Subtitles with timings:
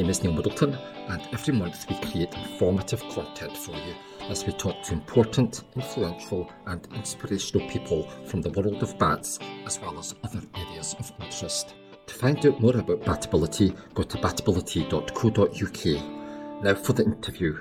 [0.00, 3.94] name is Neil Middleton, and every month we create informative content for you
[4.30, 9.78] as we talk to important, influential, and inspirational people from the world of bats, as
[9.78, 11.74] well as other areas of interest.
[12.06, 16.64] To find out more about Batability, go to batability.co.uk.
[16.64, 17.58] Now for the interview.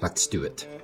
[0.00, 0.81] Let's do it.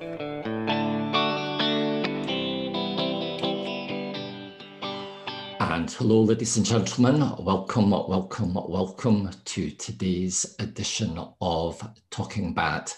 [5.79, 7.21] And hello, ladies and gentlemen.
[7.39, 12.97] Welcome, welcome, welcome to today's edition of Talking Bat.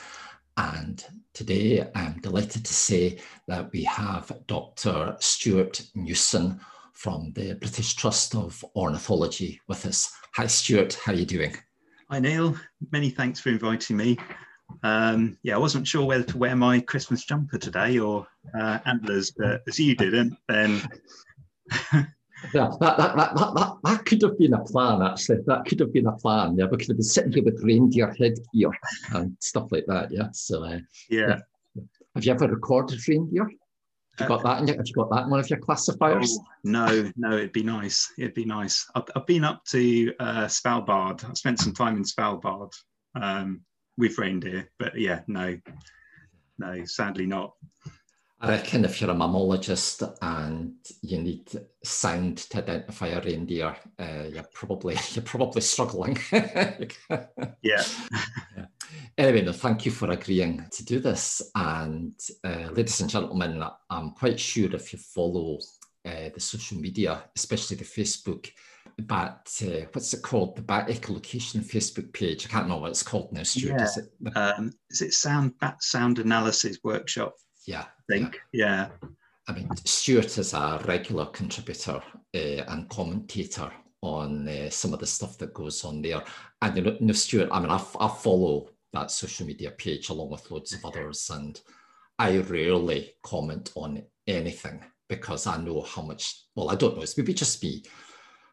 [0.57, 1.05] And
[1.35, 5.15] today I'm delighted to say that we have Dr.
[5.21, 6.59] Stuart Newson
[6.95, 10.10] from the British Trust of Ornithology with us.
[10.37, 10.95] Hi, Stuart.
[11.05, 11.55] How are you doing?
[12.09, 12.57] Hi, Neil.
[12.91, 14.16] Many thanks for inviting me.
[14.83, 18.27] Um, yeah, I wasn't sure whether to wear my Christmas jumper today or
[18.59, 20.80] uh, antlers, but as you didn't, then
[22.55, 25.38] Yeah, that, that, that, that, that, could have been a plan, actually.
[25.46, 26.57] That could have been a plan.
[26.57, 28.71] Yeah, we could have been sitting here with reindeer headgear
[29.13, 30.10] and stuff like that.
[30.10, 30.29] Yeah.
[30.32, 31.41] So, uh, yeah.
[31.74, 31.82] yeah.
[32.15, 33.49] Have you ever recorded reindeer?
[34.19, 36.38] Have you got that in your, Have you got that in one of your classifiers?
[36.41, 37.37] Oh, no, no.
[37.37, 38.13] It'd be nice.
[38.19, 38.87] It'd be nice.
[38.95, 41.29] I've, I've been up to uh, Svalbard.
[41.29, 42.73] I spent some time in Svalbard
[43.15, 43.60] um,
[43.97, 45.59] with reindeer, but yeah, no,
[46.59, 46.85] no.
[46.85, 47.52] Sadly, not.
[48.43, 51.51] I reckon if you're a mammalogist and you need
[51.85, 56.19] sound to identify a reindeer, uh, you're probably you're probably struggling.
[56.32, 56.77] yeah.
[57.63, 58.66] yeah.
[59.19, 61.43] Anyway, no, thank you for agreeing to do this.
[61.55, 65.59] And uh, ladies and gentlemen, I'm quite sure if you follow
[66.06, 68.50] uh, the social media, especially the Facebook,
[68.99, 70.56] but uh, what's it called?
[70.56, 72.47] The Bat Echolocation Facebook page.
[72.47, 73.78] I can't remember what it's called now, Stuart.
[73.78, 73.84] Yeah.
[73.84, 77.34] Is it, um, is it Sound Bat Sound Analysis Workshop?
[77.66, 77.84] Yeah.
[78.11, 78.41] Think.
[78.53, 78.89] Yeah.
[79.49, 82.03] I mean, Stuart is a regular contributor
[82.34, 83.72] uh, and commentator
[84.03, 86.22] on uh, some of the stuff that goes on there.
[86.62, 90.72] And you know, Stuart, I mean, I follow that social media page along with loads
[90.72, 91.60] of others, and
[92.19, 97.19] I rarely comment on anything because I know how much, well, I don't know, it's
[97.19, 97.82] maybe just me,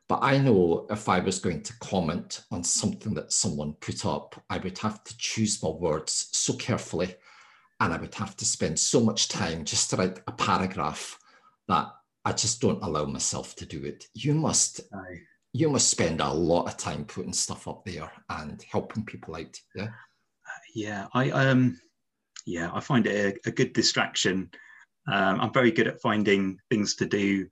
[0.07, 4.41] but I know if I was going to comment on something that someone put up,
[4.50, 7.16] I would have to choose my words so carefully
[7.79, 11.19] and I would have to spend so much time just to write a paragraph
[11.67, 11.91] that
[12.25, 14.05] I just don't allow myself to do it.
[14.13, 15.21] You must Aye.
[15.53, 19.59] you must spend a lot of time putting stuff up there and helping people out.
[19.75, 19.89] Yeah.
[20.73, 21.79] Yeah, I um
[22.45, 24.49] yeah, I find it a, a good distraction.
[25.11, 27.47] Um, I'm very good at finding things to do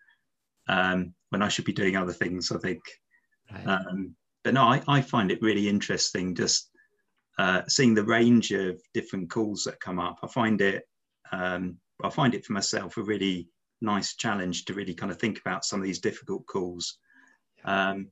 [0.68, 2.82] um, when I should be doing other things, I think.
[3.52, 3.68] Right.
[3.68, 6.70] Um, but no, I, I find it really interesting just
[7.38, 10.84] uh, seeing the range of different calls that come up, I find it
[11.32, 13.48] um, I find it for myself a really
[13.82, 16.98] nice challenge to really kind of think about some of these difficult calls,
[17.64, 18.08] um,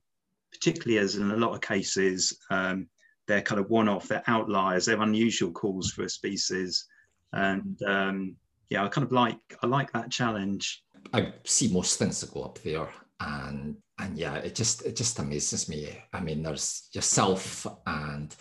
[0.52, 2.88] particularly as in a lot of cases um,
[3.28, 6.86] they're kind of one-off, they're outliers, they're unusual calls for a species,
[7.32, 8.36] and um,
[8.70, 10.84] yeah, I kind of like I like that challenge.
[11.14, 12.88] I see most things that go up there,
[13.20, 15.98] and and yeah, it just it just amazes me.
[16.12, 18.36] I mean, there's yourself and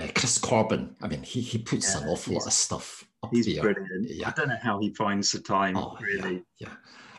[0.00, 3.30] uh, Chris Corben, I mean, he, he puts yeah, an awful lot of stuff up
[3.32, 3.62] he's there.
[3.62, 4.08] Brilliant.
[4.08, 4.28] Yeah.
[4.28, 6.42] I don't know how he finds the time, oh, really.
[6.58, 6.68] Yeah.
[6.68, 6.74] yeah.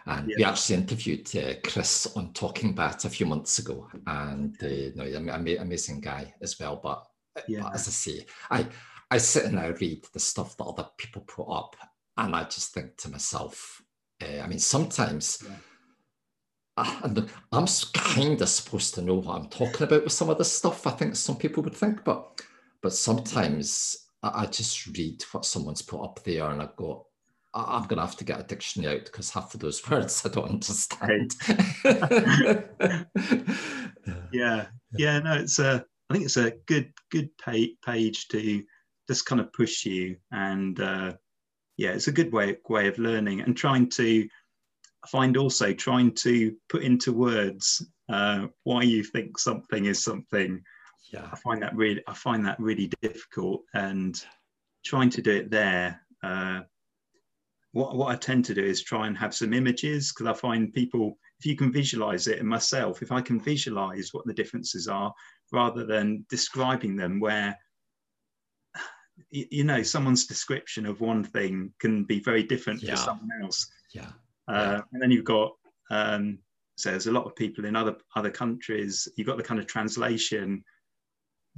[0.07, 0.35] And yeah.
[0.37, 5.31] we actually interviewed uh, Chris on Talking Bat a few months ago, and uh, no,
[5.31, 6.79] amazing guy as well.
[6.81, 7.05] But,
[7.37, 7.61] uh, yeah.
[7.61, 8.65] but as I say, I
[9.11, 11.75] I sit and I read the stuff that other people put up,
[12.17, 13.83] and I just think to myself,
[14.23, 15.43] uh, I mean, sometimes.
[15.45, 15.55] Yeah.
[16.77, 20.51] Uh, I'm kind of supposed to know what I'm talking about with some of this
[20.51, 20.87] stuff.
[20.87, 22.41] I think some people would think, but
[22.81, 27.07] but sometimes I, I just read what someone's put up there and I go,
[27.53, 30.29] I'm going to have to get a dictionary out because half of those words I
[30.29, 31.35] don't understand.
[34.31, 35.85] yeah, yeah, no, it's a.
[36.09, 38.63] I think it's a good good page to
[39.07, 41.13] just kind of push you, and uh,
[41.77, 44.27] yeah, it's a good way way of learning and trying to
[45.07, 50.61] find also trying to put into words uh, why you think something is something
[51.11, 54.25] yeah i find that really i find that really difficult and
[54.83, 56.61] trying to do it there uh,
[57.73, 60.73] what, what i tend to do is try and have some images because i find
[60.73, 64.87] people if you can visualize it and myself if i can visualize what the differences
[64.87, 65.13] are
[65.51, 67.57] rather than describing them where
[69.29, 72.91] you know someone's description of one thing can be very different yeah.
[72.91, 74.09] for someone else yeah.
[74.47, 74.81] Uh, yeah.
[74.93, 75.51] and then you've got
[75.91, 76.39] um,
[76.77, 79.67] so there's a lot of people in other other countries you've got the kind of
[79.67, 80.63] translation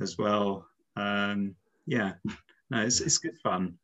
[0.01, 0.67] as well.
[0.95, 1.55] Um,
[1.85, 2.13] yeah,
[2.69, 3.75] no, it's, it's good fun.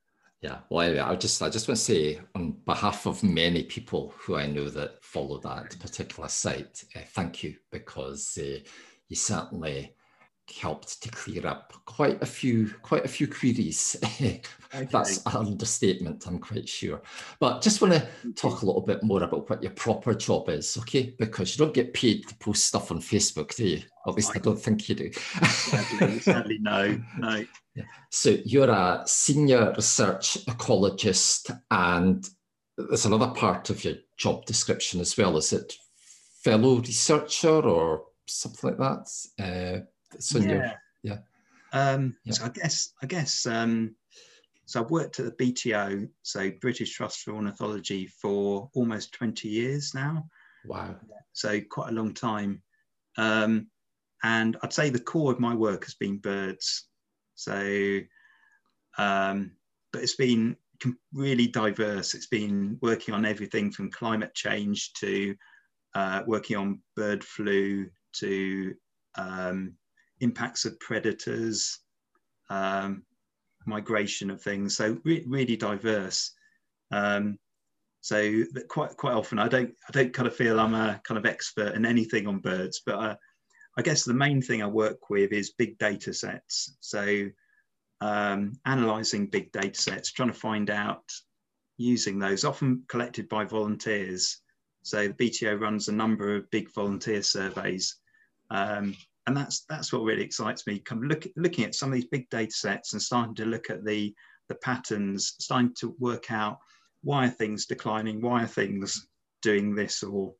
[0.42, 4.14] Yeah, well, anyway, I just I just want to say on behalf of many people
[4.18, 8.60] who I know that follow that particular site, uh, thank you because uh,
[9.10, 9.96] you certainly
[10.51, 13.96] helped to clear up quite a few quite a few queries.
[14.92, 17.01] That's an understatement, I'm quite sure.
[17.40, 20.78] But just want to talk a little bit more about what your proper job is,
[20.78, 21.16] okay?
[21.18, 23.81] Because you don't get paid to post stuff on Facebook, do you?
[24.07, 25.12] At least I don't think you do.
[25.13, 27.45] sadly, sadly no, no.
[28.12, 32.28] So you're a senior research ecologist, and
[32.78, 35.38] there's another part of your job description as well.
[35.38, 35.74] Is it
[36.44, 39.10] fellow researcher or something like that?
[39.40, 39.86] Uh,
[40.18, 40.76] so yeah.
[41.04, 41.18] yeah.
[41.74, 42.34] Um, yeah.
[42.34, 43.96] So I guess I guess um,
[44.66, 44.82] so.
[44.82, 50.28] I've worked at the BTO, so British Trust for Ornithology, for almost twenty years now.
[50.66, 50.96] Wow.
[51.34, 52.62] So quite a long time.
[53.18, 53.68] Um,
[54.24, 56.88] and I'd say the core of my work has been birds.
[57.36, 58.00] So,
[58.98, 59.52] um,
[59.94, 60.58] but it's been
[61.14, 62.14] really diverse.
[62.14, 65.36] It's been working on everything from climate change to
[65.96, 68.76] uh, working on bird flu to
[69.18, 69.74] um,
[70.21, 71.80] impacts of predators,
[72.50, 73.04] um,
[73.66, 74.75] migration of things.
[74.75, 76.31] So re really diverse.
[76.92, 77.38] Um,
[78.01, 81.25] so quite quite often I don't I don't kind of feel I'm a kind of
[81.25, 83.16] expert in anything on birds, but uh,
[83.77, 86.77] I guess the main thing I work with is big data sets.
[86.80, 87.30] So
[88.01, 91.04] um, analyzing big data sets, trying to find out
[91.77, 94.42] using those, often collected by volunteers.
[94.83, 97.98] So the BTO runs a number of big volunteer surveys.
[98.50, 98.95] Um,
[99.30, 100.81] and that's that's what really excites me.
[100.90, 103.86] Of look, looking at some of these big data sets and starting to look at
[103.86, 104.14] the
[104.48, 106.58] the patterns, starting to work out
[107.04, 109.08] why are things declining, why are things
[109.44, 110.34] doing this or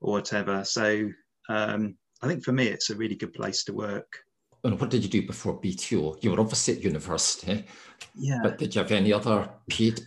[0.00, 0.64] or whatever.
[0.64, 1.08] So
[1.48, 4.18] um, I think for me, it's a really good place to work.
[4.64, 6.24] And what did you do before BTO?
[6.24, 7.64] You were obviously at university.
[8.16, 8.40] Yeah.
[8.42, 10.00] But did you have any other paid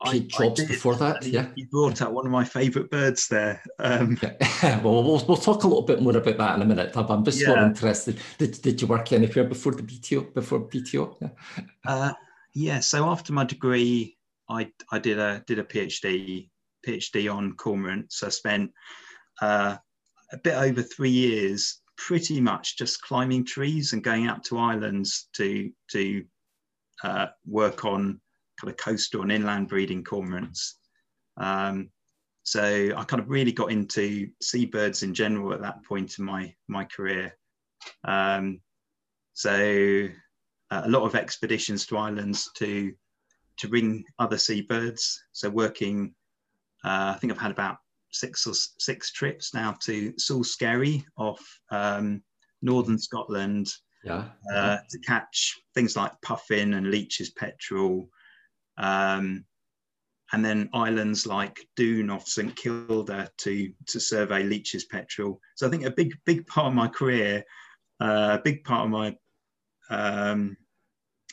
[0.00, 1.24] I, jobs I before that.
[1.24, 3.62] yeah, you brought out one of my favourite birds there.
[3.78, 4.80] Um, yeah.
[4.82, 6.96] well, well, we'll talk a little bit more about that in a minute.
[6.96, 7.48] I'm just yeah.
[7.48, 8.18] more interested.
[8.38, 10.34] Did, did you work anywhere before the BTO?
[10.34, 11.16] Before BTO?
[11.20, 11.64] Yeah.
[11.86, 12.12] Uh,
[12.54, 12.80] yeah.
[12.80, 14.16] So after my degree,
[14.48, 16.50] I I did a did a PhD
[16.86, 18.14] PhD on cormorants.
[18.14, 18.70] So I spent
[19.40, 19.76] uh,
[20.32, 25.28] a bit over three years, pretty much just climbing trees and going out to islands
[25.34, 26.24] to to
[27.02, 28.20] uh, work on
[28.60, 30.74] kind of coastal and inland breeding cormorants.
[31.36, 31.90] Um,
[32.44, 36.54] so I kind of really got into seabirds in general at that point in my
[36.68, 37.36] my career.
[38.04, 38.60] Um,
[39.32, 40.08] so
[40.70, 42.92] uh, a lot of expeditions to islands to
[43.56, 45.22] to bring other seabirds.
[45.32, 46.14] So working,
[46.84, 47.78] uh, I think I've had about
[48.12, 52.22] six or six trips now to Skerry off um,
[52.62, 53.72] northern Scotland.
[54.04, 54.24] Yeah.
[54.54, 58.10] Uh, to catch things like puffin and Leach's petrel,
[58.76, 59.44] um,
[60.32, 65.40] and then islands like Dun off St Kilda to to survey Leach's petrel.
[65.54, 67.44] So I think a big big part of my career,
[68.00, 69.16] uh, a big part of my,
[69.90, 70.56] um,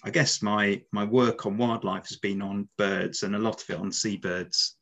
[0.03, 3.69] I guess my my work on wildlife has been on birds and a lot of
[3.69, 4.75] it on seabirds.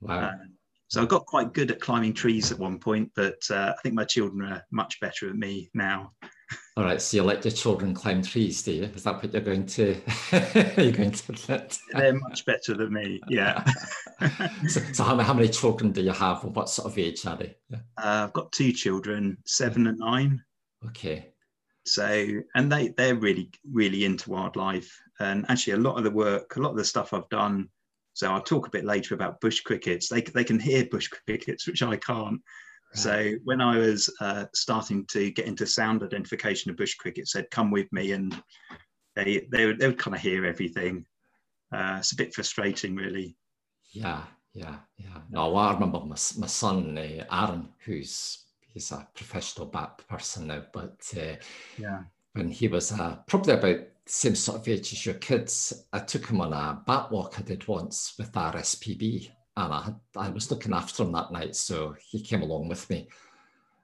[0.00, 0.18] Wow.
[0.20, 0.32] Uh,
[0.88, 3.94] so I got quite good at climbing trees at one point, but uh, I think
[3.94, 6.12] my children are much better at me now.
[6.76, 8.84] All right, so you let your children climb trees, do you?
[8.84, 10.00] Is that what you're going to?
[10.76, 11.78] you're going to let?
[11.92, 13.20] They're much better than me.
[13.28, 13.64] Yeah.
[14.68, 17.36] so, so how, how, many children do you have, and what sort of age are
[17.36, 17.56] they?
[17.68, 17.78] Yeah.
[17.96, 20.42] Uh, I've got two children, seven and nine.
[20.86, 21.32] Okay.
[21.84, 26.56] So, and they they're really really into wildlife, and actually a lot of the work,
[26.56, 27.68] a lot of the stuff I've done.
[28.14, 30.08] So I'll talk a bit later about bush crickets.
[30.08, 32.40] They they can hear bush crickets, which I can't.
[32.94, 37.50] So when I was uh, starting to get into sound identification of bush cricket, said,
[37.50, 38.42] "Come with me," and
[39.14, 41.04] they they would, they would kind of hear everything.
[41.72, 43.36] Uh, it's a bit frustrating, really.
[43.92, 44.22] Yeah,
[44.54, 45.20] yeah, yeah.
[45.30, 50.64] No, I remember my, my son uh, Aaron, who's he's a professional bat person now,
[50.72, 51.36] but uh,
[51.76, 52.02] yeah,
[52.32, 53.76] when he was uh, probably about
[54.06, 57.38] the same sort of age as your kids, I took him on a bat walk
[57.38, 61.96] I did once with RSPB and I, I was looking after him that night, so
[62.00, 63.08] he came along with me.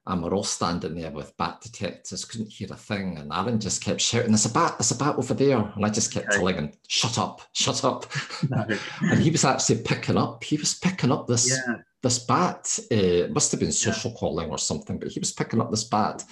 [0.07, 3.17] And we're all standing there with bat detectors, couldn't hear a thing.
[3.17, 5.73] And Aaron just kept shouting, There's a bat, there's a bat over there.
[5.75, 6.37] And I just kept okay.
[6.37, 8.07] telling him, Shut up, shut up.
[8.51, 8.67] No.
[9.01, 11.77] and he was actually picking up, he was picking up this yeah.
[12.03, 12.79] this bat.
[12.93, 14.17] Uh, it must have been social yeah.
[14.19, 16.23] calling or something, but he was picking up this bat.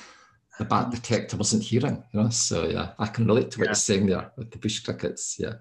[0.59, 2.29] The bat detector wasn't hearing, you know.
[2.29, 3.71] So yeah, I can relate to what yeah.
[3.71, 5.39] you're saying there with the bush crickets.
[5.41, 5.55] Yeah.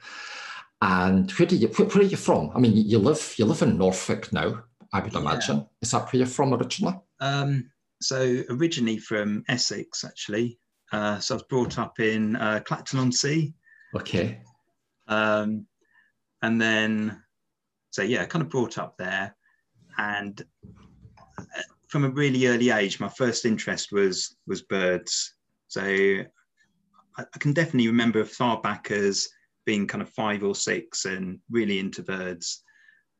[0.82, 2.52] And where do you where, where, are you from?
[2.56, 5.58] I mean, you live you live in Norfolk now, I would imagine.
[5.58, 5.64] Yeah.
[5.82, 6.96] Is that where you're from originally?
[7.20, 7.70] Um,
[8.02, 10.58] so originally from Essex, actually.
[10.92, 13.54] Uh, so I was brought up in uh, Clacton on Sea.
[13.96, 14.42] Okay.
[15.08, 15.68] Um,
[16.42, 17.22] and then,
[17.92, 19.36] so yeah, kind of brought up there,
[19.98, 20.44] and
[21.38, 21.44] uh,
[21.88, 25.36] from a really early age, my first interest was was birds.
[25.68, 26.26] So I,
[27.20, 29.30] I can definitely remember far back as
[29.65, 32.63] being kind of five or six and really into birds.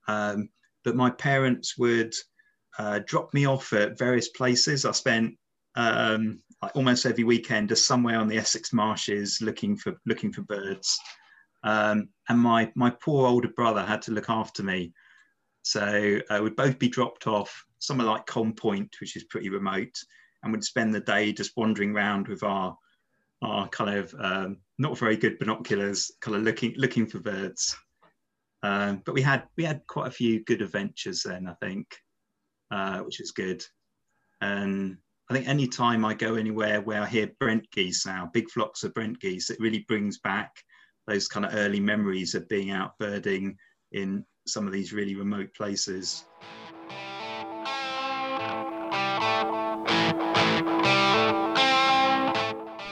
[0.08, 0.50] Um,
[0.84, 2.14] but my parents would
[2.80, 4.86] uh, drop me off at various places.
[4.86, 5.36] I spent
[5.76, 10.42] um, like almost every weekend just somewhere on the Essex marshes looking for looking for
[10.42, 10.98] birds.
[11.64, 14.94] Um, and my my poor older brother had to look after me,
[15.62, 19.96] so uh, we'd both be dropped off somewhere like Colne Point, which is pretty remote,
[20.44, 22.76] and would spend the day just wandering around with our
[23.42, 27.76] our kind of um, not very good binoculars, kind of looking looking for birds.
[28.64, 31.88] Um, but we had we had quite a few good adventures then, I think,
[32.70, 33.64] uh, which is good.
[34.42, 34.98] And
[35.30, 38.84] I think any time I go anywhere where I hear Brent geese now, big flocks
[38.84, 40.52] of Brent geese, it really brings back
[41.08, 43.58] those kind of early memories of being out birding
[43.92, 46.26] in some of these really remote places.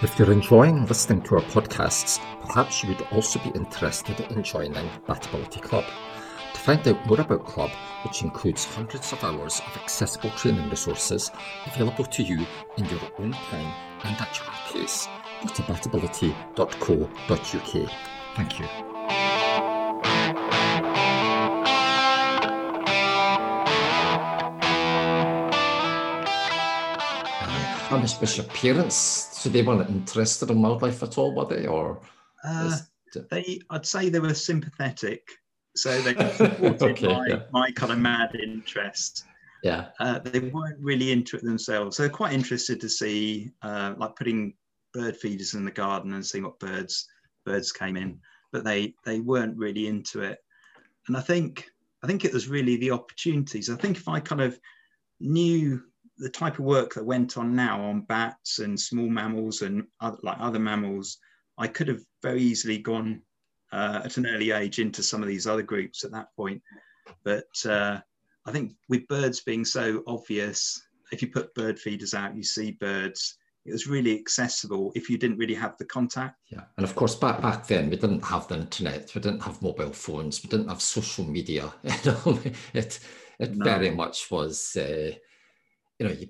[0.02, 4.90] If you're enjoying listening to our podcasts, perhaps you would also be interested in joining
[5.06, 5.84] Batability Club.
[6.54, 7.70] To find out more about Club,
[8.06, 11.32] which includes hundreds of hours of accessible training resources
[11.68, 12.46] available to you
[12.78, 13.74] in your own time
[14.06, 15.06] and at your pace,
[15.42, 17.92] go to batability.co.uk.
[18.38, 18.89] Thank you.
[27.92, 31.66] And was your parents, so they weren't interested in wildlife at all, were they?
[31.66, 32.00] Or
[32.44, 32.78] uh,
[33.32, 35.24] they, I'd say they were sympathetic
[35.76, 37.40] so they supported okay, my, yeah.
[37.52, 39.26] my kind of mad interest.
[39.64, 39.88] Yeah.
[40.00, 41.98] Uh, they weren't really into it themselves.
[41.98, 44.54] So they're quite interested to see, uh, like putting
[44.94, 47.08] bird feeders in the garden and seeing what birds
[47.46, 48.20] birds came in,
[48.52, 50.40] but they they weren't really into it.
[51.08, 51.70] And I think
[52.04, 53.70] I think it was really the opportunities.
[53.70, 54.60] I think if I kind of
[55.20, 55.82] knew
[56.20, 60.18] the type of work that went on now on bats and small mammals and other,
[60.22, 61.18] like other mammals,
[61.58, 63.22] I could have very easily gone
[63.72, 66.62] uh, at an early age into some of these other groups at that point.
[67.24, 68.00] But uh,
[68.46, 72.72] I think with birds being so obvious, if you put bird feeders out, you see
[72.72, 73.38] birds.
[73.66, 76.38] It was really accessible if you didn't really have the contact.
[76.50, 79.62] Yeah, and of course, back back then we didn't have the internet, we didn't have
[79.62, 81.72] mobile phones, we didn't have social media.
[82.74, 83.00] It
[83.40, 83.64] it no.
[83.64, 85.12] very much was, uh,
[86.00, 86.28] you know, you,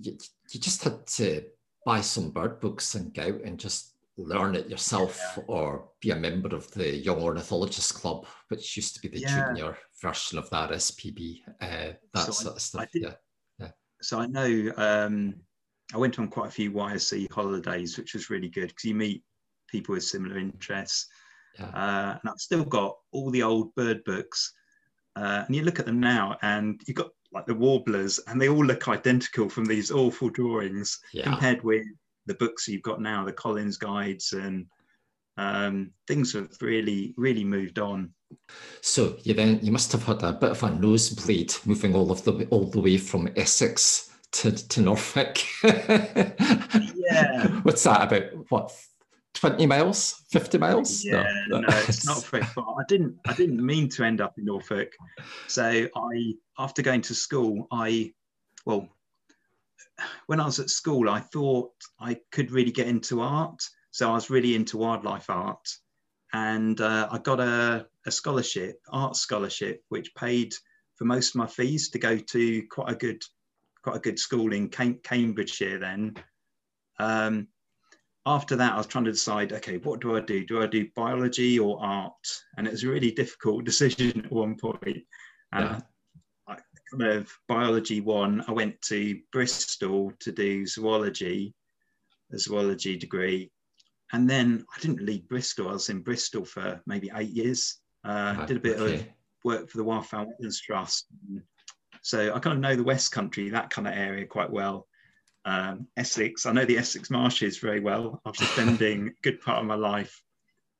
[0.00, 0.18] you
[0.50, 1.42] you just had to
[1.84, 5.44] buy some bird books and go out and just learn it yourself yeah.
[5.46, 9.48] or be a member of the Young Ornithologist Club, which used to be the yeah.
[9.48, 11.42] junior version of that SPB.
[11.60, 12.90] Uh, that so sort I, of stuff.
[12.92, 13.14] Did, yeah.
[13.58, 13.70] yeah.
[14.00, 15.34] So I know um,
[15.94, 19.22] I went on quite a few YOC holidays, which was really good because you meet
[19.68, 21.06] people with similar interests.
[21.58, 21.66] Yeah.
[21.66, 24.52] Uh, and I've still got all the old bird books.
[25.14, 28.48] Uh, and you look at them now, and you've got like the warblers, and they
[28.48, 31.24] all look identical from these awful drawings yeah.
[31.24, 31.86] compared with
[32.26, 34.66] the books you've got now, the Collins guides, and
[35.36, 38.12] um, things have really, really moved on.
[38.80, 42.24] So you then you must have had a bit of a nosebleed moving all of
[42.24, 45.38] the all the way from Essex to, to Norfolk.
[45.62, 47.46] yeah.
[47.62, 48.50] What's that about?
[48.50, 48.72] What
[49.36, 53.64] 20 miles 50 miles yeah no, no it's not very far i didn't i didn't
[53.64, 54.88] mean to end up in norfolk
[55.46, 55.62] so
[55.94, 58.12] i after going to school i
[58.64, 58.88] well
[60.26, 63.62] when I was at school, I thought I could really get into art.
[63.90, 65.66] So I was really into wildlife art.
[66.32, 70.54] And uh, I got a, a, scholarship, art scholarship, which paid
[70.96, 73.22] for most of my fees to go to quite a good,
[73.82, 76.14] quite a good school in Cam- Cambridgeshire then.
[76.98, 77.48] Um,
[78.26, 80.44] after that, I was trying to decide, okay, what do I do?
[80.44, 82.12] Do I do biology or art?
[82.56, 84.98] And it was a really difficult decision at one point.
[85.52, 85.80] And yeah
[86.90, 91.54] kind of biology one, I went to Bristol to do zoology,
[92.32, 93.50] a zoology degree.
[94.12, 95.68] And then I didn't leave Bristol.
[95.68, 97.80] I was in Bristol for maybe eight years.
[98.04, 98.94] Uh, did a bit okay.
[98.94, 99.06] of
[99.44, 101.06] work for the Wildfowl Wetlands Trust.
[102.02, 104.86] So I kind of know the West Country, that kind of area quite well.
[105.46, 109.66] Um, Essex, I know the Essex marshes very well after spending a good part of
[109.66, 110.20] my life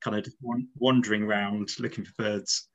[0.02, 0.26] kind of
[0.76, 2.68] wandering around looking for birds.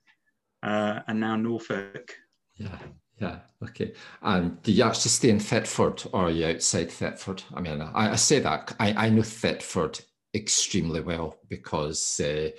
[0.63, 2.15] Uh, and now Norfolk.
[2.55, 2.77] Yeah,
[3.19, 3.93] yeah, okay.
[4.21, 7.43] And do you actually stay in Thetford or are you outside Thetford?
[7.53, 9.99] I mean, I, I say that, I, I know Thetford
[10.33, 12.49] extremely well because uh,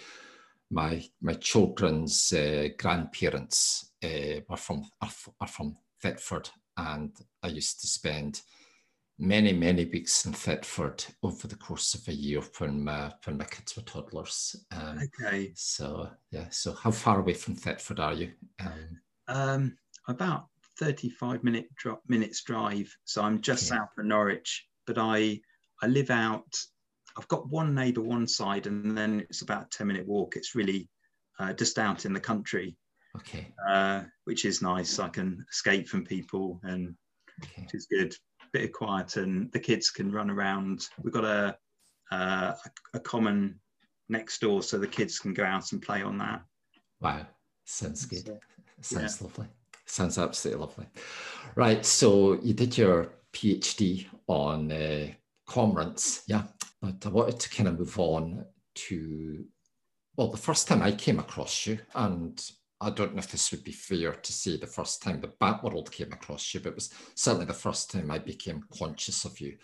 [0.71, 5.11] my my children's uh, grandparents uh, were from are,
[5.41, 8.41] are, from Thetford, and I used to spend
[9.19, 13.45] many many weeks in Thetford over the course of a year when my when my
[13.45, 14.57] kids were toddlers.
[14.73, 15.53] Um, okay.
[15.55, 18.33] So yeah, so how far away from Thetford are you?
[18.61, 19.77] Um, um
[20.09, 20.47] about
[20.79, 22.93] 35 minute dro- minutes drive.
[23.05, 25.41] So I'm just south of Norwich, but I
[25.83, 26.53] I live out.
[27.17, 30.35] I've got one neighbour one side, and then it's about a 10 minute walk.
[30.37, 30.89] It's really
[31.39, 32.77] uh, just out in the country,
[33.17, 33.53] Okay.
[33.69, 34.99] uh, which is nice.
[34.99, 36.95] I can escape from people, and
[37.45, 37.63] Okay.
[37.63, 38.15] which is good.
[38.53, 40.89] Bit of quiet, and the kids can run around.
[41.03, 41.57] We've got a
[42.11, 43.59] uh, a, a common
[44.09, 46.43] next door, so the kids can go out and play on that.
[47.01, 47.27] Wow.
[47.65, 48.39] Sounds good.
[48.81, 49.47] So, Sounds lovely.
[49.87, 50.87] Sounds absolutely lovely.
[51.55, 51.85] Right.
[51.85, 55.09] So you did your PhD on uh,
[55.49, 56.43] cormorants, yeah.
[56.81, 58.45] But I wanted to kind of move on
[58.75, 59.45] to,
[60.17, 62.43] well, the first time I came across you, and
[62.83, 65.63] I don't know if this would be fair to say the first time the bat
[65.63, 69.41] world came across you, but it was certainly the first time I became conscious of
[69.41, 69.57] you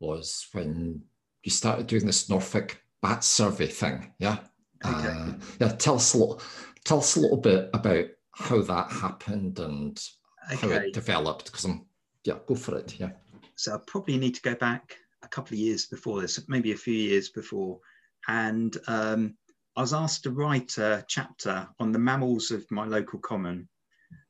[0.00, 1.02] was when
[1.42, 4.38] you started doing this Norfolk bat survey thing, yeah.
[4.84, 5.08] Okay.
[5.08, 6.40] Uh, yeah, tell us a little,
[6.84, 10.02] tell us a little bit about how that happened and
[10.48, 11.46] how it developed.
[11.46, 11.84] Because I'm,
[12.24, 12.98] yeah, go for it.
[12.98, 13.10] Yeah.
[13.56, 16.76] so I probably need to go back a couple of years before this, maybe a
[16.76, 17.80] few years before,
[18.28, 19.36] and um,
[19.76, 23.68] I was asked to write a chapter on the mammals of my local common,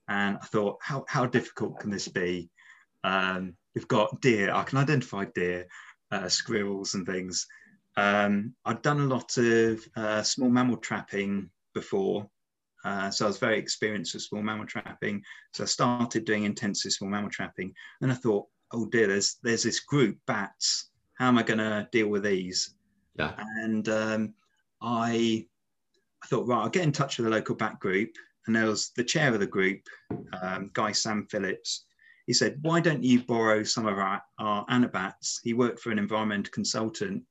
[0.08, 2.50] and I thought, how how difficult can this be?
[3.04, 4.52] Um, we've got deer.
[4.52, 5.68] I can identify deer,
[6.10, 7.46] uh, squirrels, and things.
[7.96, 12.28] Um, I'd done a lot of uh, small mammal trapping before,
[12.84, 15.22] uh, so I was very experienced with small mammal trapping.
[15.52, 19.62] So I started doing intensive small mammal trapping, and I thought, oh dear, there's there's
[19.62, 20.90] this group bats.
[21.14, 22.74] How am I going to deal with these?
[23.16, 23.34] Yeah.
[23.62, 24.34] And um,
[24.86, 25.44] I
[26.22, 28.10] I thought, right, I'll get in touch with the local bat group.
[28.46, 29.80] And there was the chair of the group,
[30.40, 31.84] um, Guy Sam Phillips.
[32.26, 35.40] He said, why don't you borrow some of our, our anabats?
[35.42, 37.24] He worked for an environmental consultant.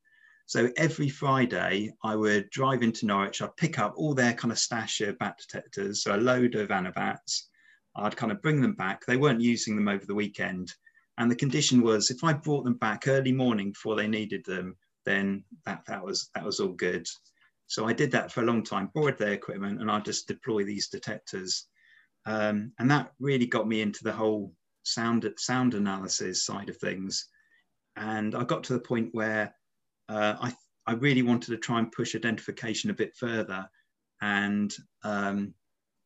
[0.46, 3.42] So every Friday, I would drive into Norwich.
[3.42, 6.70] I'd pick up all their kind of stash of bat detectors, so a load of
[6.70, 7.48] anabats.
[7.96, 9.06] I'd kind of bring them back.
[9.06, 10.74] They weren't using them over the weekend.
[11.18, 14.76] And the condition was if I brought them back early morning before they needed them,
[15.06, 17.08] then that, that was that was all good.
[17.68, 20.64] So I did that for a long time, borrowed their equipment, and I just deploy
[20.64, 21.68] these detectors.
[22.26, 27.28] Um, and that really got me into the whole sound sound analysis side of things.
[27.96, 29.56] And I got to the point where
[30.10, 30.54] uh, I
[30.88, 33.68] I really wanted to try and push identification a bit further,
[34.22, 34.74] and
[35.04, 35.54] um,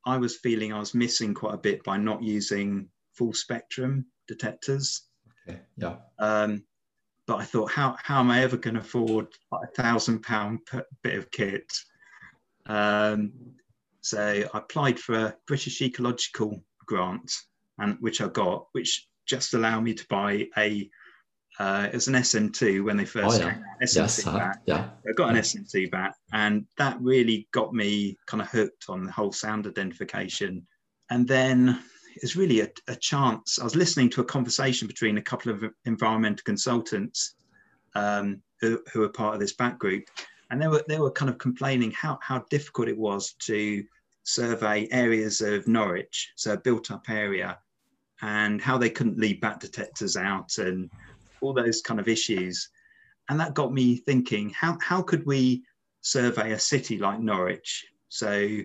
[0.06, 5.04] I was feeling I was missing quite a bit by not using full spectrum detectors.
[5.48, 5.60] Okay.
[5.78, 5.98] Yeah.
[6.20, 6.64] Um,
[7.30, 10.62] but I thought, how how am I ever going to afford a thousand pound
[11.04, 11.72] bit of kit?
[12.66, 13.32] Um,
[14.02, 14.20] so
[14.52, 17.32] I applied for a British Ecological grant,
[17.78, 20.90] and which I got, which just allowed me to buy a.
[21.60, 23.54] Uh, it was an SM2 when they first Oh, yeah.
[23.54, 23.82] came out.
[23.82, 24.24] Yes.
[24.24, 24.62] SM2 uh, bat.
[24.66, 24.90] yeah.
[25.08, 29.12] I got an SM2 bat, and that really got me kind of hooked on the
[29.12, 30.66] whole sound identification.
[31.12, 31.80] And then
[32.22, 33.60] it's really a, a chance.
[33.60, 37.36] I was listening to a conversation between a couple of environmental consultants
[37.96, 40.04] um, who, who were part of this bat group,
[40.50, 43.84] and they were they were kind of complaining how how difficult it was to
[44.24, 47.58] survey areas of Norwich, so a built up area,
[48.22, 50.90] and how they couldn't leave bat detectors out and
[51.42, 52.70] all those kind of issues.
[53.30, 55.64] And that got me thinking, how, how could we
[56.02, 57.86] survey a city like Norwich?
[58.10, 58.60] So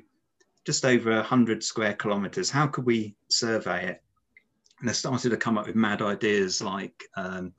[0.65, 4.03] just over 100 square kilometres, how could we survey it?
[4.81, 7.53] And I started to come up with mad ideas like um,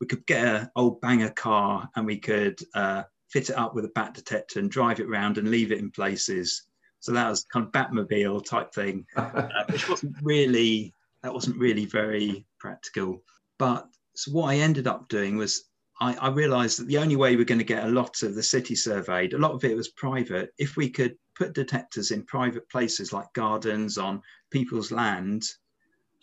[0.00, 3.84] we could get an old banger car and we could uh, fit it up with
[3.84, 6.66] a bat detector and drive it around and leave it in places.
[7.00, 11.86] So that was kind of Batmobile type thing uh, which wasn't really that wasn't really
[11.86, 13.22] very practical.
[13.58, 15.64] But so what I ended up doing was
[16.00, 18.42] I, I realised that the only way we're going to get a lot of the
[18.42, 20.50] city surveyed, a lot of it was private.
[20.58, 25.44] If we could put detectors in private places like gardens on people's land,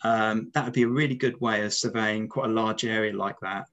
[0.04, 3.38] um, that would be a really good way of surveying quite a large area like
[3.40, 3.66] that.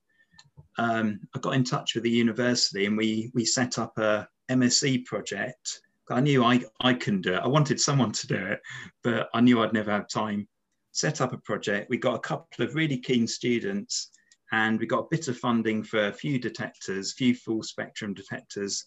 [0.77, 5.05] Um, I got in touch with the university and we we set up a MSc
[5.05, 5.81] project.
[6.09, 7.41] I knew I, I couldn't do it.
[7.43, 8.61] I wanted someone to do it,
[9.03, 10.47] but I knew I'd never have time.
[10.91, 11.89] Set up a project.
[11.89, 14.09] We got a couple of really keen students
[14.51, 18.85] and we got a bit of funding for a few detectors, few full spectrum detectors,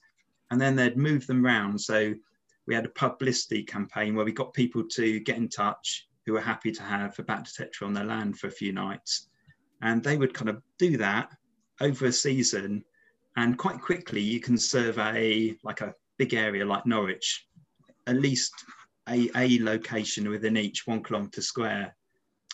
[0.51, 1.81] and then they'd move them round.
[1.81, 2.15] So
[2.67, 6.41] we had a publicity campaign where we got people to get in touch who were
[6.41, 9.29] happy to have a bat detector on their land for a few nights.
[9.81, 11.31] And they would kind of do that
[11.81, 12.85] over a season.
[13.37, 17.47] And quite quickly, you can survey like a big area like Norwich,
[18.07, 18.53] at least
[19.09, 21.97] a, a location within each one kilometre square.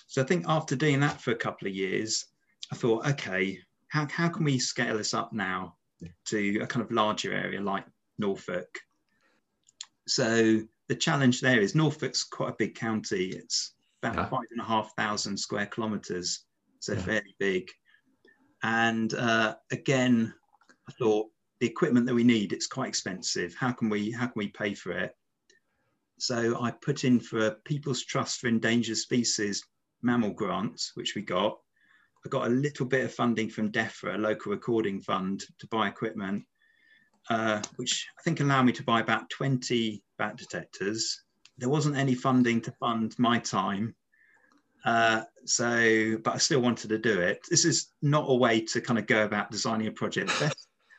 [0.07, 2.27] So I think after doing that for a couple of years,
[2.73, 5.77] I thought, okay, how, how can we scale this up now
[6.27, 7.85] to a kind of larger area like
[8.19, 8.79] Norfolk?
[10.07, 13.29] So the challenge there is Norfolk's quite a big county.
[13.29, 14.29] It's about yeah.
[14.29, 16.45] five and a half thousand square kilometers,
[16.81, 17.01] so yeah.
[17.01, 17.71] fairly big.
[18.63, 20.35] And uh, again,
[20.89, 21.29] I thought
[21.61, 23.55] the equipment that we need it's quite expensive.
[23.55, 25.15] How can we how can we pay for it?
[26.19, 29.65] So I put in for a People's Trust for Endangered Species
[30.03, 31.59] mammal grant, which we got.
[32.25, 35.89] I got a little bit of funding from DEFRA, a local recording fund, to buy
[35.89, 36.45] equipment,
[37.31, 41.23] uh, which I think allowed me to buy about 20 bat detectors.
[41.59, 43.95] There wasn't any funding to fund my time.
[44.85, 47.41] Uh, so, but I still wanted to do it.
[47.51, 50.31] This is not a way to kind of go about designing a project.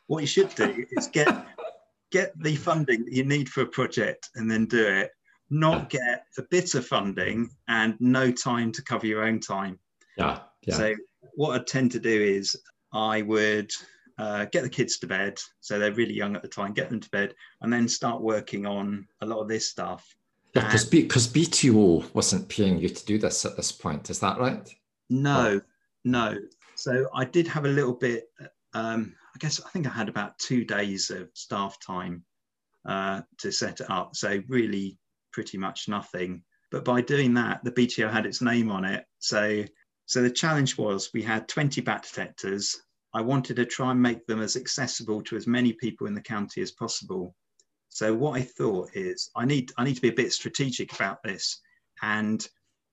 [0.06, 1.46] What you should do is get
[2.10, 5.12] get the funding that you need for a project and then do it,
[5.50, 9.78] not get a bit of funding and no time to cover your own time.
[10.16, 10.40] Yeah.
[10.62, 10.74] yeah.
[10.74, 10.94] So
[11.34, 12.56] what I tend to do is
[12.92, 13.70] I would
[14.18, 17.00] uh, get the kids to bed, so they're really young at the time, get them
[17.00, 20.14] to bed, and then start working on a lot of this stuff.
[20.54, 24.38] Yeah, because because BTO wasn't paying you to do this at this point, is that
[24.38, 24.68] right?
[25.08, 25.60] No,
[26.04, 26.36] no.
[26.74, 28.24] So I did have a little bit.
[28.74, 32.24] Um, I guess I think I had about two days of staff time
[32.84, 34.16] uh, to set it up.
[34.16, 34.98] So really,
[35.32, 36.42] pretty much nothing.
[36.70, 39.04] But by doing that, the BTO had its name on it.
[39.18, 39.64] So
[40.10, 42.76] so the challenge was we had 20 bat detectors.
[43.14, 46.20] I wanted to try and make them as accessible to as many people in the
[46.20, 47.36] county as possible.
[47.90, 51.22] So what I thought is I need I need to be a bit strategic about
[51.22, 51.60] this
[52.02, 52.44] and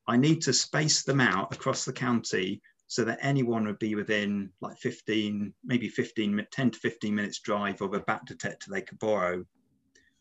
[0.08, 4.51] I need to space them out across the county so that anyone would be within
[4.62, 8.99] like 15, maybe 15, 10 to 15 minutes drive of a bat detector they could
[8.99, 9.43] borrow.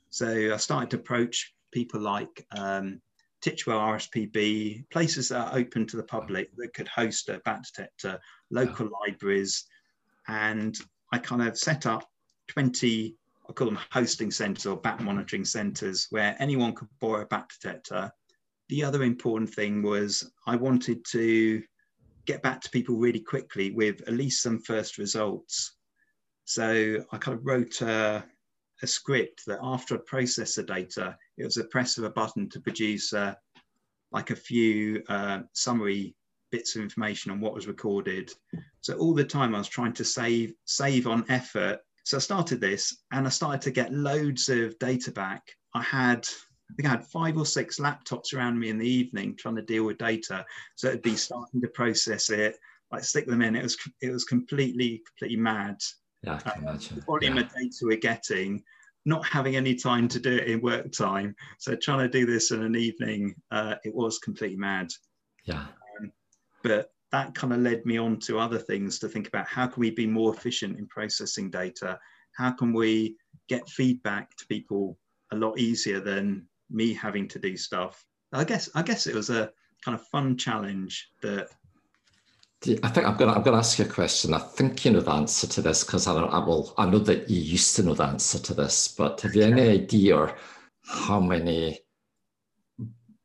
[0.08, 3.02] So I started to approach people like um,
[3.42, 8.18] Titchwell RSPB, places that are open to the public that could host a bat detector,
[8.50, 9.08] local yeah.
[9.08, 9.64] libraries.
[10.28, 10.76] And
[11.12, 12.08] I kind of set up
[12.48, 13.16] 20,
[13.48, 17.50] I call them hosting centers or bat monitoring centers where anyone could borrow a bat
[17.60, 18.10] detector.
[18.68, 21.62] The other important thing was I wanted to
[22.24, 25.76] get back to people really quickly with at least some first results.
[26.44, 28.24] So I kind of wrote a,
[28.82, 32.48] a script that after I process the data, it was a press of a button
[32.50, 33.34] to produce uh,
[34.12, 36.14] like a few uh, summary
[36.50, 38.32] bits of information on what was recorded.
[38.80, 41.80] So all the time I was trying to save save on effort.
[42.04, 45.42] So I started this and I started to get loads of data back.
[45.74, 46.26] I had
[46.70, 49.62] I think I had five or six laptops around me in the evening trying to
[49.62, 50.44] deal with data.
[50.76, 52.56] So it'd be starting to process it,
[52.90, 53.56] like stick them in.
[53.56, 55.78] It was it was completely completely mad.
[56.22, 56.96] Yeah, I can um, imagine.
[56.96, 57.42] The volume yeah.
[57.42, 58.62] of data we're getting
[59.06, 61.34] not having any time to do it in work time.
[61.58, 64.88] So trying to do this in an evening, uh, it was completely mad.
[65.44, 65.64] Yeah.
[66.00, 66.12] Um,
[66.64, 69.80] but that kind of led me on to other things to think about how can
[69.80, 71.98] we be more efficient in processing data?
[72.36, 73.16] How can we
[73.48, 74.98] get feedback to people
[75.32, 78.04] a lot easier than me having to do stuff?
[78.32, 79.52] I guess I guess it was a
[79.84, 81.48] kind of fun challenge that
[82.64, 84.32] I think I'm going to I'm going to ask you a question.
[84.32, 86.74] I think you know the answer to this because I, I will.
[86.78, 89.68] I know that you used to know the answer to this, but have you any
[89.68, 90.34] idea
[90.86, 91.80] how many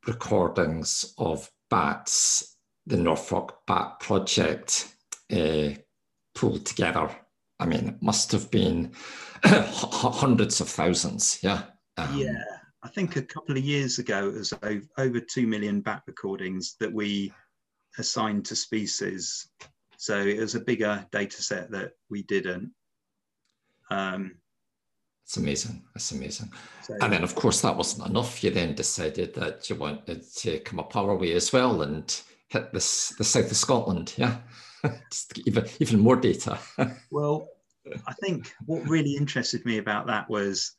[0.06, 4.94] recordings of bats the Norfolk Bat Project
[5.32, 5.70] uh,
[6.36, 7.10] pulled together?
[7.60, 8.92] I mean, it must have been
[9.44, 11.40] hundreds of thousands.
[11.42, 11.64] Yeah.
[11.98, 12.44] Um, yeah,
[12.84, 14.54] I think a couple of years ago it was
[14.98, 17.32] over two million bat recordings that we
[17.98, 19.48] assigned to species.
[19.98, 22.72] So it was a bigger data set that we didn't.
[23.90, 24.36] Um,
[25.26, 25.84] it's amazing.
[25.96, 26.52] It's amazing.
[26.82, 28.44] So, and then, of course, that wasn't enough.
[28.44, 32.74] You then decided that you wanted to come up our way as well and hit
[32.74, 34.14] this the south of Scotland.
[34.18, 34.38] Yeah,
[35.10, 36.60] just even even more data.
[37.12, 37.48] well,
[38.08, 40.76] I think what really interested me about that was,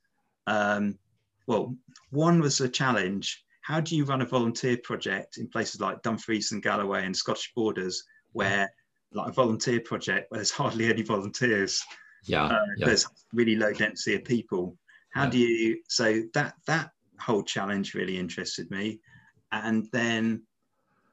[0.46, 0.98] um,
[1.46, 1.74] well,
[2.10, 6.52] one was a challenge how do you run a volunteer project in places like Dumfries
[6.52, 8.70] and Galloway and Scottish Borders where
[9.12, 11.82] like a volunteer project where there's hardly any volunteers?
[12.24, 12.86] Yeah, uh, yeah.
[12.86, 14.76] there's really low density of people.
[15.12, 15.30] How yeah.
[15.30, 16.90] do you so that that
[17.22, 19.00] whole challenge really interested me.
[19.52, 20.42] And then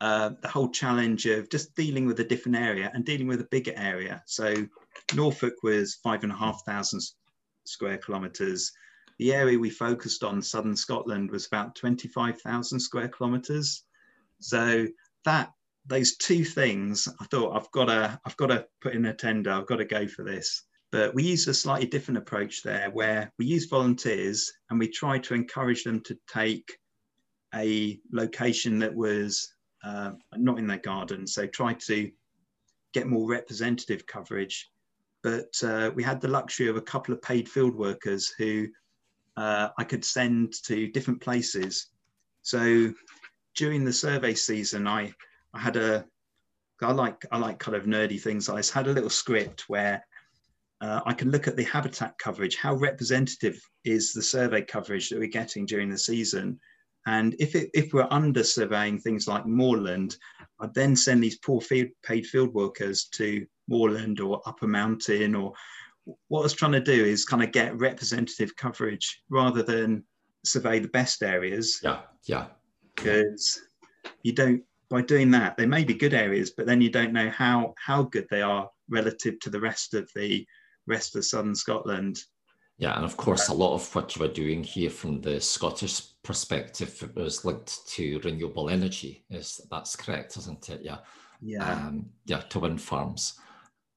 [0.02, 3.48] uh, the whole challenge of just dealing with a different area and dealing with a
[3.52, 4.24] bigger area.
[4.26, 4.56] So
[5.14, 7.02] norfolk was five and a half thousand
[7.66, 8.72] square kilometers
[9.20, 13.84] the area we focused on, southern Scotland, was about 25,000 square kilometres.
[14.40, 14.88] So
[15.26, 15.52] that
[15.86, 19.52] those two things, I thought I've got to I've got to put in a tender.
[19.52, 20.64] I've got to go for this.
[20.92, 25.20] But we used a slightly different approach there, where we use volunteers and we try
[25.20, 26.78] to encourage them to take
[27.54, 29.54] a location that was
[29.84, 31.28] uh, not in their garden.
[31.28, 32.10] So try to
[32.94, 34.70] get more representative coverage.
[35.22, 38.68] But uh, we had the luxury of a couple of paid field workers who
[39.40, 41.88] uh, I could send to different places.
[42.42, 42.94] So
[43.56, 45.14] during the survey season, I
[45.54, 46.06] I had a
[46.82, 48.50] I like I like kind of nerdy things.
[48.50, 50.06] I had a little script where
[50.82, 52.58] uh, I can look at the habitat coverage.
[52.58, 56.60] How representative is the survey coverage that we're getting during the season?
[57.06, 60.18] And if it, if we're under surveying things like moorland,
[60.60, 65.54] I'd then send these poor field, paid field workers to moorland or upper mountain or
[66.28, 70.04] what I was trying to do is kind of get representative coverage rather than
[70.46, 71.80] survey the best areas.
[71.84, 72.48] Yeah, yeah.
[72.96, 73.60] Because
[74.24, 77.30] you don't by doing that, they may be good areas, but then you don't know
[77.30, 80.46] how how good they are relative to the rest of the
[80.88, 82.20] rest of southern Scotland.
[82.78, 86.02] Yeah, and of course, a lot of what you were doing here from the Scottish
[86.24, 89.26] perspective was linked to renewable energy.
[89.30, 90.82] Is that's correct, isn't it?
[90.82, 91.00] Yeah.
[91.42, 91.72] Yeah.
[91.72, 93.40] Um, yeah, to wind farms,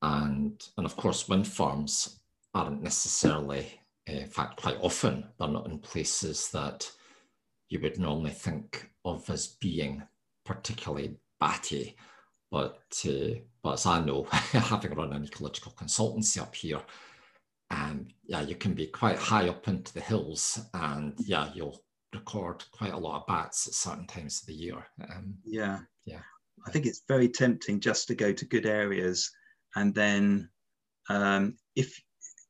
[0.03, 2.21] and and of course, wind farms
[2.55, 6.91] aren't necessarily, in fact, quite often they're not in places that
[7.69, 10.03] you would normally think of as being
[10.45, 11.97] particularly batty.
[12.51, 16.83] But, uh, but as I know, having run an ecological consultancy up here,
[17.71, 22.63] um, yeah, you can be quite high up into the hills, and yeah, you'll record
[22.73, 24.87] quite a lot of bats at certain times of the year.
[25.09, 26.21] Um, yeah, yeah.
[26.67, 29.31] I think it's very tempting just to go to good areas,
[29.77, 30.49] and then
[31.09, 32.01] um, if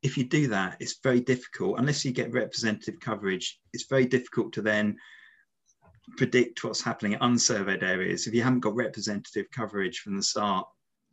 [0.02, 3.60] if you do that, it's very difficult unless you get representative coverage.
[3.72, 4.96] It's very difficult to then
[6.16, 10.66] predict what's happening in unsurveyed areas if you haven't got representative coverage from the start.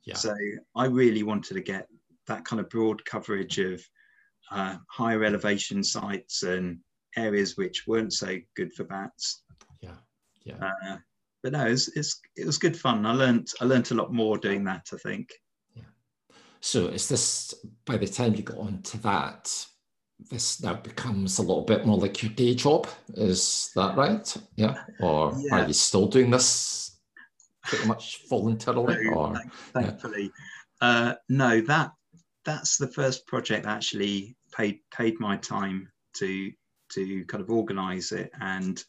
[0.05, 0.15] Yeah.
[0.15, 0.35] So
[0.75, 1.87] I really wanted to get
[2.27, 3.81] that kind of broad coverage of
[4.51, 6.79] uh, higher elevation sites and
[7.15, 9.43] areas which weren't so good for bats.
[9.81, 9.97] Yeah,
[10.43, 10.55] yeah.
[10.61, 10.97] Uh,
[11.43, 13.05] but no, it's, it's, it was good fun.
[13.05, 14.87] I learned I learned a lot more doing that.
[14.93, 15.29] I think.
[16.61, 17.53] So is this
[17.85, 19.65] by the time you got onto that,
[20.29, 22.87] this now becomes a little bit more like your day job.
[23.13, 24.37] Is that right?
[24.55, 24.83] Yeah.
[24.99, 25.61] Or yeah.
[25.61, 26.97] are you still doing this
[27.63, 29.05] pretty much voluntarily?
[29.05, 29.41] No, or
[29.73, 30.31] thankfully,
[30.81, 30.87] yeah.
[30.87, 31.61] uh, no.
[31.61, 31.91] That
[32.43, 36.51] that's the first project that actually paid paid my time to
[36.89, 38.83] to kind of organise it and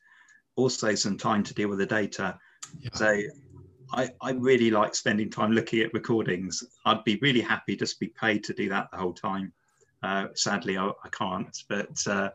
[0.56, 2.38] also some time to deal with the data.
[2.78, 2.90] Yeah.
[2.94, 3.20] So
[3.92, 6.62] I, I really like spending time looking at recordings.
[6.84, 9.52] I'd be really happy just to be paid to do that the whole time.
[10.02, 12.30] Uh, sadly, I, I, can't, but uh,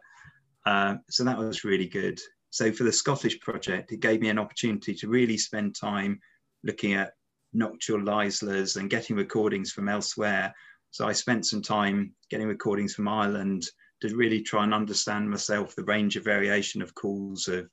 [0.65, 2.20] uh, so that was really good.
[2.50, 6.20] So for the Scottish project, it gave me an opportunity to really spend time
[6.63, 7.13] looking at
[7.54, 10.54] nocturnal Leislers and getting recordings from elsewhere.
[10.91, 13.65] So I spent some time getting recordings from Ireland
[14.02, 17.70] to really try and understand myself the range of variation of calls of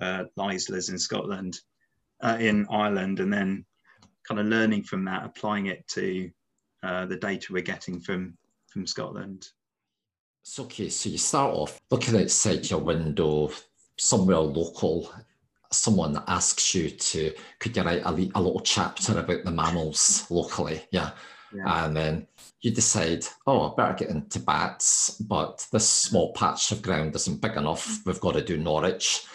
[0.00, 1.58] uh, in Scotland,
[2.20, 3.64] uh, in Ireland, and then
[4.26, 6.30] kind of learning from that, applying it to
[6.82, 8.36] uh, the data we're getting from
[8.70, 9.48] from Scotland.
[10.42, 13.50] So, okay, so you start off looking outside your window,
[13.98, 15.12] somewhere local.
[15.70, 20.86] Someone asks you to, could you write a, a little chapter about the mammals locally?
[20.90, 21.10] Yeah.
[21.54, 21.84] yeah.
[21.84, 22.26] And then
[22.62, 27.42] you decide, oh, I better get into bats, but this small patch of ground isn't
[27.42, 28.00] big enough.
[28.06, 29.26] We've got to do Norwich.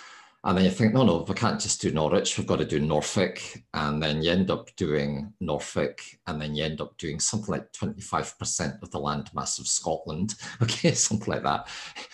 [0.46, 2.80] And then you think, no, no, we can't just do Norwich, we've got to do
[2.80, 3.40] Norfolk.
[3.74, 7.72] And then you end up doing Norfolk, and then you end up doing something like
[7.72, 10.36] 25% of the landmass of Scotland.
[10.62, 11.68] Okay, something like that.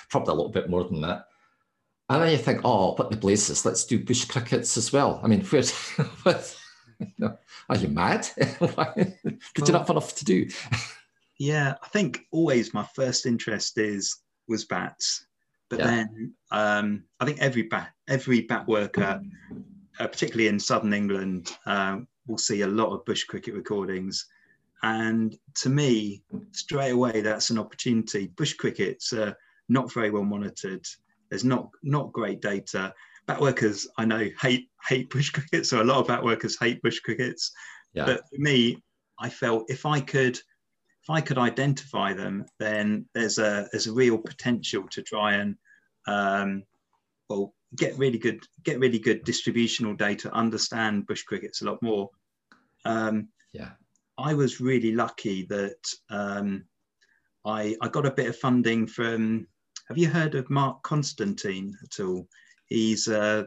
[0.09, 1.25] Probably a little bit more than that.
[2.09, 5.19] And then you think, oh, what the blazes, let's do bush crickets as well.
[5.23, 5.63] I mean, where,
[6.23, 6.57] what,
[7.69, 8.27] are you mad?
[8.37, 10.47] Did well, you not have enough to do?
[11.39, 15.25] yeah, I think always my first interest is was bats
[15.69, 15.85] but yeah.
[15.85, 19.21] then um, I think every bat every bat worker,
[19.99, 24.25] uh, particularly in southern England, uh, will see a lot of bush cricket recordings.
[24.81, 28.27] And to me, straight away, that's an opportunity.
[28.27, 29.33] Bush cricket's uh,
[29.67, 30.85] not very well monitored.
[31.29, 32.93] There's not not great data.
[33.27, 35.65] Bat workers, I know, hate hate bush cricket.
[35.65, 37.51] So a lot of bat workers hate bush crickets.
[37.93, 38.05] Yeah.
[38.05, 38.81] But for me,
[39.19, 40.39] I felt if I could
[41.09, 45.55] if I could identify them, then there's a there's a real potential to try and
[46.07, 46.63] um,
[47.29, 52.09] well get really good get really good distributional data, understand bush crickets a lot more.
[52.85, 53.71] Um, yeah,
[54.19, 56.65] I was really lucky that um,
[57.43, 59.47] I I got a bit of funding from.
[59.87, 62.27] Have you heard of Mark Constantine at all?
[62.67, 63.45] He's uh,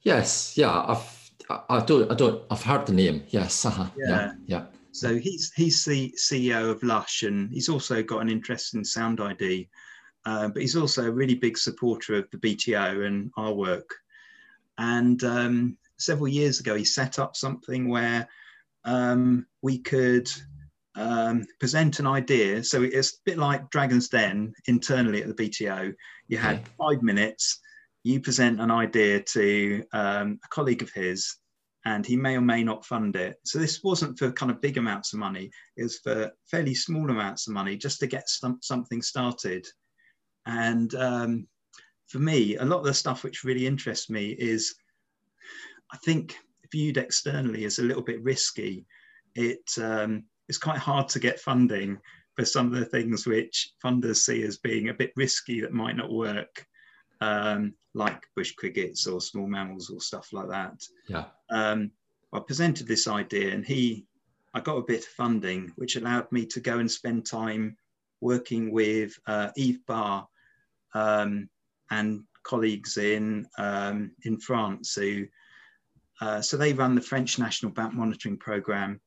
[0.00, 0.84] yes, yeah.
[0.88, 1.30] I've
[1.68, 3.24] I don't I don't I've heard the name.
[3.28, 3.90] Yes, uh-huh.
[3.98, 4.64] yeah, yeah, yeah.
[4.96, 9.20] So he's he's the CEO of Lush, and he's also got an interest in Sound
[9.20, 9.68] ID,
[10.24, 13.90] uh, but he's also a really big supporter of the BTO and our work.
[14.78, 18.26] And um, several years ago, he set up something where
[18.84, 20.30] um, we could
[20.94, 22.64] um, present an idea.
[22.64, 25.94] So it's a bit like Dragon's Den internally at the BTO.
[26.28, 27.60] You had five minutes.
[28.02, 31.36] you present an idea to um, a colleague of his
[31.86, 33.38] and he may or may not fund it.
[33.44, 37.08] So this wasn't for kind of big amounts of money, it was for fairly small
[37.08, 39.64] amounts of money just to get some, something started.
[40.46, 41.46] And um,
[42.08, 44.74] for me, a lot of the stuff which really interests me is,
[45.92, 46.36] I think,
[46.72, 48.84] viewed externally as a little bit risky.
[49.36, 51.98] It um, it's quite hard to get funding
[52.36, 55.96] for some of the things which funders see as being a bit risky that might
[55.96, 56.66] not work
[57.20, 60.82] um, like bush crickets or small mammals or stuff like that.
[61.08, 61.24] Yeah.
[61.50, 61.90] Um,
[62.32, 64.04] I presented this idea and he,
[64.52, 67.76] I got a bit of funding, which allowed me to go and spend time
[68.20, 70.24] working with uh, Yves Bas
[70.94, 71.48] um,
[71.90, 75.24] and colleagues in um, in France who,
[76.20, 79.00] uh, so they run the French National Bat Monitoring Program,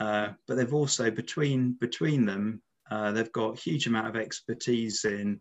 [0.00, 5.04] uh, but they've also between between them, uh, they've got a huge amount of expertise
[5.04, 5.40] in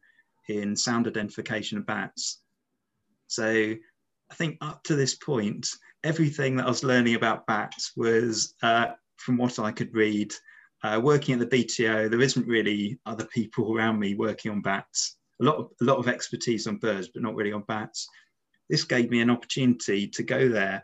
[0.49, 2.41] in sound identification of bats.
[3.27, 3.75] So
[4.31, 5.67] I think up to this point,
[6.03, 8.87] everything that I was learning about bats was uh,
[9.17, 10.33] from what I could read.
[10.83, 15.17] Uh, working at the BTO, there isn't really other people around me working on bats.
[15.41, 18.07] A lot of a lot of expertise on birds, but not really on bats.
[18.69, 20.83] This gave me an opportunity to go there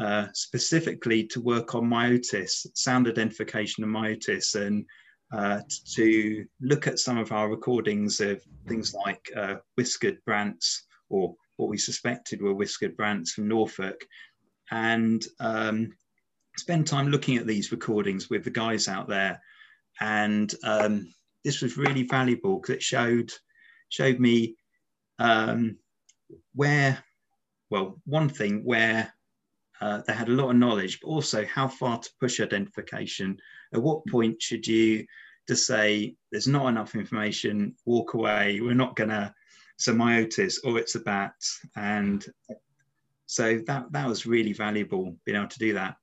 [0.00, 4.84] uh, specifically to work on myotis, sound identification of myotis, and
[5.32, 5.60] uh,
[5.94, 11.68] to look at some of our recordings of things like uh, whiskered Brandt's or what
[11.68, 14.04] we suspected were whiskered Brandt's from Norfolk
[14.70, 15.92] and um,
[16.56, 19.40] spend time looking at these recordings with the guys out there.
[20.00, 21.12] And um,
[21.44, 23.30] this was really valuable because it showed
[23.88, 24.56] showed me
[25.18, 25.76] um,
[26.54, 26.98] where,
[27.70, 29.12] well, one thing where
[29.80, 33.36] uh, they had a lot of knowledge, but also how far to push identification.
[33.72, 35.04] At what point should you
[35.46, 39.34] just say there's not enough information, walk away, we're not gonna
[39.76, 41.34] say myotis or it's a bat.
[41.76, 42.24] And
[43.26, 45.96] so that, that was really valuable being able to do that.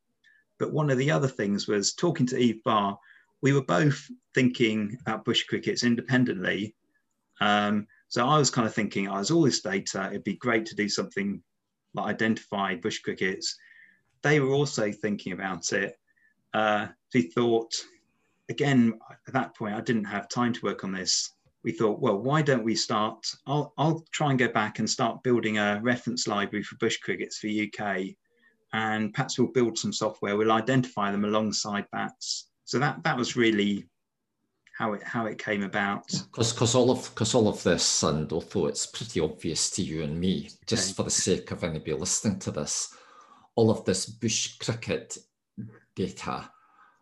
[0.59, 2.95] But one of the other things was talking to Yves Bas,
[3.41, 6.75] we were both thinking about bush crickets independently.
[7.39, 10.65] Um, so I was kind of thinking, oh, there's all this data, it'd be great
[10.67, 11.41] to do something
[11.93, 13.57] like identify bush crickets.
[14.21, 15.97] They were also thinking about it.
[16.53, 16.87] Uh,
[17.33, 17.73] thought,
[18.49, 22.17] again, at that point, I didn't have time to work on this we thought, well,
[22.17, 23.25] why don't we start?
[23.45, 27.37] I'll, I'll try and go back and start building a reference library for bush crickets
[27.37, 28.15] for UK.
[28.73, 32.49] And perhaps we'll build some software, we'll identify them alongside bats.
[32.65, 33.85] So that, that was really
[34.77, 36.07] how it how it came about.
[36.07, 40.03] Because because all of because all of this, and although it's pretty obvious to you
[40.03, 40.95] and me, just okay.
[40.95, 42.93] for the sake of anybody listening to this,
[43.55, 45.17] all of this bush cricket
[45.95, 46.49] data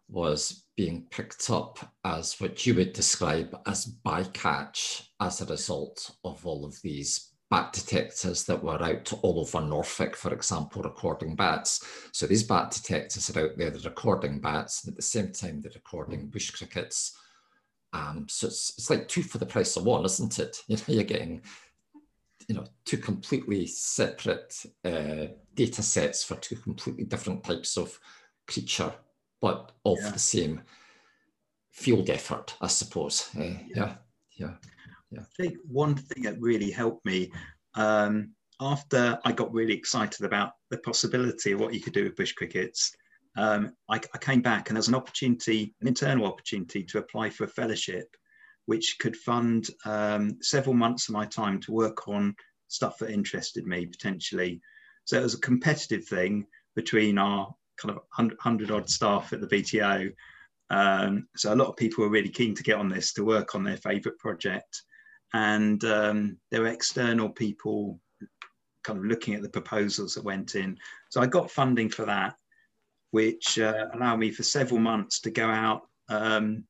[0.09, 6.45] was being picked up as what you would describe as bycatch as a result of
[6.45, 11.85] all of these bat detectors that were out all over Norfolk, for example, recording bats.
[12.13, 15.59] So these bat detectors are out there, they're recording bats, and at the same time,
[15.59, 17.13] they're recording bush crickets.
[17.91, 20.63] Um, so it's, it's like two for the price of one, isn't it?
[20.69, 21.41] You know, you're getting
[22.47, 27.99] you know two completely separate uh, data sets for two completely different types of
[28.47, 28.93] creature
[29.41, 30.11] but of yeah.
[30.11, 30.61] the same
[31.71, 33.29] field effort, I suppose.
[33.37, 33.95] Uh, yeah.
[34.37, 34.53] yeah,
[35.11, 37.31] yeah, I think one thing that really helped me
[37.75, 42.15] um, after I got really excited about the possibility of what you could do with
[42.15, 42.91] bush crickets.
[43.37, 47.45] Um, I, I, came back and there's an opportunity, an internal opportunity to apply for
[47.45, 48.07] a fellowship,
[48.65, 52.35] which could fund um, several months of my time to work on
[52.67, 54.59] stuff that interested me potentially.
[55.05, 59.47] So it was a competitive thing between our kind of 100 odd staff at the
[59.47, 60.13] BTO.
[60.69, 63.55] Um, so a lot of people were really keen to get on this to work
[63.55, 64.83] on their favourite project.
[65.33, 67.99] And um, there were external people
[68.83, 70.77] kind of looking at the proposals that went in.
[71.09, 72.35] So I got funding for that,
[73.11, 76.63] which uh, allowed me for several months to go out um,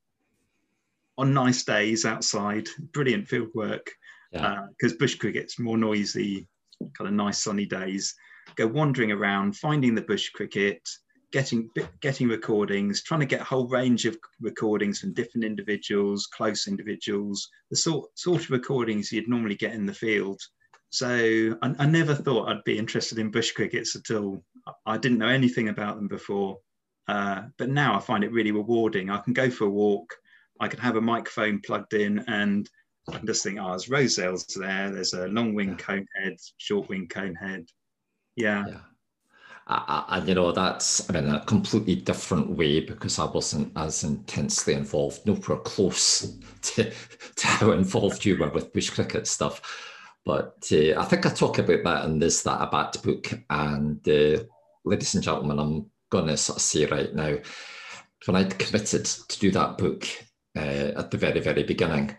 [1.17, 3.91] on nice days outside, brilliant field work,
[4.31, 4.89] because yeah.
[4.89, 6.47] uh, bush cricket's more noisy,
[6.97, 8.15] kind of nice sunny days
[8.55, 10.81] go wandering around, finding the bush cricket,
[11.31, 11.69] getting
[12.01, 17.49] getting recordings, trying to get a whole range of recordings from different individuals, close individuals,
[17.69, 20.41] the sort sort of recordings you'd normally get in the field.
[20.91, 24.43] So I, I never thought I'd be interested in bush crickets at all.
[24.85, 26.57] I didn't know anything about them before,
[27.07, 29.09] uh, but now I find it really rewarding.
[29.09, 30.15] I can go for a walk,
[30.59, 32.69] I can have a microphone plugged in, and
[33.07, 34.91] I can just think, oh, there's Roesel's there.
[34.91, 37.67] There's a long wing conehead, short wing conehead,
[38.35, 38.65] yeah.
[38.67, 40.05] yeah.
[40.09, 44.73] and you know that's I mean a completely different way because I wasn't as intensely
[44.73, 46.91] involved, nowhere close to,
[47.35, 49.61] to how involved you were with bush cricket stuff.
[50.25, 53.33] But uh, I think I talk about that in this That a Bat book.
[53.49, 54.43] And uh,
[54.85, 55.89] ladies and gentlemen, I'm
[56.27, 57.37] to sort of say right now,
[58.25, 60.07] when I committed to do that book
[60.55, 62.15] uh, at the very, very beginning,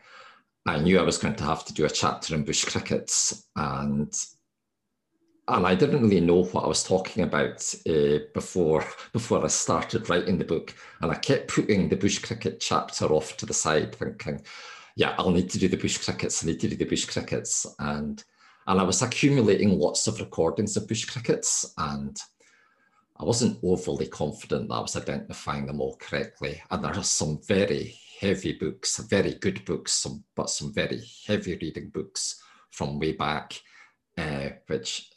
[0.67, 3.47] I knew I was going to have to do a chapter in bush crickets.
[3.55, 4.13] And
[5.51, 10.09] and I didn't really know what I was talking about uh, before before I started
[10.09, 13.95] writing the book, and I kept putting the bush cricket chapter off to the side,
[13.95, 14.41] thinking,
[14.97, 16.43] "Yeah, I'll need to do the bush crickets.
[16.43, 18.23] I need to do the bush crickets," and
[18.67, 22.17] and I was accumulating lots of recordings of bush crickets, and
[23.19, 26.63] I wasn't overly confident that I was identifying them all correctly.
[26.71, 31.59] And there are some very heavy books, very good books, some but some very heavy
[31.61, 33.61] reading books from way back,
[34.17, 35.10] uh, which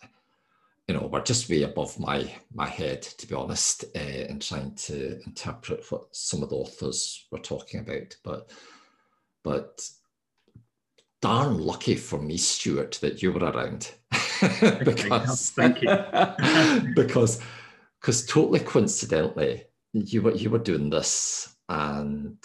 [0.87, 4.75] you know, were just way above my my head, to be honest, uh, in trying
[4.75, 8.15] to interpret what some of the authors were talking about.
[8.23, 8.49] But
[9.43, 9.89] but
[11.21, 13.91] darn lucky for me, Stuart, that you were around.
[14.83, 15.89] because thank you.
[16.95, 17.41] because
[18.01, 19.63] because totally coincidentally,
[19.93, 22.43] you were you were doing this, and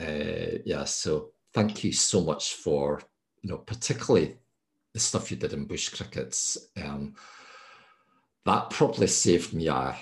[0.00, 3.02] uh, yeah, so thank you so much for
[3.42, 4.36] you know particularly
[4.94, 6.56] the stuff you did in bush crickets.
[6.80, 7.14] Um,
[8.46, 9.96] that probably saved me a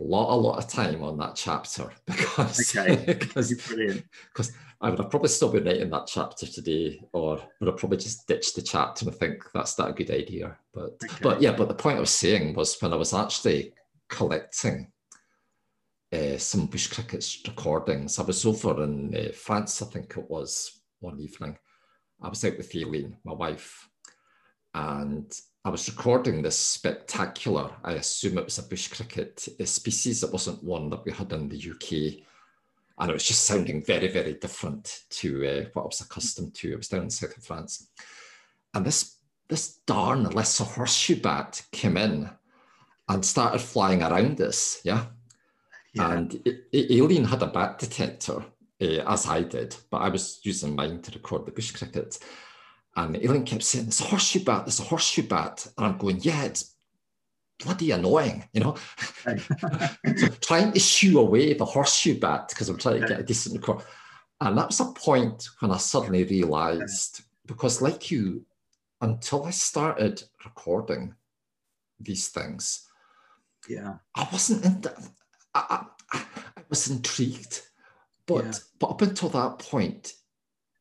[0.00, 3.04] lot, a lot of time on that chapter because okay.
[3.06, 7.78] because, because I would have probably still been writing that chapter today, or would have
[7.78, 10.56] probably just ditched the chapter and think that's not a good idea.
[10.72, 11.18] But okay.
[11.20, 13.72] but yeah, but the point I was saying was when I was actually
[14.08, 14.92] collecting
[16.12, 20.80] uh, some bush crickets recordings, I was over in uh, France, I think it was
[21.00, 21.58] one evening.
[22.22, 23.88] I was out with Aileen, my wife,
[24.74, 25.32] and
[25.68, 30.22] I was recording this spectacular, I assume it was a bush cricket a species.
[30.22, 32.24] It wasn't one that we had in the UK.
[32.98, 36.72] And it was just sounding very, very different to uh, what I was accustomed to.
[36.72, 37.90] It was down in south of France.
[38.72, 39.16] And this,
[39.50, 42.30] this darn lesser horseshoe bat came in
[43.10, 44.80] and started flying around us.
[44.84, 45.04] Yeah.
[45.92, 46.12] yeah.
[46.12, 46.42] And
[46.74, 48.42] Aileen had a bat detector,
[48.80, 52.18] uh, as I did, but I was using mine to record the bush cricket.
[52.98, 55.66] And Aileen kept saying, There's a horseshoe bat, there's a horseshoe bat.
[55.76, 56.74] And I'm going, Yeah, it's
[57.62, 58.76] bloody annoying, you know.
[60.16, 63.56] so trying to shoo away the horseshoe bat because I'm trying to get a decent
[63.56, 63.84] record.
[64.40, 68.44] And that was a point when I suddenly realized, because like you,
[69.00, 71.14] until I started recording
[72.00, 72.88] these things,
[73.68, 74.82] yeah, I wasn't in
[75.54, 77.62] I, I, I was intrigued.
[78.26, 78.52] But yeah.
[78.78, 80.14] but up until that point,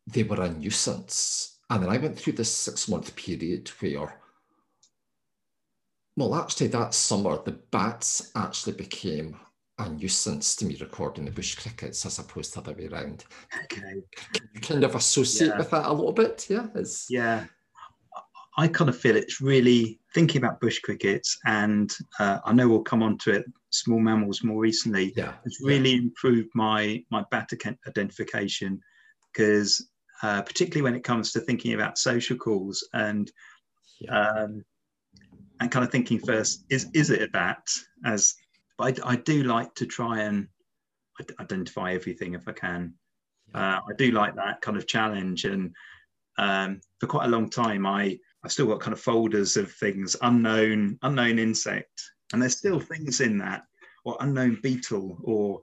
[0.08, 4.20] they were a nuisance and then I went through this six month period where,
[6.16, 9.38] well, actually, that summer, the bats actually became
[9.80, 13.26] a nuisance to me recording the bush crickets as opposed to the other way around.
[13.66, 14.02] Okay.
[14.16, 15.58] Can you kind of associate yeah.
[15.58, 16.48] with that a little bit?
[16.50, 16.68] Yeah.
[16.74, 17.08] It's...
[17.10, 17.46] Yeah.
[18.60, 22.82] I kind of feel it's really thinking about bush crickets, and uh, I know we'll
[22.82, 23.46] come on to it.
[23.70, 25.14] Small mammals more recently.
[25.16, 26.02] Yeah, it's really yeah.
[26.02, 27.52] improved my my bat
[27.88, 28.82] identification
[29.32, 29.88] because
[30.24, 33.32] uh, particularly when it comes to thinking about social calls and
[34.00, 34.20] yeah.
[34.20, 34.64] um,
[35.60, 37.66] and kind of thinking first is is it a bat
[38.06, 38.36] as
[38.78, 40.48] but I, I do like to try and
[41.40, 42.94] identify everything if I can.
[43.54, 45.74] Uh, I do like that kind of challenge, and
[46.38, 50.16] um, for quite a long time, I I've still got kind of folders of things
[50.22, 52.02] unknown unknown insect,
[52.34, 53.64] and there's still things in that,
[54.06, 55.62] or unknown beetle, or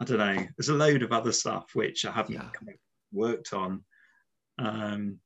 [0.00, 0.46] I don't know.
[0.56, 2.40] There's a load of other stuff which I haven't yeah.
[2.40, 2.74] kind of
[3.12, 3.84] worked on,
[4.58, 5.18] um,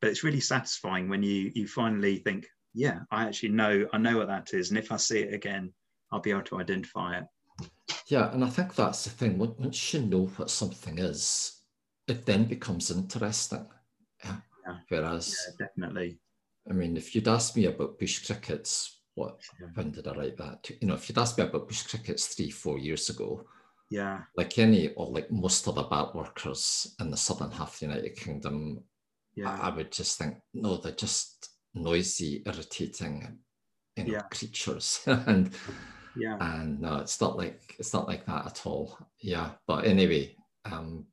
[0.00, 4.18] but it's really satisfying when you you finally think, yeah, I actually know I know
[4.18, 5.72] what that is, and if I see it again,
[6.10, 7.24] I'll be able to identify it.
[8.06, 9.38] Yeah, and I think that's the thing.
[9.38, 11.60] Once you know what something is,
[12.08, 13.66] it then becomes interesting.
[14.24, 14.36] Yeah.
[14.66, 14.76] yeah.
[14.88, 16.18] Whereas, yeah, definitely.
[16.68, 19.68] I mean, if you'd asked me about bush crickets, what yeah.
[19.74, 20.70] when did I write that?
[20.80, 23.44] You know, if you'd asked me about bush crickets three, four years ago,
[23.92, 24.20] yeah.
[24.36, 27.86] Like any or like most of the bat workers in the southern half of the
[27.86, 28.82] United Kingdom,
[29.34, 29.58] yeah.
[29.60, 33.38] I, I would just think, no, they're just noisy, irritating,
[33.96, 34.22] you know, yeah.
[34.22, 35.02] creatures.
[35.06, 35.50] and
[36.16, 36.38] yeah.
[36.40, 38.98] And no, it's not like it's not like that at all.
[39.20, 39.50] Yeah.
[39.66, 41.06] But anyway, um,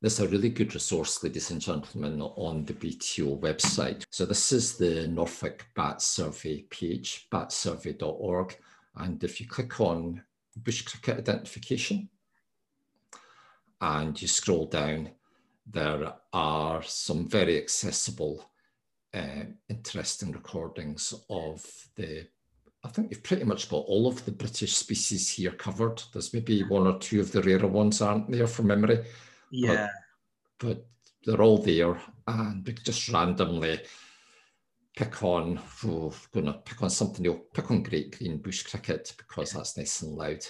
[0.00, 4.04] there's a really good resource, ladies and gentlemen, on the BTO website.
[4.10, 8.56] So this is the Norfolk Bat Survey page, batsurvey.org.
[8.96, 10.22] And if you click on
[10.56, 12.08] bush cricket identification,
[13.80, 15.10] and you scroll down,
[15.66, 18.50] there are some very accessible,
[19.12, 21.64] uh, interesting recordings of
[21.96, 22.26] the.
[22.84, 26.02] I think you've pretty much got all of the British species here covered.
[26.12, 29.04] There's maybe one or two of the rarer ones, aren't there, from memory?
[29.50, 29.88] Yeah.
[30.58, 30.86] But, but
[31.24, 33.80] they're all there, and just randomly
[34.96, 39.52] pick on, oh, gonna pick on something, you'll pick on great green bush cricket because
[39.52, 40.46] that's nice and loud.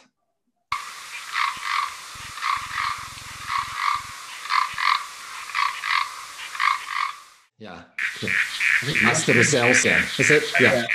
[7.59, 7.83] Yeah.
[9.03, 10.45] That's the results then, is it?
[10.61, 10.87] Yeah.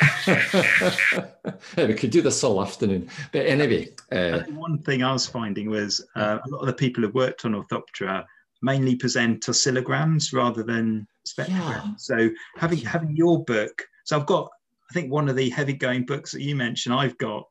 [1.77, 1.85] yeah.
[1.87, 3.09] we could do this all afternoon.
[3.31, 3.89] But anyway.
[4.11, 7.45] Uh, one thing I was finding was uh, a lot of the people who worked
[7.45, 8.25] on Orthoptera
[8.61, 11.49] mainly present oscillograms rather than spectrograms.
[11.49, 11.93] Yeah.
[11.97, 14.49] So having having your book, so I've got,
[14.89, 17.47] I think one of the heavy going books that you mentioned, I've got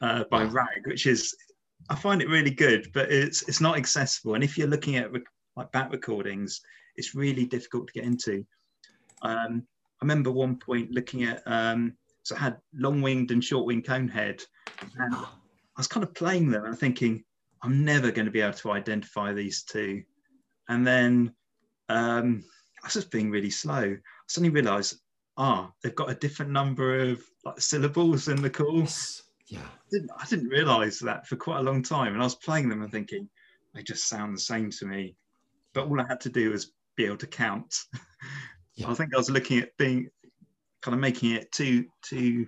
[0.00, 0.50] uh, by yeah.
[0.52, 1.34] Ragge, which is,
[1.90, 4.34] I find it really good, but it's it's not accessible.
[4.34, 5.10] And if you're looking at
[5.56, 6.60] like bat recordings,
[6.96, 8.44] it's really difficult to get into.
[9.22, 9.66] Um,
[10.00, 14.42] I remember one point looking at um, so I had long-winged and short-winged conehead,
[14.98, 15.26] and I
[15.76, 17.24] was kind of playing them and thinking
[17.62, 20.02] I'm never going to be able to identify these two.
[20.68, 21.34] And then
[21.88, 22.44] um,
[22.82, 23.82] I was just being really slow.
[23.82, 25.00] I suddenly realised,
[25.36, 29.22] ah, they've got a different number of like syllables in the calls.
[29.48, 32.36] Yeah, I didn't, I didn't realise that for quite a long time, and I was
[32.36, 33.28] playing them and thinking
[33.74, 35.16] they just sound the same to me.
[35.74, 37.74] But all I had to do was be able to count.
[38.74, 38.90] Yeah.
[38.90, 40.08] I think I was looking at being
[40.80, 42.46] kind of making it too too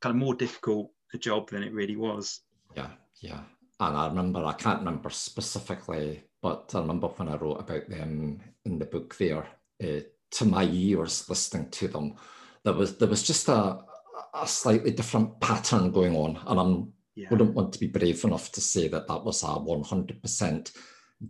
[0.00, 2.40] kind of more difficult a job than it really was.
[2.74, 3.40] Yeah, yeah.
[3.78, 8.40] And I remember I can't remember specifically, but I remember when I wrote about them
[8.64, 9.46] in the book there.
[9.82, 10.00] Uh,
[10.32, 12.14] to my ears, listening to them,
[12.64, 13.80] there was there was just a
[14.34, 17.28] a slightly different pattern going on, and I yeah.
[17.30, 20.72] wouldn't want to be brave enough to say that that was a one hundred percent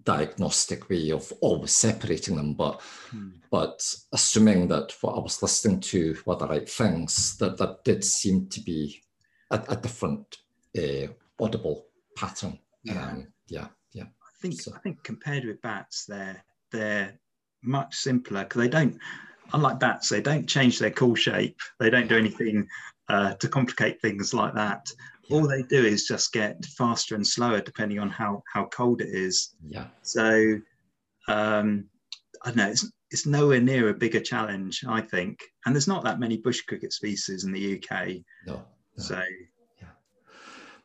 [0.05, 2.81] diagnostic way of always separating them, but
[3.11, 3.31] hmm.
[3.51, 3.83] but
[4.13, 8.49] assuming that what I was listening to were the right things, that that did seem
[8.49, 9.03] to be
[9.51, 10.39] a, a different
[10.79, 11.09] uh,
[11.41, 11.87] audible
[12.17, 12.59] pattern.
[12.85, 14.05] Yeah, um, yeah, yeah.
[14.05, 14.73] I think so.
[14.75, 17.19] I think compared with bats, they're they're
[17.63, 18.99] much simpler because they don't.
[19.53, 21.59] Unlike bats, they don't change their call shape.
[21.81, 22.69] They don't do anything
[23.09, 24.93] uh, to complicate things like that
[25.31, 29.09] all they do is just get faster and slower depending on how how cold it
[29.09, 29.55] is.
[29.67, 29.87] Yeah.
[30.03, 30.59] So
[31.29, 31.85] um,
[32.45, 32.69] I don't know.
[32.69, 35.41] It's it's nowhere near a bigger challenge, I think.
[35.67, 38.09] And there's not that many bush cricket species in the UK.
[38.47, 38.55] No.
[38.55, 38.63] no.
[38.97, 39.21] So.
[39.81, 39.89] Yeah.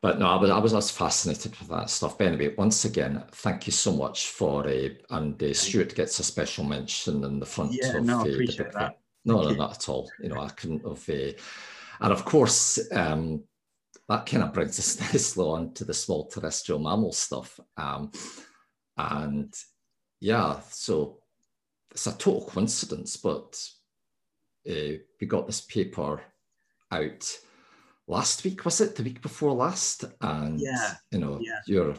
[0.02, 2.18] But no, I was, I was just fascinated with that stuff.
[2.18, 6.24] But anyway, once again, thank you so much for uh, and uh, Stuart gets a
[6.24, 8.72] special mention in the front yeah, of no, uh, the book.
[8.72, 8.98] That.
[9.24, 10.10] No, no, not at all.
[10.20, 11.08] You know, I couldn't have.
[11.08, 11.32] Uh,
[12.00, 13.42] and of course, um,
[14.08, 17.58] that kind of brings us nicely on to the small terrestrial mammal stuff.
[17.76, 18.10] Um,
[18.96, 19.52] and
[20.20, 21.18] yeah, so
[21.90, 23.60] it's a total coincidence, but
[24.68, 26.20] uh, we got this paper
[26.92, 27.38] out
[28.06, 30.04] last week, was it the week before last?
[30.20, 31.60] And yeah, you know, yeah.
[31.66, 31.94] you're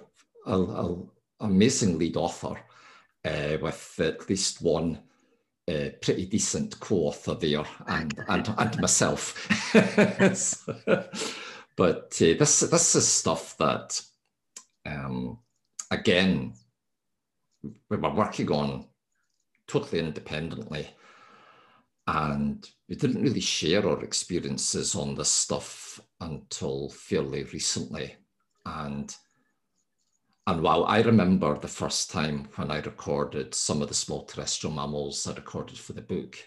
[0.46, 1.08] an
[1.40, 2.60] amazing lead author
[3.26, 5.00] uh, with at least one
[5.70, 9.36] uh, pretty decent co-author there, and and, and myself.
[11.78, 14.02] But uh, this this is stuff that,
[14.86, 15.38] um,
[15.92, 16.54] again,
[17.90, 18.88] we were working on
[19.68, 20.90] totally independently,
[22.08, 28.16] and we didn't really share our experiences on this stuff until fairly recently.
[28.66, 29.16] And
[30.48, 34.74] and while I remember the first time when I recorded some of the small terrestrial
[34.74, 36.38] mammals I recorded for the book,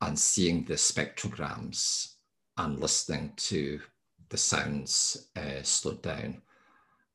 [0.00, 2.14] and seeing the spectrograms
[2.56, 3.80] and listening to
[4.30, 6.40] the sounds uh, slowed down.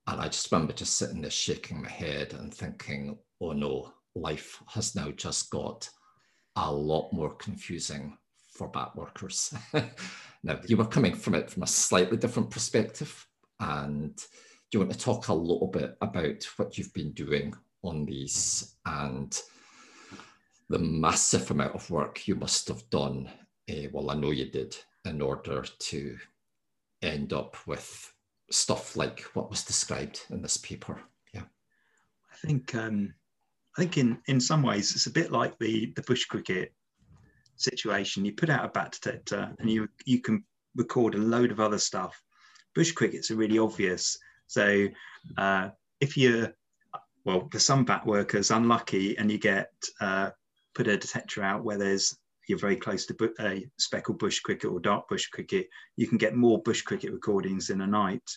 [0.08, 4.62] And I just remember just sitting there shaking my head and thinking, oh no, life
[4.68, 5.90] has now just got
[6.56, 8.18] a lot more confusing
[8.52, 9.54] for bat workers.
[10.44, 13.28] now, you were coming from it from a slightly different perspective.
[13.60, 14.24] And do
[14.74, 17.54] you want to talk a little bit about what you've been doing
[17.84, 19.40] on these and
[20.70, 23.30] the massive amount of work you must have done?
[23.70, 26.18] Uh, well, I know you did in order to
[27.08, 28.14] end up with
[28.52, 31.02] stuff like what was described in this paper.
[31.34, 31.44] Yeah,
[32.32, 33.14] I think um,
[33.78, 36.74] I think in in some ways it's a bit like the the bush cricket
[37.58, 38.26] situation.
[38.26, 40.44] You put out a bat detector and you you can
[40.76, 42.22] record a load of other stuff.
[42.74, 44.18] Bush crickets are really obvious.
[44.48, 44.88] So
[45.38, 46.54] uh, if you're
[47.24, 50.30] well, for some bat workers unlucky and you get uh,
[50.76, 52.16] put a detector out where there's
[52.48, 56.36] you're very close to a speckled bush cricket or dark bush cricket, you can get
[56.36, 58.30] more bush cricket recordings in a night.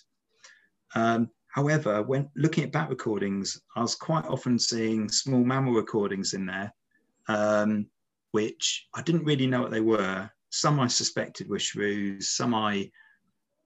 [0.94, 6.34] Um, however, when looking at bat recordings, I was quite often seeing small mammal recordings
[6.34, 6.72] in there,
[7.28, 7.86] um,
[8.32, 10.30] which I didn't really know what they were.
[10.50, 12.90] Some I suspected were shrews, some I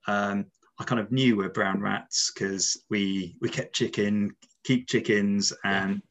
[0.08, 0.46] um,
[0.78, 4.34] I kind of knew were brown rats because we we kept chicken,
[4.64, 6.02] keep chickens and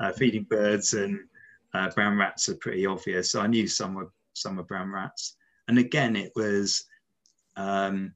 [0.00, 1.18] uh, feeding birds and
[1.74, 3.30] uh, brown rats are pretty obvious.
[3.32, 5.36] So I knew some were some are brown rats.
[5.68, 6.84] And again, it was
[7.56, 8.14] um,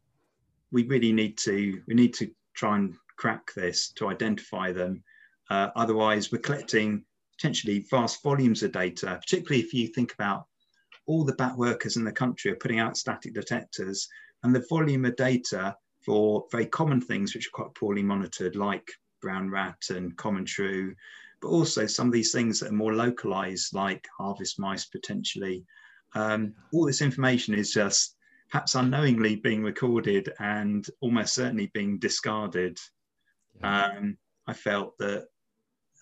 [0.73, 5.03] we really need to we need to try and crack this to identify them.
[5.51, 7.05] Uh, otherwise, we're collecting
[7.37, 10.47] potentially vast volumes of data, particularly if you think about
[11.07, 14.09] all the bat workers in the country are putting out static detectors
[14.43, 18.87] and the volume of data for very common things which are quite poorly monitored, like
[19.23, 20.95] brown rat and common shrew,
[21.41, 25.65] but also some of these things that are more localized, like harvest mice potentially.
[26.15, 28.17] Um, all this information is just
[28.51, 32.79] perhaps unknowingly being recorded and almost certainly being discarded.
[33.61, 33.85] Yeah.
[33.85, 34.17] Um,
[34.47, 35.27] I felt that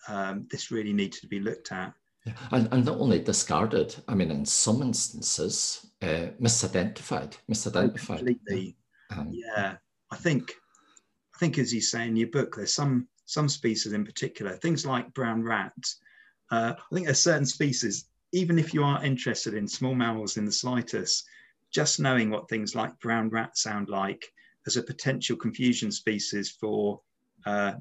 [0.07, 1.93] um, this really needed to be looked at.
[2.25, 2.33] Yeah.
[2.51, 8.17] And, and not only discarded, I mean, in some instances, uh, misidentified, misidentified.
[8.17, 8.77] Completely.
[9.15, 9.75] Um, yeah,
[10.11, 10.53] I think,
[11.35, 14.85] I think as you say in your book, there's some some species in particular, things
[14.85, 15.73] like brown rat.
[16.49, 20.45] Uh, I think there's certain species, even if you are interested in small mammals in
[20.45, 21.25] the slightest,
[21.71, 24.25] just knowing what things like brown rat sound like
[24.65, 27.01] as a potential confusion species for
[27.45, 27.73] uh,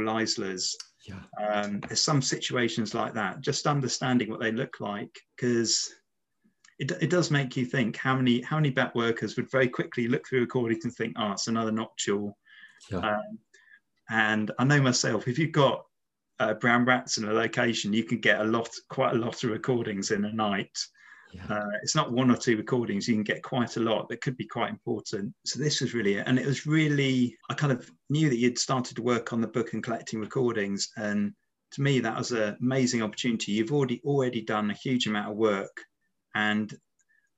[0.00, 0.70] Leislers.
[1.08, 1.20] Yeah.
[1.44, 5.92] Um, there's some situations like that, just understanding what they look like, because
[6.78, 10.08] it, it does make you think how many how many bat workers would very quickly
[10.08, 12.36] look through a recordings and think, oh, it's another noctule.
[12.90, 12.98] Yeah.
[12.98, 13.38] Um,
[14.10, 15.84] and I know myself, if you've got
[16.40, 19.50] uh, brown rats in a location, you can get a lot, quite a lot of
[19.50, 20.76] recordings in a night.
[21.32, 21.42] Yeah.
[21.48, 24.36] Uh, it's not one or two recordings, you can get quite a lot that could
[24.36, 25.32] be quite important.
[25.44, 26.28] So this was really it.
[26.28, 29.48] And it was really, I kind of knew that you'd started to work on the
[29.48, 30.90] book and collecting recordings.
[30.96, 31.32] And
[31.72, 33.52] to me, that was an amazing opportunity.
[33.52, 35.76] You've already already done a huge amount of work
[36.36, 36.72] and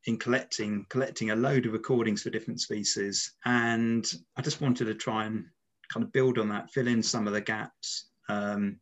[0.06, 3.32] in collecting collecting a load of recordings for different species.
[3.44, 4.06] And
[4.36, 5.46] I just wanted to try and
[5.92, 8.06] kind of build on that, fill in some of the gaps.
[8.28, 8.78] Um,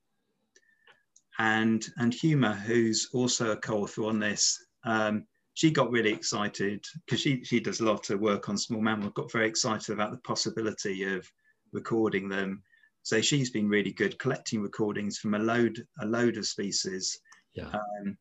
[1.38, 7.20] and and Huma, who's also a co-author on this, um, she got really excited because
[7.20, 9.12] she she does a lot of work on small mammals.
[9.14, 11.30] Got very excited about the possibility of
[11.72, 12.62] recording them.
[13.02, 17.18] So she's been really good collecting recordings from a load a load of species.
[17.54, 17.68] Yeah.
[17.68, 18.16] Um,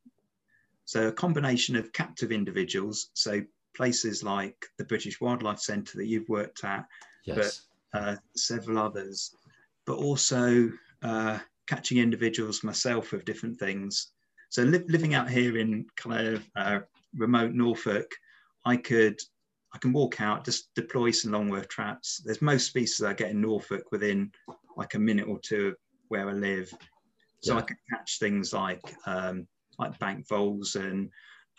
[0.85, 3.41] so a combination of captive individuals, so
[3.75, 6.85] places like the British Wildlife Centre that you've worked at,
[7.25, 7.63] yes.
[7.93, 9.35] Uh, several others,
[9.85, 10.71] but also
[11.01, 14.11] uh, catching individuals myself of different things.
[14.49, 16.79] So li- living out here in kind of uh,
[17.15, 18.11] remote Norfolk,
[18.65, 19.19] I could
[19.73, 22.21] I can walk out, just deploy some longworth traps.
[22.23, 24.31] There's most species I get in Norfolk within
[24.77, 25.75] like a minute or two of
[26.09, 26.71] where I live.
[27.41, 27.59] So yeah.
[27.59, 29.47] I can catch things like um,
[29.79, 31.09] like bank voles and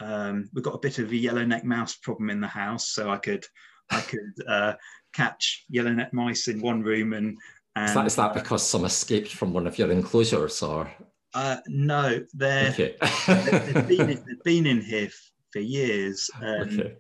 [0.01, 2.91] um, we've got a bit of a yellow neck mouse problem in the house.
[2.91, 3.45] So I could
[3.91, 4.75] I could uh,
[5.13, 7.37] catch yellow neck mice in one room and,
[7.77, 10.91] and is, that, is that uh, because some escaped from one of your enclosures or
[11.35, 12.97] uh, no, they're, okay.
[13.27, 15.09] they've, been in, they've been in here
[15.53, 16.31] for years.
[16.41, 16.95] Um, okay.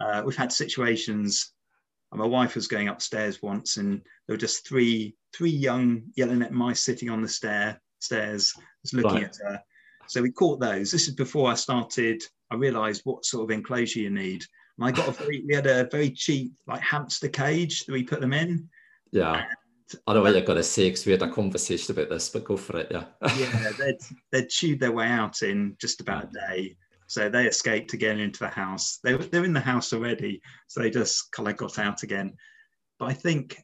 [0.00, 1.52] uh, we've had situations.
[2.12, 6.82] My wife was going upstairs once, and there were just three three young yellowneck mice
[6.82, 8.52] sitting on the stair stairs,
[8.82, 9.24] just looking right.
[9.24, 9.62] at her.
[10.08, 10.90] So we caught those.
[10.90, 12.22] This is before I started.
[12.50, 14.42] I realised what sort of enclosure you need,
[14.78, 15.44] and I got a very.
[15.46, 18.68] we had a very cheap like hamster cage that we put them in.
[19.10, 19.44] Yeah.
[20.06, 22.28] I don't know what you're going to say because we had a conversation about this,
[22.28, 22.88] but go for it.
[22.90, 23.04] Yeah.
[23.38, 23.96] yeah, they'd,
[24.30, 26.76] they'd chewed their way out in just about a day.
[27.06, 28.98] So they escaped again into the house.
[29.02, 30.42] They, were they're in the house already.
[30.66, 32.34] So they just kind of got out again.
[32.98, 33.56] But I think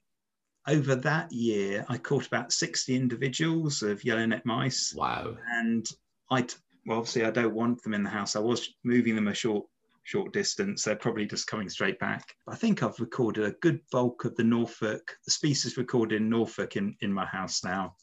[0.67, 4.95] over that year, I caught about 60 individuals of yellow neck mice.
[4.97, 5.37] Wow.
[5.53, 5.87] And
[6.31, 6.47] I,
[6.87, 8.35] well, obviously, I don't want them in the house.
[8.35, 9.35] I was moving them a
[10.05, 10.84] short distance.
[10.84, 12.34] They're probably just coming straight back.
[12.46, 16.76] I think I've recorded a good bulk of the Norfolk, the species recorded in Norfolk
[16.76, 17.96] in, in my house now.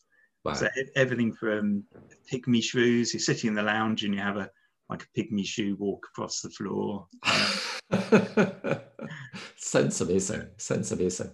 [0.43, 0.53] Wow.
[0.53, 1.83] So everything from
[2.31, 4.49] pygmy shrews, you're sitting in the lounge and you have a
[4.89, 7.07] like a pygmy shrew walk across the floor.
[9.55, 10.47] Sounds amazing.
[10.57, 11.31] Sounds amazing.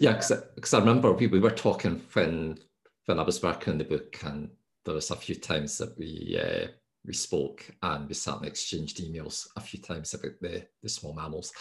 [0.00, 2.58] Yeah, because I, I remember we, we were talking when
[3.04, 4.50] when I was working on the book, and
[4.84, 6.66] there was a few times that we uh,
[7.06, 11.52] we spoke and we certainly exchanged emails a few times about the, the small mammals.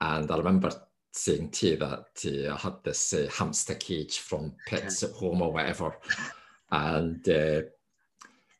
[0.00, 0.70] And I remember
[1.12, 5.42] saying to you that uh, I had this uh, hamster cage from Pets at Home
[5.42, 5.96] or whatever.
[6.70, 7.62] and uh,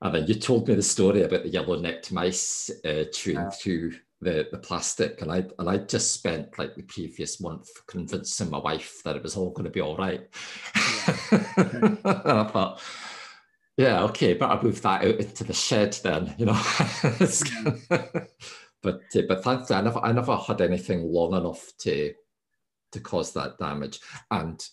[0.03, 3.51] and then you told me the story about the yellow-necked mice uh, chewing yeah.
[3.51, 8.51] through the, the plastic, and I and I just spent like the previous month convincing
[8.51, 10.29] my wife that it was all going to be all right.
[10.75, 11.45] Yeah.
[11.57, 12.81] and I thought,
[13.77, 16.61] yeah, okay, but I moved that out into the shed then, you know.
[18.83, 22.13] but uh, but thankfully, I never I never had anything long enough to
[22.93, 24.01] to cause that damage.
[24.31, 24.65] And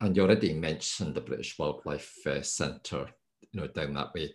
[0.00, 3.08] and you already mentioned the British Wildlife uh, Centre,
[3.52, 4.34] you know, down that way.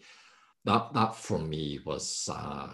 [0.66, 2.68] That that for me was uh,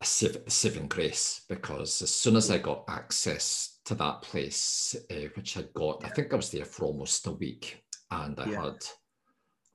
[0.00, 5.56] a saving grace because as soon as I got access to that place, uh, which
[5.56, 8.64] I'd got, I think I was there for almost a week, and I yeah.
[8.64, 8.84] had,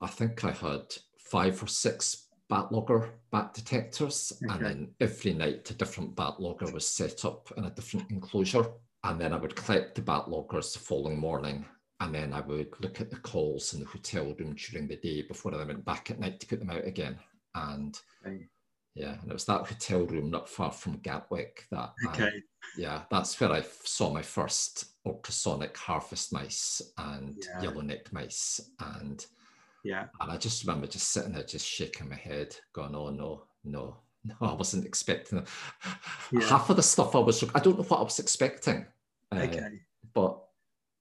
[0.02, 4.52] I think I had five or six bat logger bat detectors, okay.
[4.52, 8.66] and then every night a different bat logger was set up in a different enclosure,
[9.04, 11.64] and then I would collect the bat loggers the following morning.
[12.00, 15.22] And then I would look at the calls in the hotel room during the day
[15.22, 17.16] before I went back at night to put them out again.
[17.54, 17.96] And
[18.26, 18.48] okay
[18.94, 21.92] yeah, and it was that hotel room not far from Gatwick that.
[22.08, 22.24] Okay.
[22.24, 22.30] I,
[22.76, 27.62] yeah, that's where I saw my first ultrasonic harvest mice and yeah.
[27.62, 29.24] yellow-necked mice, and
[29.84, 33.44] yeah, and I just remember just sitting there, just shaking my head, going, "Oh no,
[33.64, 35.44] no, no, I wasn't expecting.
[36.32, 36.48] Yeah.
[36.48, 38.86] Half of the stuff I was, I don't know what I was expecting.
[39.30, 39.80] Uh, okay.
[40.14, 40.42] But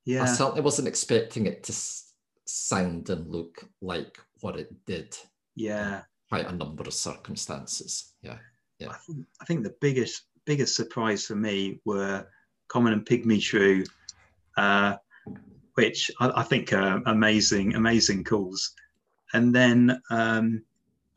[0.04, 1.74] yeah, I certainly wasn't expecting it to
[2.46, 5.16] sound and look like what it did.
[5.56, 6.02] Yeah
[6.32, 8.14] quite a number of circumstances.
[8.22, 8.38] Yeah,
[8.80, 8.88] yeah.
[8.88, 12.26] I think, I think the biggest biggest surprise for me were
[12.70, 13.84] common and pygmy shrew,
[14.58, 14.96] uh,
[15.82, 18.76] which I, I, think are amazing, amazing calls.
[19.34, 20.62] And then um,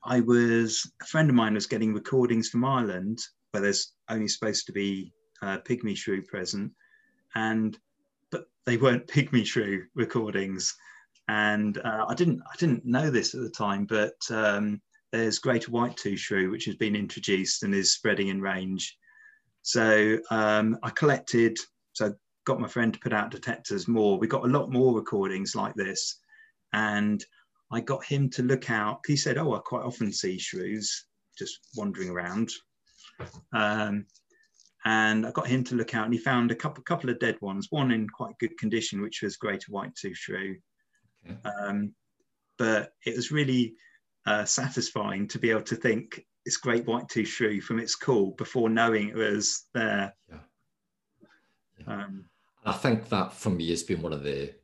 [0.03, 3.19] I was a friend of mine was getting recordings from Ireland
[3.51, 5.13] where there's only supposed to be
[5.43, 6.73] uh, pygmy shrew present,
[7.35, 7.79] and
[8.31, 10.75] but they weren't pygmy shrew recordings.
[11.29, 14.81] And uh, I didn't I didn't know this at the time, but um,
[15.13, 18.97] there's greater white-tooth shrew, which has been introduced and is spreading in range.
[19.61, 21.59] So um, I collected,
[21.93, 24.19] so got my friend to put out detectors more.
[24.19, 26.19] We got a lot more recordings like this.
[26.73, 27.25] And
[27.71, 29.01] I got him to look out.
[29.07, 32.51] He said, Oh, I quite often see shrews just wandering around.
[33.53, 34.07] Um,
[34.85, 37.37] and I got him to look out and he found a couple, couple of dead
[37.41, 40.57] ones, one in quite good condition, which was greater white-tooth shrew.
[41.25, 41.39] Okay.
[41.45, 41.95] Um,
[42.59, 43.75] but it was really
[44.27, 48.69] uh, satisfying to be able to think it's great white-tooth shrew from its call before
[48.69, 50.15] knowing it was there.
[50.29, 50.39] Yeah.
[51.79, 51.95] yeah.
[51.95, 52.27] Um,
[52.65, 54.55] I think that for me has been one of the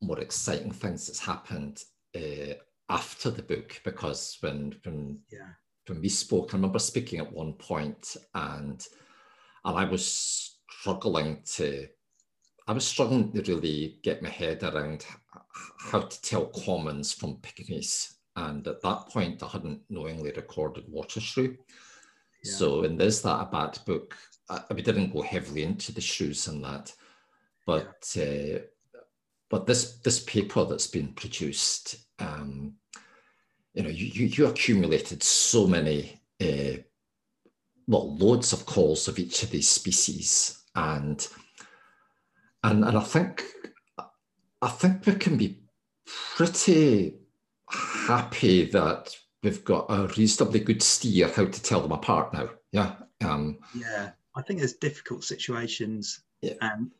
[0.00, 1.82] more exciting things that's happened
[2.14, 2.54] uh,
[2.88, 5.50] after the book because when when yeah.
[5.86, 8.86] when we spoke, I remember speaking at one point and
[9.64, 11.88] and I was struggling to
[12.66, 15.04] I was struggling to really get my head around
[15.78, 21.20] how to tell commons from pygmies and at that point, I hadn't knowingly recorded water
[21.20, 21.56] shrew.
[22.44, 22.52] Yeah.
[22.52, 24.16] So in this That a Bat book,
[24.48, 26.92] I, we didn't go heavily into the shrews and that,
[27.68, 28.60] but uh,
[29.50, 32.72] but this this paper that's been produced, um,
[33.74, 36.80] you know, you, you, accumulated so many, uh,
[37.86, 41.28] well, loads of calls of each of these species, and
[42.64, 43.44] and and I think
[44.62, 45.60] I think we can be
[46.36, 47.18] pretty
[47.68, 52.48] happy that we've got a reasonably good steer how to tell them apart now.
[52.72, 52.94] Yeah.
[53.22, 54.12] Um, yeah.
[54.34, 56.54] I think there's difficult situations yeah.
[56.62, 56.92] and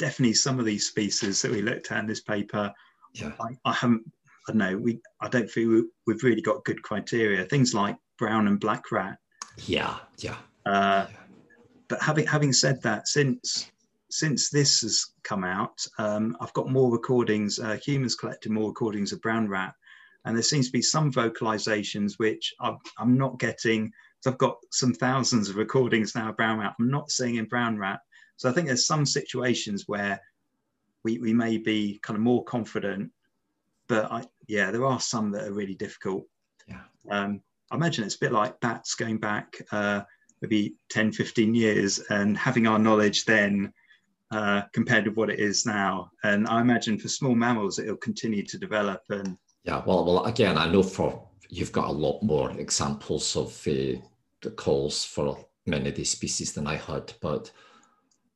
[0.00, 2.72] definitely some of these species that we looked at in this paper.
[3.12, 3.32] Yeah.
[3.38, 4.02] I, I haven't,
[4.48, 7.44] I don't know, we, I don't feel we, have really got good criteria.
[7.44, 9.18] Things like brown and black rat.
[9.66, 9.98] Yeah.
[10.18, 10.36] Yeah.
[10.64, 11.16] Uh, yeah.
[11.88, 13.70] But having, having said that, since
[14.12, 17.60] since this has come out, um, I've got more recordings.
[17.60, 19.72] Uh, Huma's collected more recordings of brown rat,
[20.24, 23.92] and there seems to be some vocalizations which I'm, I'm not getting.
[24.20, 26.74] So I've got some thousands of recordings now of Brown Rat.
[26.78, 28.00] I'm not seeing in Brown Rat.
[28.40, 30.18] So I think there's some situations where
[31.04, 33.10] we, we may be kind of more confident,
[33.86, 36.24] but I, yeah, there are some that are really difficult.
[36.66, 36.80] Yeah.
[37.10, 40.00] Um, I imagine it's a bit like bats going back uh,
[40.40, 43.74] maybe 10, 15 years and having our knowledge then
[44.30, 46.10] uh, compared with what it is now.
[46.24, 50.56] And I imagine for small mammals, it'll continue to develop and yeah, well, well, again,
[50.56, 54.00] I know for you've got a lot more examples of uh,
[54.40, 57.50] the calls for many of these species than I had, but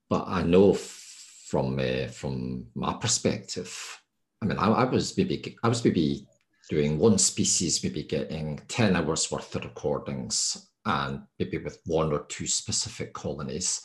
[0.08, 4.00] but I know from uh, from my perspective,
[4.42, 6.26] I mean, I, I, was maybe I was maybe
[6.68, 12.24] doing one species, maybe getting ten hours worth of recordings, and maybe with one or
[12.26, 13.82] two specific colonies.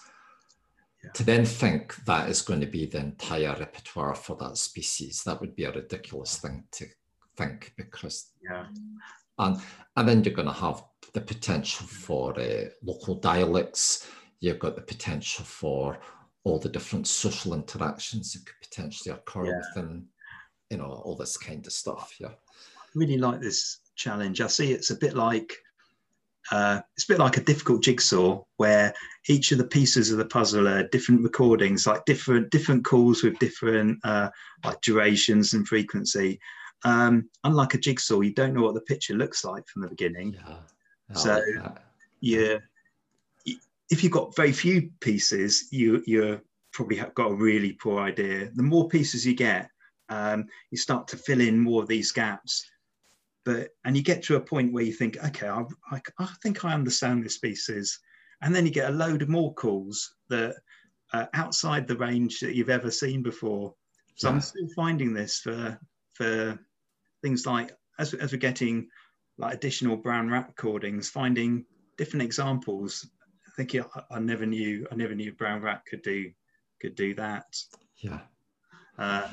[1.04, 1.12] Yeah.
[1.12, 5.40] To then think that is going to be the entire repertoire for that species, that
[5.40, 6.88] would be a ridiculous thing to
[7.38, 8.66] think because yeah
[9.40, 9.62] and
[9.96, 14.08] and then you're going to have the potential for uh, local dialects
[14.40, 15.98] you've got the potential for
[16.44, 19.62] all the different social interactions that could potentially occur yeah.
[19.76, 20.06] within
[20.70, 24.72] you know all this kind of stuff yeah I really like this challenge i see
[24.72, 25.54] it's a bit like
[26.52, 28.92] uh, it's a bit like a difficult jigsaw where
[29.28, 33.38] each of the pieces of the puzzle are different recordings, like different different calls with
[33.38, 34.30] different uh,
[34.64, 36.40] like durations and frequency
[36.86, 40.36] um, unlike a jigsaw, you don't know what the picture looks like from the beginning.
[40.48, 41.16] Yeah.
[41.16, 41.78] So like
[42.22, 42.58] yeah,
[43.90, 48.50] if you've got very few pieces, you you probably have got a really poor idea.
[48.54, 49.70] The more pieces you get,
[50.10, 52.66] um, you start to fill in more of these gaps.
[53.46, 56.64] But and you get to a point where you think, okay, I, I, I think
[56.64, 58.00] I understand this species,
[58.42, 60.56] and then you get a load of more calls that
[61.14, 63.74] are outside the range that you've ever seen before.
[64.16, 64.36] So yeah.
[64.36, 65.80] I'm still finding this for
[66.14, 66.60] for
[67.24, 68.88] things like as, as we're getting
[69.38, 71.66] like additional brown rat recordings, finding
[71.98, 73.10] different examples.
[73.60, 76.32] I think yeah, I, I never knew I never knew brown rat could do
[76.80, 77.58] could do that.
[77.98, 78.20] Yeah.
[78.98, 79.28] Uh,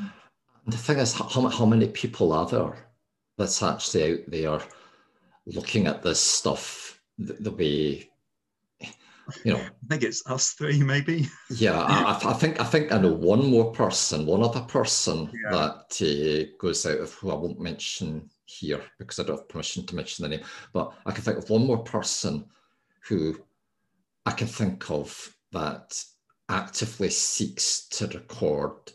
[0.66, 2.88] the thing is, how, how many people are there
[3.38, 4.60] that's actually out there
[5.46, 8.10] looking at this stuff the, the way
[9.44, 11.28] you know, I think it's us three, maybe.
[11.48, 15.50] Yeah, I, I, think I think I know one more person, one other person yeah.
[15.52, 19.86] that uh, goes out of who I won't mention here because I don't have permission
[19.86, 20.46] to mention the name.
[20.72, 22.46] But I can think of one more person
[23.08, 23.36] who
[24.26, 25.98] I can think of that
[26.48, 28.92] actively seeks to record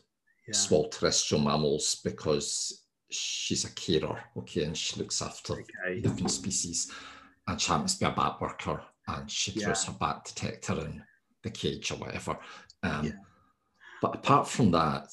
[0.48, 0.54] yeah.
[0.54, 6.02] small terrestrial mammals because she's a carer, okay, and she looks after okay.
[6.02, 6.92] different species,
[7.48, 9.92] and she happens to be a bat worker and she throws yeah.
[9.92, 11.04] her bat detector in
[11.44, 12.38] the cage or whatever.
[12.84, 13.12] Um, yeah.
[14.02, 15.08] But apart from that,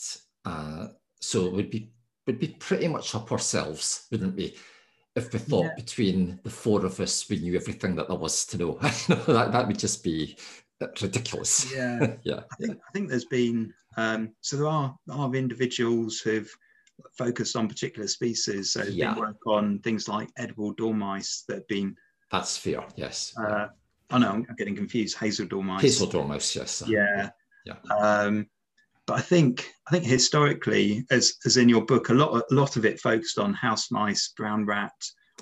[0.44, 0.88] uh,
[1.20, 1.92] so it would be
[2.26, 4.54] would be pretty much up ourselves, wouldn't we?
[5.18, 5.74] If we thought yeah.
[5.76, 9.66] between the four of us we knew everything that there was to know, that that
[9.66, 10.36] would just be
[11.02, 11.72] ridiculous.
[11.72, 12.40] Yeah, yeah.
[12.52, 16.50] I think, I think there's been um, so there are are individuals who've
[17.16, 18.72] focused on particular species.
[18.72, 19.14] So yeah.
[19.14, 21.96] they work on things like edible dormice that have been.
[22.30, 22.84] That's fair.
[22.96, 23.34] Yes.
[23.38, 23.68] Uh,
[24.10, 25.16] oh no, I'm getting confused.
[25.18, 25.82] Hazel dormice.
[25.82, 26.54] Hazel dormice.
[26.54, 26.82] Yes.
[26.86, 27.30] Yeah.
[27.64, 27.76] Yeah.
[27.96, 28.46] Um,
[29.08, 32.76] but I think I think historically, as as in your book, a lot a lot
[32.76, 34.92] of it focused on house mice, brown rat,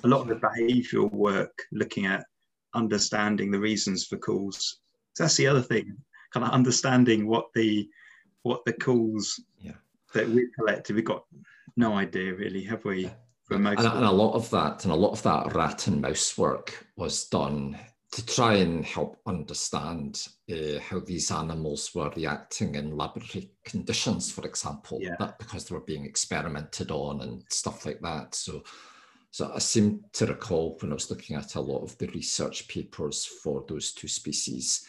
[0.05, 2.25] a lot of the behavioural work looking at
[2.73, 4.79] understanding the reasons for calls.
[5.15, 5.97] So that's the other thing,
[6.33, 7.89] kind of understanding what the
[8.43, 9.73] what the calls yeah.
[10.13, 10.95] that we collected.
[10.95, 11.25] We've got
[11.75, 13.03] no idea really, have we?
[13.03, 13.13] Yeah.
[13.49, 16.85] And, and, a lot of that, and a lot of that rat and mouse work
[16.97, 17.77] was done
[18.11, 24.45] to try and help understand uh, how these animals were reacting in laboratory conditions, for
[24.45, 25.15] example, yeah.
[25.19, 28.33] that because they were being experimented on and stuff like that.
[28.33, 28.63] So,
[29.31, 32.67] so I seem to recall when I was looking at a lot of the research
[32.69, 34.87] papers for those two species,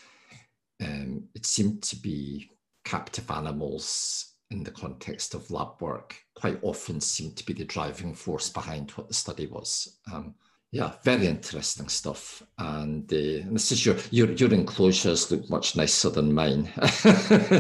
[0.80, 2.48] um, it seemed to be
[2.84, 8.14] captive animals in the context of lab work quite often seemed to be the driving
[8.14, 9.98] force behind what the study was.
[10.12, 10.34] Um,
[10.70, 12.42] yeah, very interesting stuff.
[12.58, 16.66] And, uh, and this is your, your your enclosures look much nicer than mine.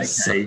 [0.04, 0.44] so,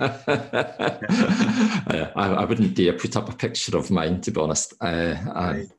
[1.90, 4.74] I, I, wouldn't dare put up a picture of mine, to be honest.
[4.80, 5.72] Uh, and,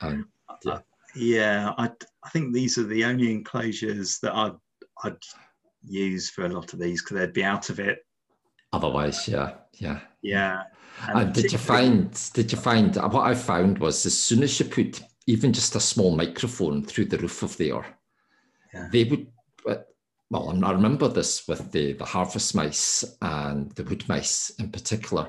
[0.00, 0.24] and,
[0.64, 0.78] yeah,
[1.14, 1.90] yeah I,
[2.24, 4.56] I think these are the only enclosures that I'd,
[5.04, 5.22] I'd
[5.86, 7.98] use for a lot of these because they'd be out of it.
[8.72, 10.00] Otherwise, yeah, yeah.
[10.22, 10.62] Yeah.
[11.06, 14.58] And, and did you find, did you find, what I found was as soon as
[14.58, 17.84] you put even just a small microphone through the roof of there,
[18.72, 18.88] yeah.
[18.92, 19.26] they would.
[20.32, 25.28] Well, I remember this with the, the harvest mice and the wood mice in particular.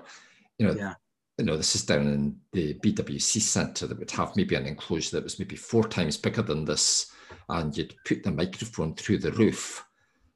[0.60, 0.94] You know, yeah.
[1.40, 5.16] you know, this is down in the BWC centre that would have maybe an enclosure
[5.16, 7.12] that was maybe four times bigger than this,
[7.50, 9.84] and you'd put the microphone through the roof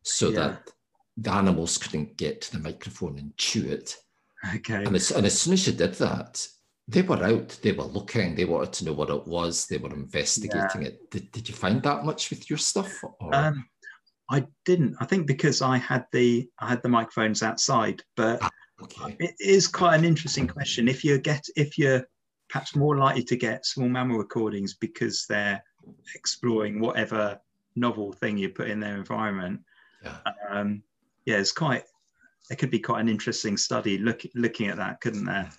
[0.01, 0.35] so yeah.
[0.35, 0.71] that
[1.17, 3.95] the animals couldn't get to the microphone and chew it.
[4.55, 4.83] Okay.
[4.83, 6.47] And as, and as soon as you did that,
[6.88, 9.93] they were out, they were looking, they wanted to know what it was, they were
[9.93, 10.89] investigating yeah.
[10.89, 11.09] it.
[11.09, 13.03] Did, did you find that much with your stuff?
[13.33, 13.65] Um,
[14.29, 14.95] I didn't.
[14.99, 18.49] I think because I had the I had the microphones outside, but ah,
[18.81, 19.15] okay.
[19.19, 20.88] it is quite an interesting question.
[20.88, 22.05] If you get if you're
[22.49, 25.63] perhaps more likely to get small mammal recordings because they're
[26.15, 27.39] exploring whatever
[27.75, 29.59] novel thing you put in their environment.
[30.03, 30.17] Yeah.
[30.49, 30.83] Um,
[31.25, 31.83] yeah, it's quite.
[32.51, 35.49] It could be quite an interesting study look, looking at that, couldn't there?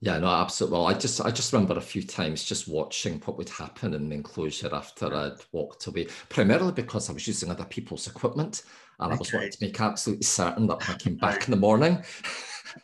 [0.00, 0.78] Yeah, no, absolutely.
[0.78, 4.08] Well, I just I just remember a few times just watching what would happen in
[4.08, 8.62] the enclosure after I'd walked away, primarily because I was using other people's equipment
[9.00, 9.16] and okay.
[9.16, 12.02] I was wanting to make absolutely certain that when I came back in the morning,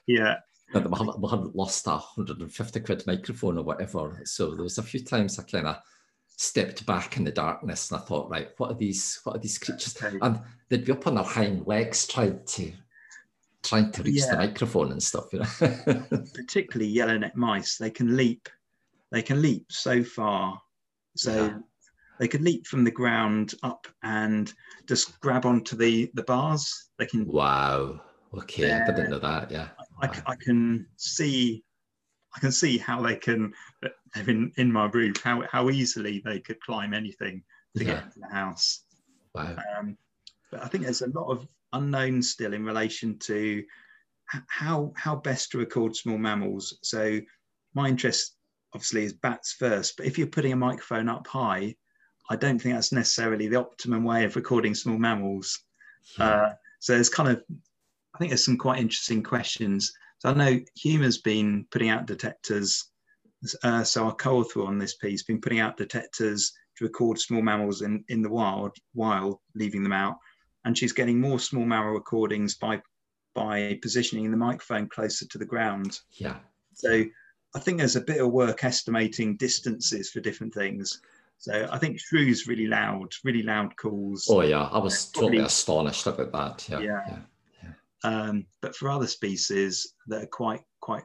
[0.07, 0.37] yeah,
[0.73, 4.23] that we hadn't, we hadn't lost a 150 quid microphone or whatever.
[4.25, 5.77] So there was a few times I kind of
[6.29, 9.21] stepped back in the darkness and I thought, right, what are these?
[9.25, 9.97] What are these creatures?
[10.03, 10.17] Okay.
[10.23, 10.41] And
[10.71, 12.73] they'd be up on their hind legs trying to
[13.63, 14.33] trying to reach yeah.
[14.33, 15.33] the microphone and stuff.
[15.33, 16.05] You know,
[16.35, 18.49] particularly yellow-necked mice, they can leap.
[19.11, 20.61] They can leap so far.
[21.17, 21.59] So yeah.
[22.19, 24.53] they can leap from the ground up and
[24.87, 26.91] just grab onto the the bars.
[26.99, 27.27] They can.
[27.27, 28.01] Wow.
[28.35, 29.51] Okay, uh, I didn't know that.
[29.51, 29.69] Yeah.
[30.01, 30.13] I, wow.
[30.27, 31.63] I, can see.
[32.35, 33.53] I can see how they can,
[34.27, 37.43] in, in my roof, how, how easily they could climb anything
[37.77, 37.93] to yeah.
[37.93, 38.85] get to the house.
[39.35, 39.55] Wow.
[39.79, 39.99] Um,
[40.51, 43.63] but I think there's a lot of unknown still in relation to
[44.49, 46.79] how how best to record small mammals.
[46.83, 47.21] So
[47.75, 48.37] my interest
[48.75, 51.75] obviously is bats first, but if you're putting a microphone up high,
[52.31, 55.59] I don't think that's necessarily the optimum way of recording small mammals.
[56.19, 56.25] Yeah.
[56.25, 57.43] Uh, so there's kind of,
[58.15, 59.93] I think there's some quite interesting questions.
[60.19, 62.91] So I know Huma's been putting out detectors.
[63.63, 67.83] Uh, so our co-author on this piece been putting out detectors to record small mammals
[67.83, 70.17] in, in the wild, while leaving them out.
[70.65, 72.81] And she's getting more small mammal recordings by
[73.35, 75.99] by positioning the microphone closer to the ground.
[76.13, 76.37] Yeah.
[76.75, 77.05] So
[77.55, 81.01] I think there's a bit of work estimating distances for different things.
[81.39, 84.29] So I think Shrew's really loud, really loud calls.
[84.31, 86.69] Oh yeah, I was totally astonished about that.
[86.69, 86.81] Yeah.
[86.81, 87.01] Yeah.
[87.09, 87.19] yeah.
[87.65, 87.71] yeah.
[88.05, 91.05] Um, but for other species that are quite quite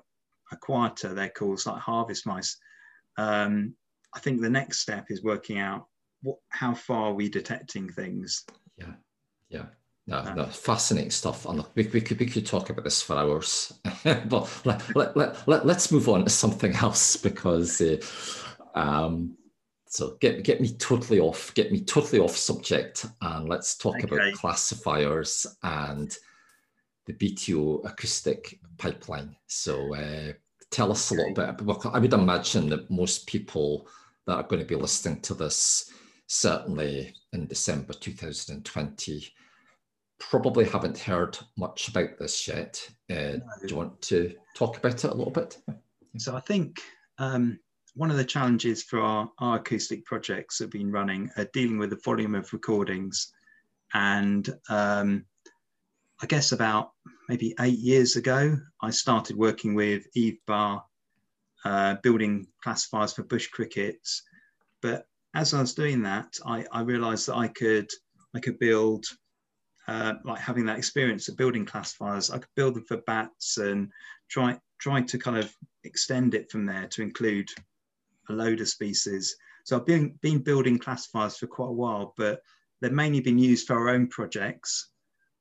[0.62, 2.58] quieter, their calls like harvest mice.
[3.18, 3.76] Um,
[4.16, 5.88] I think the next step is working out
[6.22, 8.44] what, how far are we detecting things.
[8.78, 8.94] Yeah,
[9.50, 9.66] yeah.
[10.10, 11.46] No, no, fascinating stuff.
[11.46, 13.74] And we, we, could, we could talk about this for hours.
[14.04, 17.98] but let, let, let, let, us move on to something else because, uh,
[18.74, 19.36] um,
[19.90, 24.16] so get, get me totally off, get me totally off subject and let's talk okay.
[24.16, 26.16] about classifiers and
[27.06, 29.36] the BTO acoustic pipeline.
[29.48, 30.34] So uh,
[30.72, 31.22] tell us okay.
[31.22, 31.62] a little bit.
[31.64, 33.90] Well, I would imagine that most people
[34.26, 35.92] that are going to be listening to this,
[36.28, 39.34] certainly in December 2020,
[40.20, 42.88] probably haven't heard much about this yet.
[43.10, 43.42] Uh, no.
[43.62, 45.58] Do you want to talk about it a little bit?
[46.18, 46.82] So I think
[47.20, 47.60] um,
[47.96, 51.78] one of the challenges for our, our acoustic projects that have been running are dealing
[51.78, 53.32] with the volume of recordings.
[53.94, 55.26] And um,
[56.22, 56.92] I guess about
[57.30, 60.80] maybe eight years ago, I started working with Yves Bas,
[61.66, 64.24] uh, building classifiers for bush crickets.
[64.82, 65.06] But
[65.36, 67.90] as I was doing that, I, I realized that I could
[68.36, 69.06] I could build
[69.88, 73.90] uh, like having that experience of building classifiers, I could build them for bats and
[74.30, 75.54] try try to kind of
[75.84, 77.50] extend it from there to include
[78.30, 79.36] a load of species.
[79.64, 82.42] So I've been been building classifiers for quite a while, but
[82.82, 84.90] they've mainly been used for our own projects.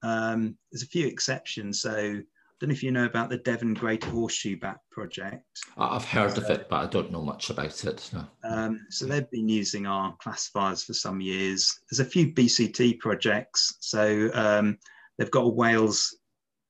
[0.02, 1.80] Um, there's a few exceptions.
[1.80, 2.20] So
[2.58, 5.44] don't know if you know about the Devon Greater Horseshoe Bat project.
[5.76, 8.10] I've heard of it, but I don't know much about it.
[8.14, 8.26] No.
[8.44, 11.80] Um, so they've been using our classifiers for some years.
[11.90, 13.76] There's a few BCT projects.
[13.80, 14.78] So um,
[15.18, 16.16] they've got a Wales,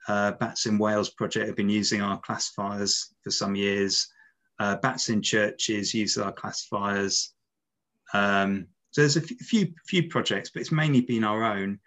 [0.08, 4.08] uh, Bats in Wales project, have been using our classifiers for some years.
[4.58, 7.32] Uh, Bats in Churches use our classifiers.
[8.12, 11.78] Um, so there's a few, few projects, but it's mainly been our own.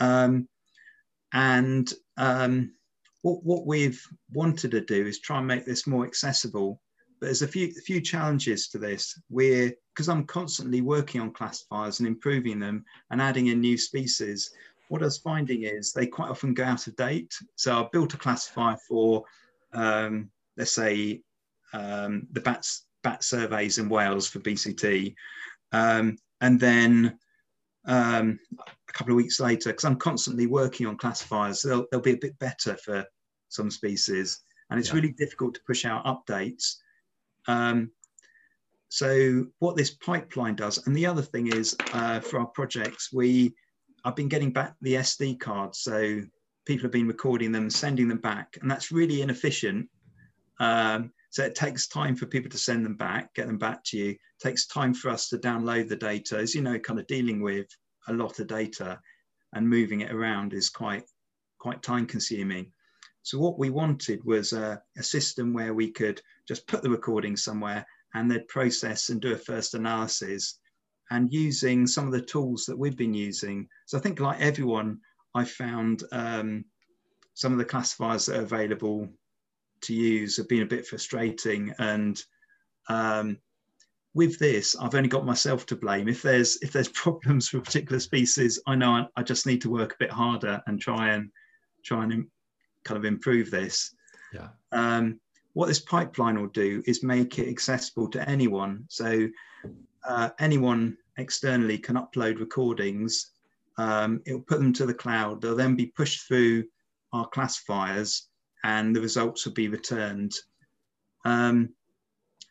[0.00, 0.48] Um,
[1.34, 2.70] and um,
[3.24, 6.78] what, what we've wanted to do is try and make this more accessible.
[7.20, 9.18] But there's a few, a few challenges to this.
[9.30, 14.50] We're, because I'm constantly working on classifiers and improving them and adding in new species,
[14.88, 17.32] what I was finding is they quite often go out of date.
[17.56, 19.24] So I built a classifier for,
[19.72, 21.22] um, let's say,
[21.72, 25.14] um, the bats, bat surveys in Wales for BCT.
[25.72, 27.18] Um, and then
[27.86, 32.12] um, a couple of weeks later, because I'm constantly working on classifiers, they'll, they'll be
[32.12, 33.06] a bit better for
[33.54, 34.40] some species,
[34.70, 34.96] and it's yeah.
[34.96, 36.76] really difficult to push out updates.
[37.46, 37.90] Um,
[38.88, 43.54] so what this pipeline does, and the other thing is uh, for our projects, we
[44.04, 46.20] I've been getting back the SD cards, so
[46.66, 49.88] people have been recording them, sending them back, and that's really inefficient.
[50.60, 53.98] Um, so it takes time for people to send them back, get them back to
[53.98, 54.10] you.
[54.10, 56.38] It takes time for us to download the data.
[56.38, 57.66] As you know, kind of dealing with
[58.06, 59.00] a lot of data
[59.54, 61.04] and moving it around is quite
[61.58, 62.70] quite time consuming.
[63.24, 67.38] So what we wanted was a, a, system where we could just put the recording
[67.38, 70.58] somewhere and they'd process and do a first analysis
[71.10, 73.66] and using some of the tools that we've been using.
[73.86, 75.00] So I think like everyone,
[75.34, 76.66] I found um,
[77.32, 79.08] some of the classifiers that are available
[79.84, 81.72] to use have been a bit frustrating.
[81.78, 82.22] And
[82.90, 83.38] um,
[84.12, 86.08] with this, I've only got myself to blame.
[86.08, 89.70] If there's if there's problems with particular species, I know I, I just need to
[89.70, 91.30] work a bit harder and try and
[91.82, 92.26] try and
[92.84, 93.94] kind of improve this.
[94.32, 94.48] Yeah.
[94.72, 95.20] Um,
[95.54, 98.84] what this pipeline will do is make it accessible to anyone.
[98.88, 99.28] So
[100.06, 103.30] uh, anyone externally can upload recordings.
[103.78, 105.40] Um, it'll put them to the cloud.
[105.40, 106.64] They'll then be pushed through
[107.12, 108.28] our classifiers
[108.64, 110.32] and the results will be returned.
[111.24, 111.70] Um,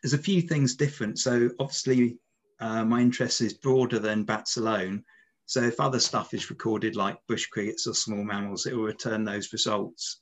[0.02, 1.18] there's a few things different.
[1.18, 2.18] So obviously
[2.60, 5.04] uh, my interest is broader than bats alone.
[5.46, 9.24] So if other stuff is recorded like bush crickets or small mammals, it will return
[9.24, 10.20] those results.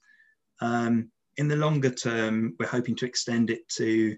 [0.62, 4.16] Um, in the longer term, we're hoping to extend it to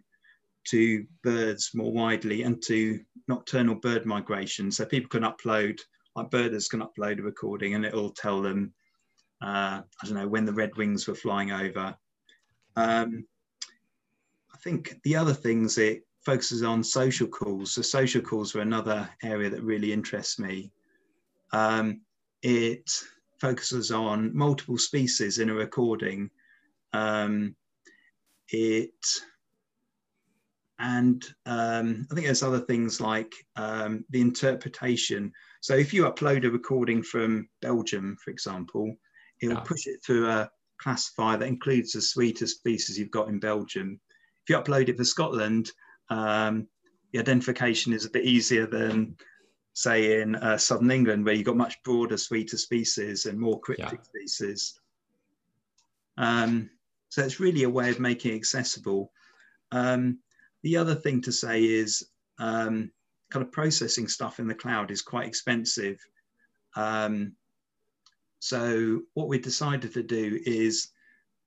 [0.69, 4.71] to birds more widely and to nocturnal bird migration.
[4.71, 5.79] So people can upload
[6.17, 8.73] like birders can upload a recording and it'll tell them,
[9.43, 11.97] uh, I don't know, when the red wings were flying over.
[12.77, 13.27] Um,
[14.53, 17.73] I think the other things it focuses on social calls.
[17.73, 20.71] So social calls are another area that really interests me.
[21.53, 22.01] Um,
[22.43, 22.91] it
[23.41, 26.31] focuses on multiple species in a recording.
[26.95, 27.55] Um,
[28.49, 28.95] it
[30.79, 35.33] and um, I think there's other things like um, the interpretation.
[35.61, 38.95] So if you upload a recording from Belgium, for example,
[39.41, 39.61] it'll yeah.
[39.61, 44.01] push it through a classifier that includes the suite of species you've got in Belgium.
[44.43, 45.71] If you upload it for Scotland,
[46.11, 46.67] um,
[47.13, 49.17] the identification is a bit easier than
[49.75, 53.61] say in uh, southern England, where you've got much broader suite of species and more
[53.61, 54.23] cryptic yeah.
[54.27, 54.81] species.
[56.17, 56.71] Um,
[57.15, 59.13] so it's really a way of making it accessible.
[59.71, 60.19] Um,
[60.65, 62.03] the other thing to say is
[62.41, 62.91] um,
[63.31, 65.97] kind of processing stuff in the cloud is quite expensive.
[66.75, 67.37] Um,
[68.41, 70.89] so what we decided to do is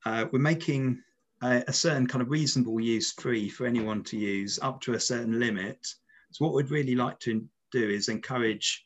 [0.05, 1.01] uh, we're making
[1.43, 4.99] a, a, certain kind of reasonable use free for anyone to use up to a
[4.99, 5.85] certain limit.
[6.31, 8.85] So what we'd really like to do is encourage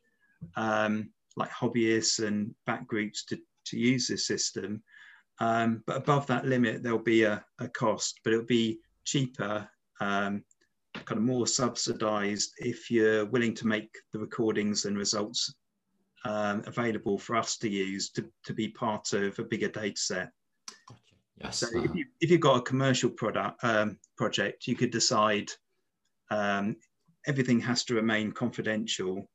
[0.55, 4.82] um, like hobbyists and bat groups to, to use this system.
[5.41, 9.67] Um, but above that limit, there'll be a, a cost, but it'll be cheaper
[9.99, 10.43] um,
[10.93, 15.51] kind of more subsidized if you're willing to make the recordings and results
[16.25, 20.31] um, available for us to use to, to be part of a bigger data set.
[21.37, 21.57] Yes.
[21.57, 25.49] So uh, if, you, if you've got a commercial product um, project, you could decide
[26.29, 26.75] um,
[27.25, 29.27] everything has to remain confidential,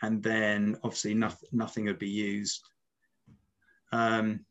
[0.00, 2.62] and then obviously nothing nothing would be used.
[3.92, 4.46] Um,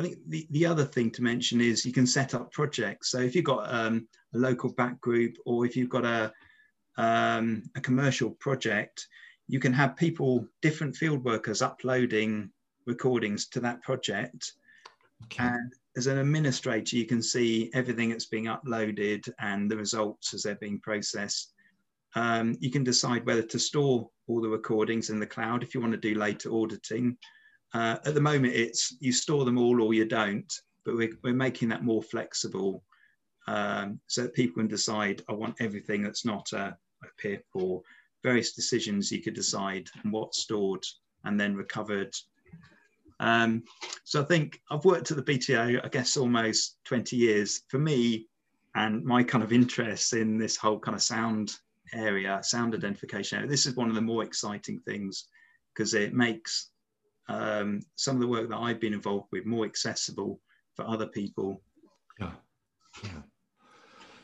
[0.00, 3.10] I think the, the other thing to mention is you can set up projects.
[3.10, 6.32] So if you've got um, a local bat group or if you've got a,
[6.96, 9.06] um, a commercial project,
[9.46, 12.50] you can have people, different field workers uploading
[12.86, 14.54] recordings to that project.
[15.24, 15.44] Okay.
[15.44, 20.44] And as an administrator, you can see everything that's being uploaded and the results as
[20.44, 21.52] they're being processed.
[22.14, 25.80] Um, you can decide whether to store all the recordings in the cloud if you
[25.82, 27.18] want to do later auditing
[27.74, 30.52] uh, at the moment, it's you store them all or you don't,
[30.84, 32.82] but we're, we're making that more flexible
[33.46, 37.82] um, so that people can decide, I want everything that's not a, a PIP or
[38.22, 40.84] various decisions you could decide what's stored
[41.24, 42.14] and then recovered.
[43.20, 43.62] Um,
[44.04, 47.62] so I think I've worked at the BTO, I guess, almost 20 years.
[47.68, 48.26] For me,
[48.74, 51.56] and my kind of interest in this whole kind of sound
[51.92, 55.26] area, sound identification this is one of the more exciting things
[55.74, 56.70] because it makes
[57.30, 60.40] um, some of the work that I've been involved with more accessible
[60.74, 61.62] for other people.
[62.18, 62.32] Yeah,
[63.04, 63.22] yeah.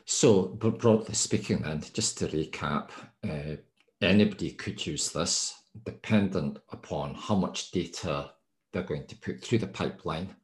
[0.05, 2.91] So, broadly speaking, then, just to recap,
[3.29, 3.57] uh,
[4.01, 5.55] anybody could use this,
[5.85, 8.31] dependent upon how much data
[8.73, 10.35] they're going to put through the pipeline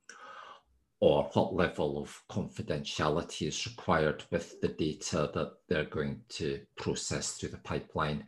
[1.01, 7.33] or what level of confidentiality is required with the data that they're going to process
[7.33, 8.25] through the pipeline.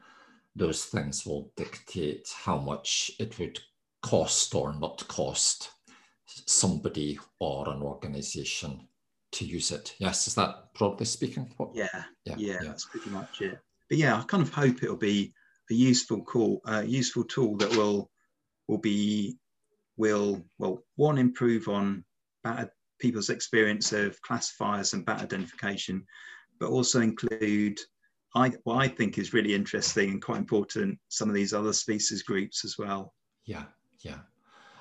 [0.57, 3.61] Those things will dictate how much it would
[4.05, 5.71] cost or not cost
[6.47, 8.87] somebody or an organization
[9.33, 9.95] to use it.
[9.99, 11.51] Yes, is that broadly speaking?
[11.73, 13.59] Yeah, yeah, yeah, yeah, that's pretty much it.
[13.89, 15.33] But yeah, I kind of hope it'll be
[15.71, 18.11] a useful call, uh, useful tool that will
[18.69, 19.39] will be
[19.97, 22.05] will well one improve on
[22.43, 26.05] bat people's experience of classifiers and bat identification,
[26.61, 27.81] but also include
[28.37, 32.23] I, what I think is really interesting and quite important some of these other species
[32.23, 33.15] groups as well.
[33.47, 33.65] Yeah,
[34.05, 34.19] yeah.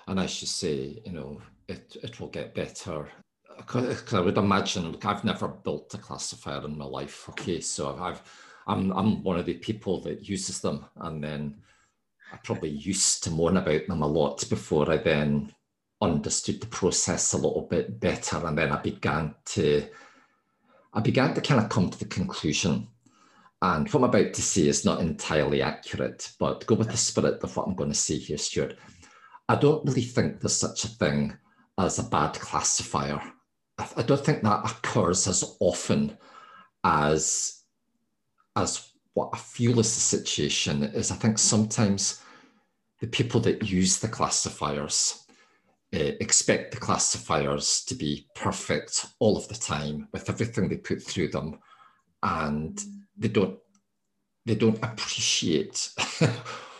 [0.08, 3.10] And I should say, you know, it, it will get better.
[3.58, 7.30] Because I would imagine, look, I've never built a classifier in my life.
[7.30, 8.22] Okay, so I've,
[8.68, 11.56] I'm, I'm one of the people that uses them, and then
[12.32, 15.54] I probably used to moan about them a lot before I then
[16.02, 19.88] understood the process a little bit better, and then I began to,
[20.94, 22.88] I began to kind of come to the conclusion
[23.64, 27.42] and what I'm about to say is not entirely accurate, but go with the spirit
[27.42, 28.78] of what I'm going to say here, Stuart.
[29.50, 31.38] I don't really think there's such a thing
[31.78, 33.22] as a bad classifier.
[33.78, 36.18] I, don't think that occurs as often
[36.84, 37.64] as
[38.56, 41.12] as what I feel is the situation is.
[41.12, 42.22] I think sometimes
[43.00, 45.26] the people that use the classifiers
[45.94, 51.02] uh, expect the classifiers to be perfect all of the time with everything they put
[51.02, 51.60] through them,
[52.22, 52.82] and
[53.18, 53.58] they don't
[54.46, 55.90] they don't appreciate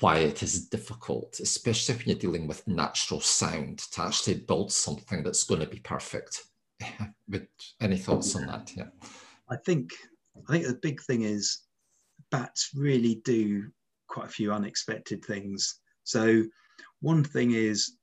[0.00, 5.22] why it is difficult, especially when you're dealing with natural sound, to actually build something
[5.22, 6.44] that's going to be perfect.
[7.28, 7.46] With
[7.80, 8.72] any thoughts on that?
[8.76, 8.88] Yeah.
[9.48, 9.92] I think
[10.48, 11.60] I think the big thing is
[12.30, 13.70] bats really do
[14.08, 15.80] quite a few unexpected things.
[16.02, 16.42] So
[17.00, 17.96] one thing is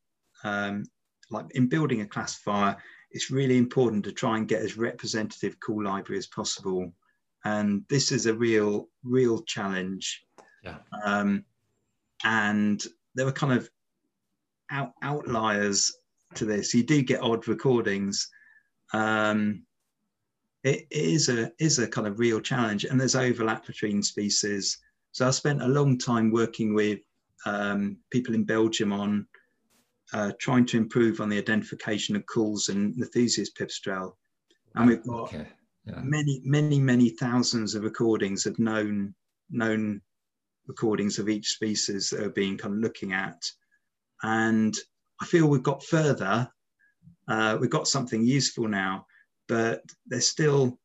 [0.43, 0.85] um,
[1.29, 2.77] like in building a classifier,
[3.11, 6.93] it's really important to try and get as representative call library as possible.
[7.43, 10.23] And this is a real, real challenge.
[10.63, 10.77] Yeah.
[11.03, 11.43] Um,
[12.23, 12.83] and
[13.15, 13.69] there were kind of
[14.71, 15.91] out, outliers
[16.35, 16.73] to this.
[16.73, 18.29] You do get odd recordings.
[18.93, 19.63] Um,
[20.63, 24.77] it is a is a kind of real challenge, and there's overlap between species.
[25.11, 26.99] So I spent a long time working with
[27.45, 29.27] um, people in Belgium on
[30.13, 34.13] uh, trying to improve on the identification of calls and Nathusius pipistrelle.
[34.75, 35.47] And we've got okay.
[35.85, 36.01] yeah.
[36.03, 39.13] many, many, many thousands of recordings of known
[39.49, 40.01] known
[40.67, 43.49] recordings of each species that are being kind of looking at.
[44.23, 44.75] And
[45.21, 46.49] I feel we've got further.
[47.27, 49.05] Uh, we've got something useful now,
[49.47, 50.79] but there's still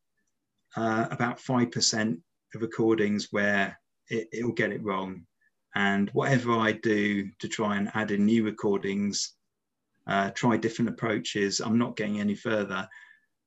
[0.76, 2.20] uh, about 5%
[2.54, 3.78] of recordings where
[4.08, 5.26] it, it will get it wrong.
[5.74, 9.34] And whatever I do to try and add in new recordings,
[10.06, 12.88] uh, try different approaches, I'm not getting any further.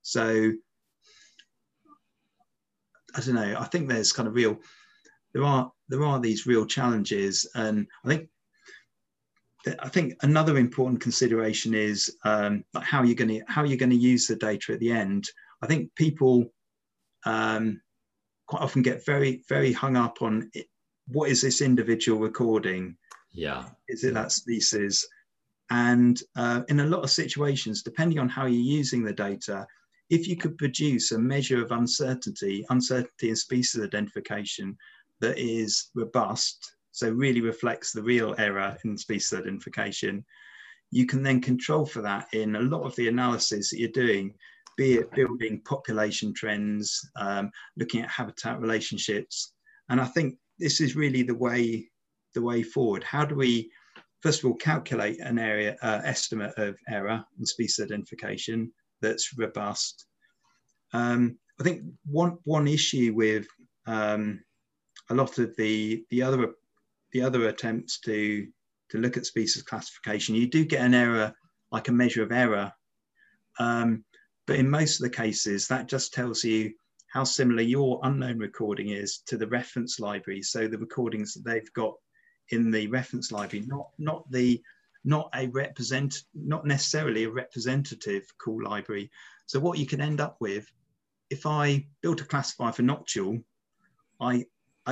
[0.01, 0.51] So
[3.15, 3.55] I don't know.
[3.59, 4.59] I think there's kind of real,
[5.33, 8.29] there are there are these real challenges, and I think
[9.79, 13.95] I think another important consideration is um, how you're going to how you're going to
[13.95, 15.29] use the data at the end.
[15.61, 16.51] I think people
[17.25, 17.81] um,
[18.47, 20.67] quite often get very very hung up on it,
[21.07, 22.95] what is this individual recording?
[23.31, 25.07] Yeah, is it that species?
[25.71, 29.67] And uh, in a lot of situations, depending on how you're using the data,
[30.09, 34.75] if you could produce a measure of uncertainty, uncertainty in species identification
[35.21, 40.25] that is robust so really reflects the real error in species identification,
[40.91, 44.33] you can then control for that in a lot of the analysis that you're doing,
[44.75, 49.53] be it building population trends, um, looking at habitat relationships.
[49.89, 51.89] And I think this is really the way,
[52.33, 53.03] the way forward.
[53.03, 53.71] How do we,
[54.21, 58.71] first of all, calculate an area uh, estimate of error in species identification
[59.01, 60.05] that's robust?
[60.91, 63.47] Um, I think one, one issue with
[63.85, 64.41] um,
[65.09, 66.53] a lot of the, the other
[67.11, 68.47] the other attempts to
[68.89, 71.33] to look at species classification, you do get an error,
[71.71, 72.71] like a measure of error.
[73.59, 74.03] Um,
[74.47, 76.73] but in most of the cases, that just tells you
[77.07, 80.41] how similar your unknown recording is to the reference library.
[80.41, 81.93] So the recordings that they've got
[82.49, 84.61] in the reference library, not not the
[85.05, 89.11] not a represent not necessarily a representative call library.
[89.45, 90.65] So what you can end up with,
[91.29, 93.43] if I built a classifier for noctule,
[94.19, 94.45] I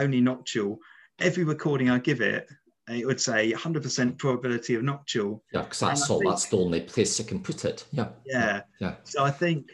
[0.03, 0.77] only noctule,
[1.19, 2.47] every recording I give it,
[2.89, 5.41] it would say 100% probability of noctule.
[5.51, 6.19] Yeah, because that's all.
[6.19, 7.85] Think, that's the only place you can put it.
[7.91, 8.09] Yeah.
[8.25, 8.61] Yeah.
[8.79, 8.95] Yeah.
[9.03, 9.69] So I think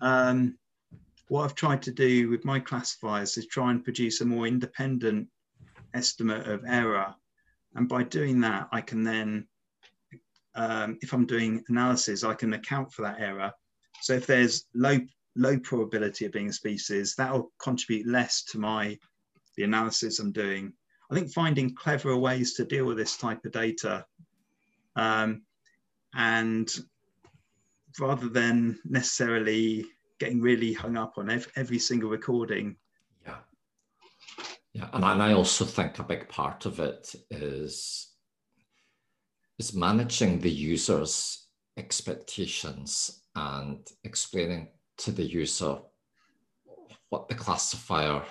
[0.00, 0.58] um,
[1.28, 5.28] what I've tried to do with my classifiers is try and produce a more independent
[5.94, 7.14] estimate of error,
[7.76, 9.46] and by doing that, I can then,
[10.54, 13.52] um, if I'm doing analysis, I can account for that error.
[14.02, 14.98] So if there's low
[15.36, 18.98] low probability of being a species, that will contribute less to my
[19.56, 20.72] the analysis I'm doing.
[21.10, 24.04] I think finding cleverer ways to deal with this type of data
[24.96, 25.42] um,
[26.14, 26.68] and
[28.00, 29.84] rather than necessarily
[30.18, 32.76] getting really hung up on every, every single recording.
[33.26, 33.36] Yeah.
[34.72, 34.88] Yeah.
[34.92, 38.12] And, and I also think a big part of it is,
[39.58, 44.68] is managing the user's expectations and explaining
[44.98, 45.78] to the user
[47.10, 48.22] what the classifier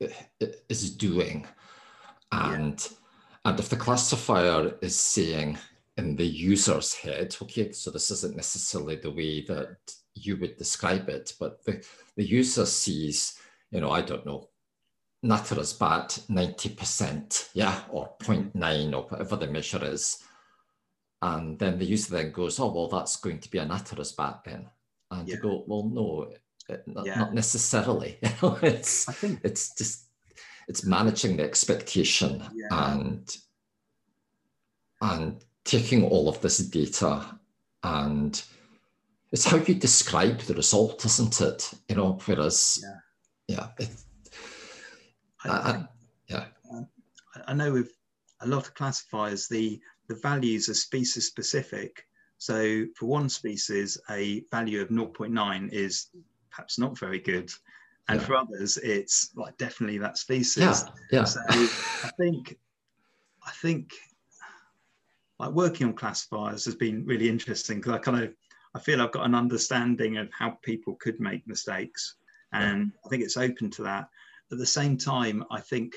[0.00, 1.46] is doing.
[2.32, 3.50] And, yeah.
[3.50, 5.58] and if the classifier is saying
[5.96, 9.76] in the user's head, okay, so this isn't necessarily the way that
[10.14, 11.84] you would describe it, but the,
[12.16, 13.38] the user sees,
[13.70, 14.48] you know, I don't know,
[15.24, 20.22] Natterer's bat 90%, yeah, or 0.9 or whatever the measure is.
[21.20, 24.42] And then the user then goes, oh, well, that's going to be a Natterer's bat
[24.44, 24.68] then.
[25.10, 25.34] And yeah.
[25.34, 26.32] you go, well, no,
[26.86, 27.18] not, yeah.
[27.18, 28.18] not necessarily.
[28.22, 30.06] it's I think it's just
[30.68, 32.92] it's managing the expectation yeah.
[32.92, 33.36] and
[35.00, 37.38] and taking all of this data
[37.82, 38.42] and
[39.30, 41.70] it's how you describe the result, isn't it?
[41.88, 42.82] You know, whereas
[43.48, 43.90] yeah, yeah, it,
[45.44, 45.84] I, I,
[46.28, 46.44] yeah.
[46.72, 46.88] Um,
[47.46, 47.92] I know with
[48.40, 52.04] a lot of classifiers, the the values are species specific.
[52.38, 56.06] So for one species, a value of 0.9 is
[56.58, 57.48] perhaps not very good.
[58.08, 58.26] And yeah.
[58.26, 60.82] for others, it's like definitely that species.
[61.12, 61.20] Yeah.
[61.20, 61.24] yeah.
[61.24, 62.58] So I think,
[63.46, 63.92] I think,
[65.38, 68.34] like working on classifiers has been really interesting because I kind of,
[68.74, 72.16] I feel I've got an understanding of how people could make mistakes,
[72.52, 74.08] and I think it's open to that.
[74.50, 75.94] At the same time, I think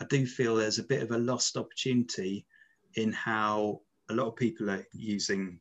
[0.00, 2.46] I do feel there's a bit of a lost opportunity
[2.94, 5.60] in how a lot of people are using,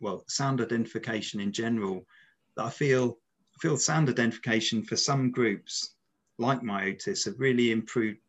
[0.00, 2.04] well, sound identification in general.
[2.60, 3.16] That I feel
[3.54, 5.94] I feel sound identification for some groups
[6.36, 8.20] like Myotis have really improved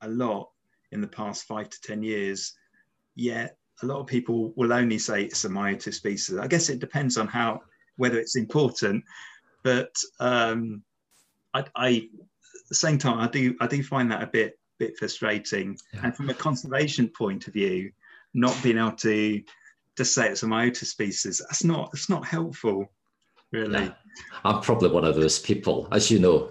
[0.00, 0.48] a lot
[0.92, 2.54] in the past five to ten years.
[3.16, 6.38] Yet a lot of people will only say it's a Myotis species.
[6.38, 7.60] I guess it depends on how
[7.96, 9.04] whether it's important,
[9.62, 10.82] but um,
[11.52, 14.96] I, I at the same time I do I do find that a bit bit
[14.96, 15.76] frustrating.
[15.92, 16.00] Yeah.
[16.04, 17.92] And from a conservation point of view,
[18.32, 19.42] not being able to
[19.98, 22.90] just say it's a Myotis species, that's not that's not helpful,
[23.56, 23.84] really.
[23.84, 23.92] Yeah.
[24.44, 26.48] I'm probably one of those people, as you know.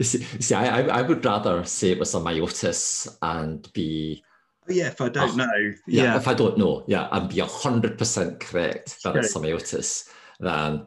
[0.00, 4.22] see, see I, I would rather say it was a Myotis and be
[4.68, 5.72] oh, yeah, if I don't uh, know.
[5.86, 9.40] Yeah, yeah, if I don't know, yeah, and be hundred percent correct that it's a
[9.40, 10.08] Myotis
[10.38, 10.86] than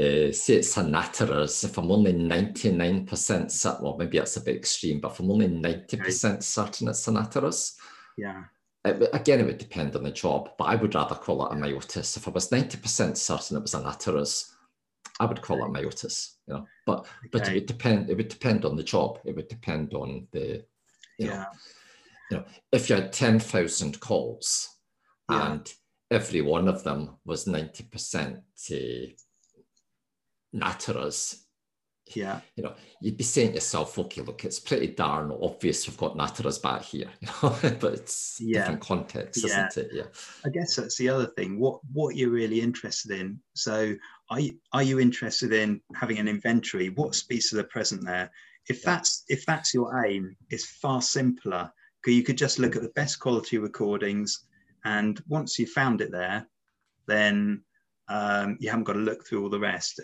[0.00, 1.64] uh, say it's a natterers.
[1.64, 5.48] if I'm only 99% certain, well, maybe that's a bit extreme, but if I'm only
[5.48, 7.76] 90% certain it's a natterers.
[8.16, 8.44] yeah.
[8.84, 11.56] It, again, it would depend on the job, but I would rather call it a
[11.56, 12.16] Myotis.
[12.16, 14.52] If I was 90% certain it was Cynatteras,
[15.20, 16.66] I would call it Myotis, you know.
[16.86, 17.28] But okay.
[17.32, 18.08] but it would depend.
[18.08, 19.18] It would depend on the job.
[19.24, 20.64] It would depend on the,
[21.18, 21.36] you yeah.
[21.38, 21.46] know,
[22.30, 24.76] you know, if you had ten thousand calls,
[25.30, 25.52] yeah.
[25.52, 25.72] and
[26.10, 28.38] every one of them was ninety percent
[28.70, 29.06] uh,
[30.54, 31.46] Natterer's,
[32.16, 32.40] yeah.
[32.56, 36.16] You know, you'd be saying to yourself, okay, look, it's pretty darn obvious we've got
[36.16, 38.60] Natterer's bat here, you know, but it's yeah.
[38.60, 39.66] different context, yeah.
[39.68, 39.90] isn't it?
[39.92, 40.04] Yeah.
[40.44, 41.58] I guess that's the other thing.
[41.58, 43.40] What what you're really interested in.
[43.54, 43.94] So
[44.30, 46.90] are you, are you interested in having an inventory?
[46.90, 48.30] What species are present there?
[48.68, 51.72] If that's if that's your aim, it's far simpler
[52.02, 54.44] because you could just look at the best quality recordings,
[54.84, 56.46] and once you've found it there,
[57.06, 57.62] then
[58.08, 60.00] um, you haven't got to look through all the rest.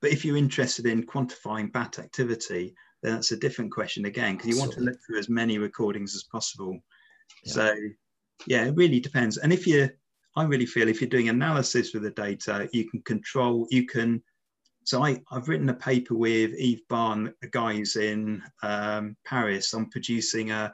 [0.00, 4.48] But if you're interested in quantifying bat activity, then that's a different question again, because
[4.48, 6.78] you want to look through as many recordings as possible.
[7.44, 7.52] Yeah.
[7.52, 7.74] So,
[8.46, 9.38] yeah, it really depends.
[9.38, 9.90] And if you,
[10.36, 14.22] I really feel if you're doing analysis with the data, you can control, you can.
[14.84, 19.72] So I, I've written a paper with Yves Bas, a guy who's in um, Paris,
[19.72, 20.72] on producing a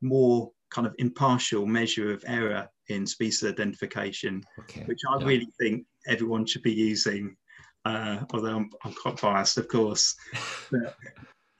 [0.00, 4.84] more kind of impartial measure of error in species identification, okay.
[4.86, 5.26] which I yeah.
[5.26, 7.36] really think everyone should be using
[7.84, 10.14] uh, although I'm, I'm, quite biased, of course.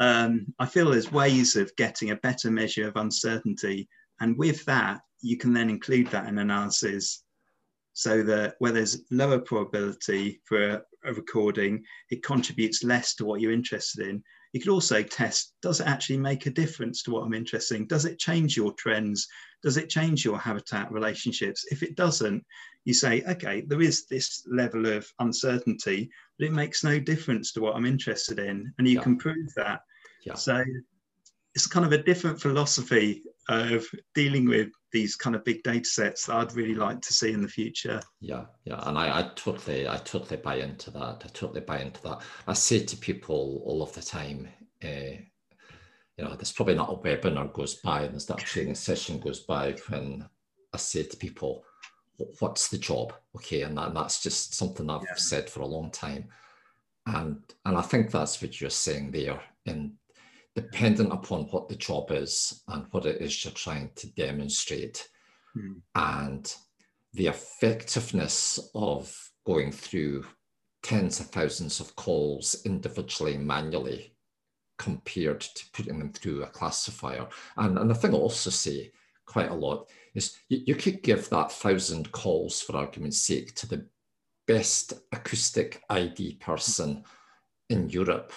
[0.00, 3.86] Um, I feel there's ways of getting a better measure of uncertainty.
[4.20, 7.22] And with that, you can then include that in analysis
[7.92, 13.42] so that where there's lower probability for a, a recording, it contributes less to what
[13.42, 14.22] you're interested in.
[14.52, 17.86] You could also test, does it actually make a difference to what I'm interested in?
[17.86, 19.28] Does it change your trends?
[19.62, 21.66] Does it change your habitat relationships?
[21.70, 22.44] If it doesn't,
[22.84, 27.60] you say, okay, there is this level of uncertainty, but it makes no difference to
[27.60, 28.72] what I'm interested in.
[28.78, 29.02] And you yeah.
[29.02, 29.82] can prove that.
[30.24, 30.34] Yeah.
[30.34, 30.64] So
[31.54, 36.26] it's kind of a different philosophy of dealing with these kind of big data sets
[36.26, 38.00] that I'd really like to see in the future.
[38.20, 41.22] Yeah, yeah, and I, I totally, I totally buy into that.
[41.24, 42.22] I totally buy into that.
[42.46, 44.48] I say to people all of the time,
[44.84, 45.16] uh,
[46.16, 49.20] you know, there's probably not a webinar goes by and there's not a training session
[49.20, 50.26] goes by when
[50.72, 51.64] I say to people,
[52.38, 53.14] what's the job?
[53.36, 55.14] Okay, and, that, and that's just something I've yeah.
[55.16, 56.28] said for a long time.
[57.06, 59.40] And and I think that's what you're saying there.
[59.66, 59.92] And
[60.54, 65.08] dependent upon what the job is and what it is you're trying to demonstrate,
[65.56, 65.80] mm.
[65.94, 66.54] and
[67.12, 69.14] the effectiveness of
[69.46, 70.24] going through
[70.82, 74.14] tens of thousands of calls individually manually
[74.78, 77.26] compared to putting them through a classifier.
[77.56, 78.92] And, and the thing I'll also say
[79.26, 83.68] quite a lot is you, you could give that thousand calls for argument's sake to
[83.68, 83.86] the
[84.46, 87.04] best acoustic ID person
[87.68, 88.32] in Europe.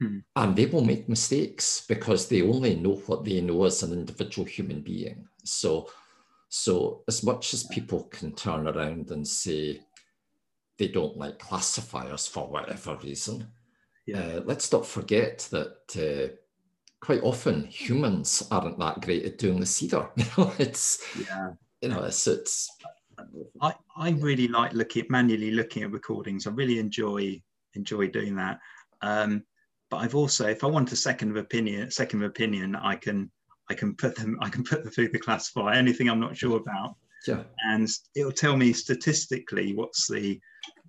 [0.00, 0.18] Hmm.
[0.34, 4.46] And they will make mistakes because they only know what they know as an individual
[4.46, 5.26] human being.
[5.44, 5.88] So,
[6.48, 9.80] so as much as people can turn around and say
[10.78, 13.48] they don't like classifiers for whatever reason,
[14.06, 14.20] yeah.
[14.20, 16.32] Uh, let's not forget that uh,
[17.00, 20.08] quite often humans aren't that great at doing this either.
[20.16, 21.50] You know, it's yeah.
[21.80, 22.70] you know, it's it's.
[23.60, 26.46] I, I really like looking at manually looking at recordings.
[26.46, 27.42] I really enjoy
[27.74, 28.60] enjoy doing that.
[29.02, 29.42] Um,
[29.90, 33.30] but I've also, if I want a second of opinion, second of opinion, I can
[33.68, 35.72] I can put them I can put them through the classifier.
[35.72, 36.96] Anything I'm not sure about,
[37.26, 40.40] yeah, and it'll tell me statistically what's the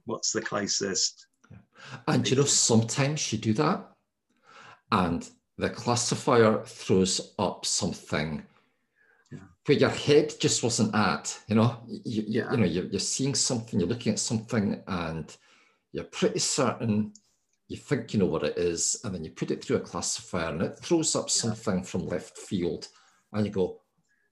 [0.06, 1.28] what's the closest
[2.07, 3.86] and you know, sometimes you do that,
[4.91, 8.44] and the classifier throws up something
[9.32, 9.40] yeah.
[9.65, 11.38] where your head just wasn't at.
[11.48, 12.52] You know, you, you, yeah.
[12.52, 15.36] you know, you're, you're seeing something, you're looking at something, and
[15.91, 17.14] you're pretty certain
[17.68, 20.49] you think you know what it is, and then you put it through a classifier
[20.49, 22.88] and it throws up something from left field,
[23.34, 23.81] and you go,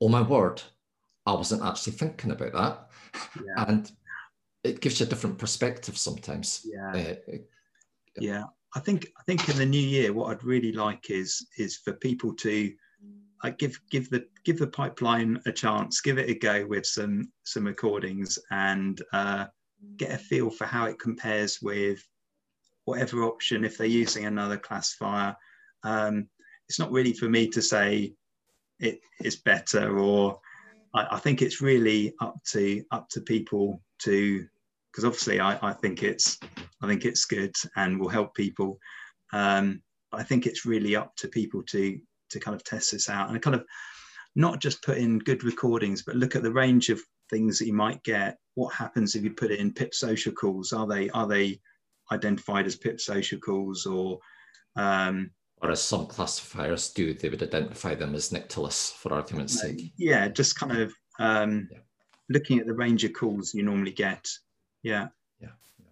[0.01, 0.61] oh my word,
[1.25, 2.89] I wasn't actually thinking about that.
[3.35, 3.65] Yeah.
[3.67, 3.91] And
[4.63, 6.65] it gives you a different perspective sometimes.
[6.65, 6.91] Yeah.
[6.91, 7.37] Uh,
[8.19, 8.43] yeah.
[8.75, 11.93] I think I think in the new year, what I'd really like is is for
[11.93, 12.73] people to
[13.43, 17.31] uh, give give the give the pipeline a chance, give it a go with some
[17.43, 19.45] some recordings, and uh,
[19.97, 22.03] get a feel for how it compares with
[22.85, 25.35] whatever option if they're using another classifier.
[25.83, 26.27] Um,
[26.69, 28.13] it's not really for me to say
[28.79, 30.39] it is better or
[30.93, 34.45] I, I, think it's really up to up to people to
[34.91, 36.39] because obviously I, I think it's
[36.81, 38.79] I think it's good and will help people.
[39.33, 39.81] Um,
[40.11, 41.99] I think it's really up to people to
[42.29, 43.65] to kind of test this out and kind of
[44.35, 46.99] not just put in good recordings, but look at the range of
[47.29, 48.37] things that you might get.
[48.55, 50.73] What happens if you put it in pip social calls?
[50.73, 51.59] Are they are they
[52.11, 54.19] identified as pip social calls or
[54.75, 59.93] um, or as some classifiers do, they would identify them as Nyctalus for argument's sake.
[59.97, 61.79] Yeah, just kind of um, yeah.
[62.29, 64.27] looking at the range of calls you normally get.
[64.83, 65.07] Yeah.
[65.39, 65.49] Yeah.
[65.79, 65.85] yeah.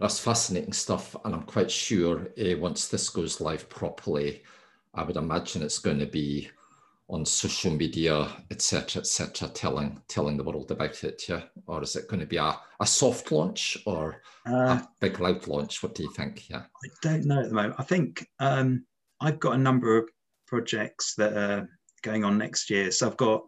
[0.00, 1.14] That's fascinating stuff.
[1.24, 4.42] And I'm quite sure uh, once this goes live properly,
[4.92, 6.50] I would imagine it's going to be
[7.08, 11.42] on social media, etc., etc., telling telling the world about it, yeah?
[11.66, 15.46] Or is it going to be a, a soft launch or uh, a big loud
[15.46, 15.82] launch?
[15.82, 16.50] What do you think?
[16.50, 17.76] Yeah, I don't know at the moment.
[17.78, 18.84] I think um,
[19.20, 20.08] I've got a number of
[20.46, 21.68] projects that are
[22.02, 22.90] going on next year.
[22.90, 23.44] So I've got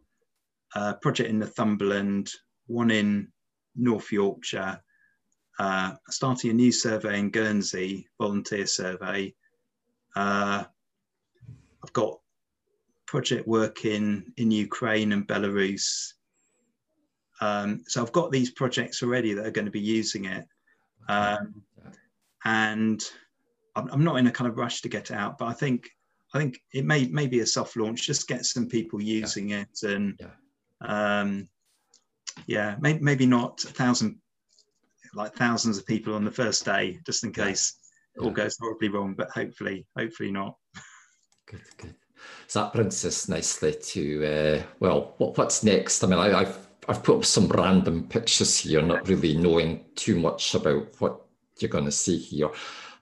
[0.75, 2.31] a project in Northumberland,
[2.67, 3.29] one in
[3.75, 4.81] North Yorkshire,
[5.59, 9.35] uh, starting a new survey in Guernsey, volunteer survey.
[10.15, 10.65] Uh,
[11.85, 12.19] I've got
[13.09, 16.13] project work in, in Ukraine and Belarus.
[17.41, 20.47] Um, so I've got these projects already that are going to be using it.
[21.09, 21.63] Um,
[22.45, 23.03] and
[23.75, 25.89] I'm, I'm, not in a kind of rush to get it out, but I think
[26.35, 29.63] I think it may, may be a soft launch, just get some people using yeah.
[29.63, 31.49] it and yeah, um,
[32.47, 34.19] yeah may, maybe not a thousand,
[35.15, 37.79] like thousands of people on the first day, just in case
[38.17, 38.23] yeah.
[38.23, 40.55] it all goes horribly wrong, but hopefully, hopefully not.
[41.47, 41.95] Good, good.
[42.47, 46.03] So that brings us nicely to uh, well, what, what's next?
[46.03, 50.19] I mean, I, have I've put up some random pictures here, not really knowing too
[50.19, 51.20] much about what
[51.59, 52.49] you're going to see here,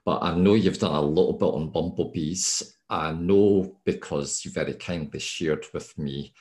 [0.04, 2.78] but I know you've done a little bit on bumblebees.
[2.90, 6.32] I know because you very kindly shared with me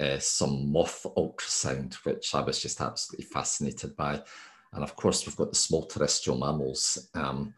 [0.00, 4.22] uh, some moth ultrasound, which I was just absolutely fascinated by,
[4.72, 7.10] and of course we've got the small terrestrial mammals.
[7.14, 7.54] Um,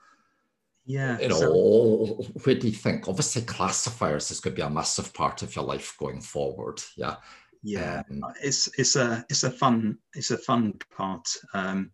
[0.88, 1.18] yeah.
[1.20, 3.08] You know, so, where do you think?
[3.08, 6.82] Obviously, classifiers is going to be a massive part of your life going forward.
[6.96, 7.16] Yeah.
[7.62, 11.28] Yeah, um, it's it's a it's a fun it's a fun part.
[11.54, 11.90] Um,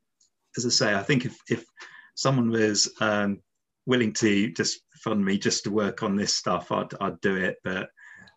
[0.56, 1.64] as I say, I think if if
[2.14, 3.40] someone was um,
[3.86, 7.56] willing to just fund me just to work on this stuff, I'd I'd do it.
[7.64, 7.88] But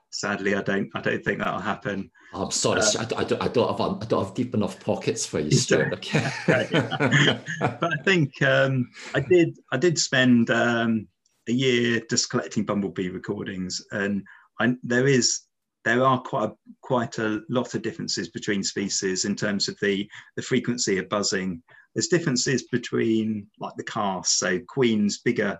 [0.10, 2.10] sadly, I don't I don't think that'll happen.
[2.34, 5.26] I'm sorry, uh, I, I, don't, I, don't have I don't have deep enough pockets
[5.26, 5.94] for you, Stuart.
[5.94, 6.30] Okay.
[6.48, 11.08] but I think um, I did I did spend um,
[11.48, 14.24] a year just collecting bumblebee recordings, and
[14.60, 15.42] I, there is
[15.86, 20.10] there are quite a, quite a lot of differences between species in terms of the
[20.36, 21.62] the frequency of buzzing.
[21.96, 24.38] There's differences between like the caste.
[24.40, 25.60] So queens, bigger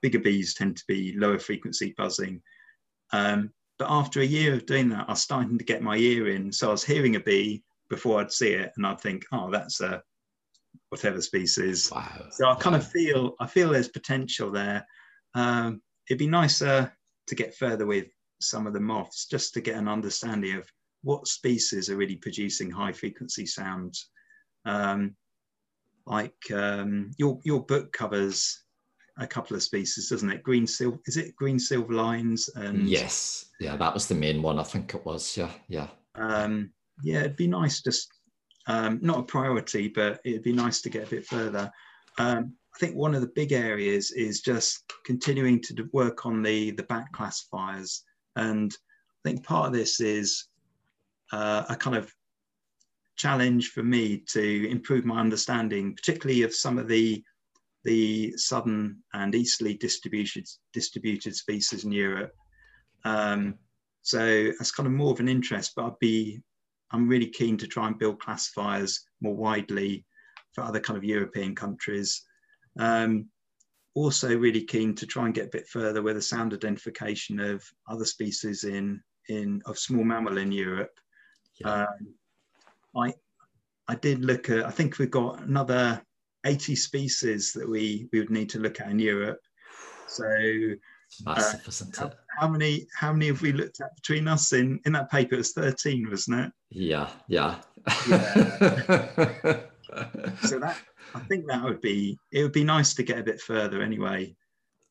[0.00, 2.40] bigger bees tend to be lower frequency buzzing.
[3.12, 6.28] Um, but after a year of doing that, I was starting to get my ear
[6.28, 6.52] in.
[6.52, 9.80] So I was hearing a bee before I'd see it, and I'd think, oh, that's
[9.80, 10.02] a
[10.90, 11.90] whatever species.
[11.90, 12.26] Wow.
[12.30, 12.80] So I kind wow.
[12.80, 14.86] of feel I feel there's potential there.
[15.34, 16.92] Um, it'd be nicer
[17.26, 18.06] to get further with
[18.40, 20.68] some of the moths just to get an understanding of
[21.02, 24.10] what species are really producing high frequency sounds.
[24.64, 25.16] Um,
[26.06, 28.63] like um, your your book covers
[29.18, 30.42] a couple of species, doesn't it?
[30.42, 32.48] Green silver, is it green silver lines?
[32.54, 34.58] And yes, yeah, that was the main one.
[34.58, 35.36] I think it was.
[35.36, 35.88] Yeah, yeah.
[36.16, 36.70] Um,
[37.02, 38.12] yeah, it'd be nice just
[38.66, 41.70] um, not a priority, but it'd be nice to get a bit further.
[42.18, 46.72] Um, I think one of the big areas is just continuing to work on the
[46.72, 48.02] the bat classifiers,
[48.36, 50.48] and I think part of this is
[51.32, 52.12] uh, a kind of
[53.16, 57.22] challenge for me to improve my understanding, particularly of some of the
[57.84, 62.32] the southern and easterly distributed distributed species in Europe.
[63.04, 63.58] Um,
[64.02, 66.42] so that's kind of more of an interest, but I'd be
[66.90, 70.04] I'm really keen to try and build classifiers more widely
[70.52, 72.22] for other kind of European countries.
[72.78, 73.26] Um,
[73.94, 77.64] also really keen to try and get a bit further with the sound identification of
[77.88, 80.92] other species in in of small mammal in Europe.
[81.60, 81.84] Yeah.
[81.84, 82.14] Um,
[82.96, 83.14] I
[83.88, 86.02] I did look at I think we've got another
[86.44, 89.40] 80 species that we we would need to look at in Europe.
[90.06, 90.24] So
[91.24, 92.14] massive, uh, isn't it?
[92.38, 95.34] How, many how many have we looked at between us in in that paper?
[95.34, 96.52] It was 13, wasn't it?
[96.70, 97.56] Yeah, yeah.
[98.08, 98.34] yeah.
[100.42, 100.76] so that
[101.14, 104.34] I think that would be it would be nice to get a bit further anyway.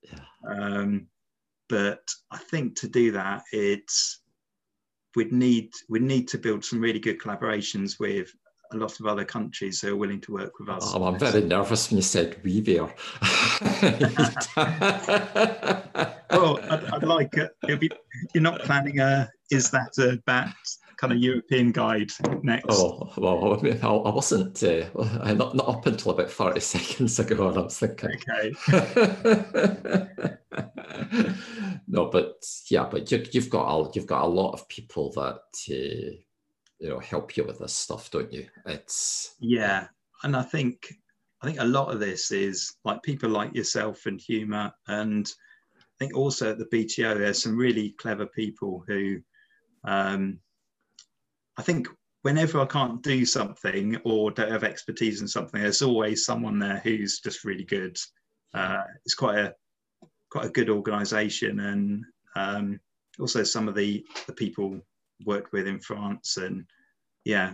[0.01, 0.19] Yeah.
[0.47, 1.07] Um,
[1.69, 4.21] but I think to do that, it's
[5.15, 8.33] we'd need we'd need to build some really good collaborations with
[8.73, 10.91] a lot of other countries who are willing to work with us.
[10.93, 12.83] Oh, I'm very nervous when you said we there.
[16.31, 17.51] well, I'd, I'd like it.
[17.79, 17.89] Be,
[18.33, 20.55] you're not planning a is that a bat
[20.97, 22.11] kind of European guide
[22.43, 22.65] next?
[22.69, 24.85] Oh, well, I, mean, I, I wasn't, uh,
[25.33, 28.11] not, not up until about 30 seconds ago, and I was thinking.
[28.29, 28.53] Okay.
[31.87, 35.41] no, but yeah, but you, have got a, you've got a lot of people that
[35.69, 36.15] uh,
[36.83, 38.45] you know help you with this stuff, don't you?
[38.65, 39.87] It's yeah,
[40.23, 40.93] and I think
[41.41, 45.25] I think a lot of this is like people like yourself and Huma, and
[45.79, 49.19] I think also at the BTO there's some really clever people who,
[49.85, 50.39] um,
[51.57, 51.87] I think
[52.23, 56.81] whenever I can't do something or don't have expertise in something, there's always someone there
[56.83, 57.97] who's just really good.
[58.53, 59.55] Uh, it's quite a
[60.29, 62.03] quite a good organisation, and
[62.35, 62.79] um,
[63.21, 64.81] also some of the the people
[65.25, 66.65] worked with in France, and
[67.25, 67.53] yeah,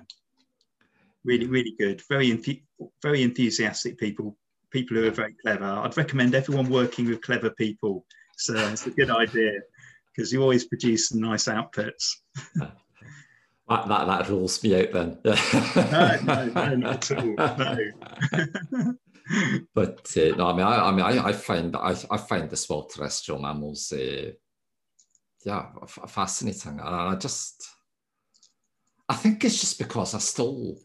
[1.24, 2.02] really really good.
[2.10, 2.64] Very enth-
[3.02, 4.38] very enthusiastic people,
[4.72, 5.66] people who are very clever.
[5.66, 8.06] I'd recommend everyone working with clever people.
[8.38, 9.52] So it's a good idea
[10.16, 12.16] because you always produce some nice outputs.
[13.70, 15.20] That, that, that rules me out then.
[15.92, 17.36] no, no, no, not at all.
[17.36, 17.78] No.
[19.76, 22.58] but uh, no, I mean, I, I mean, I, I find I, I find the
[22.58, 24.32] small terrestrial mammals, uh,
[25.46, 27.68] yeah, f- fascinating, and I just,
[29.08, 30.78] I think it's just because I still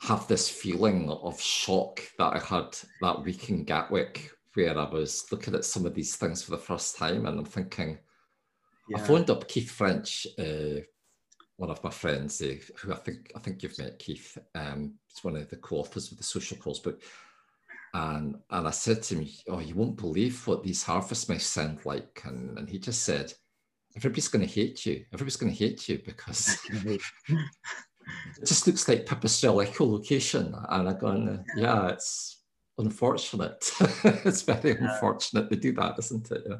[0.00, 5.26] have this feeling of shock that I had that week in Gatwick, where I was
[5.30, 7.98] looking at some of these things for the first time, and I'm thinking.
[8.88, 8.98] Yeah.
[8.98, 10.80] I phoned up Keith French uh,
[11.56, 14.36] one of my friends, uh, who I think I think you've met, Keith.
[14.54, 17.00] Um, he's one of the co-authors of the Social Calls book,
[17.96, 21.84] and and I said to him, "Oh, you won't believe what these harvest mice sound
[21.86, 23.32] like," and and he just said,
[23.96, 25.04] "Everybody's going to hate you.
[25.14, 31.44] Everybody's going to hate you because." it just looks like pipistrelle echolocation, and I'm going,
[31.56, 32.42] yeah, it's
[32.76, 33.70] unfortunate.
[34.04, 36.42] it's very unfortunate to do that, isn't it?
[36.46, 36.56] Yeah.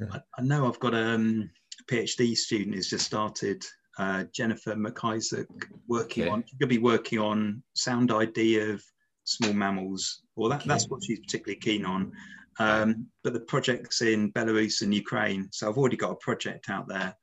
[0.00, 0.06] yeah.
[0.12, 1.50] I, I, know I've got um,
[1.80, 3.64] a PhD student who's just started
[3.98, 5.46] uh, Jennifer McIsaac
[5.88, 6.30] working okay.
[6.30, 6.44] on.
[6.46, 8.84] She's going to be working on sound ID of
[9.24, 10.22] small mammals.
[10.36, 12.12] Well, that, that's what she's particularly keen on.
[12.58, 16.86] Um, but the project's in Belarus and Ukraine, so I've already got a project out
[16.88, 17.14] there.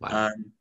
[0.00, 0.28] Wow.
[0.28, 0.52] Um,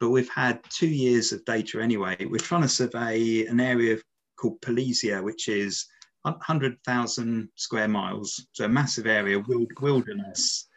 [0.00, 2.16] but we've had two years of data anyway.
[2.20, 3.98] We're trying to survey an area
[4.36, 5.86] called Polesia, which is
[6.22, 9.42] 100,000 square miles, so a massive area,
[9.80, 10.68] wilderness.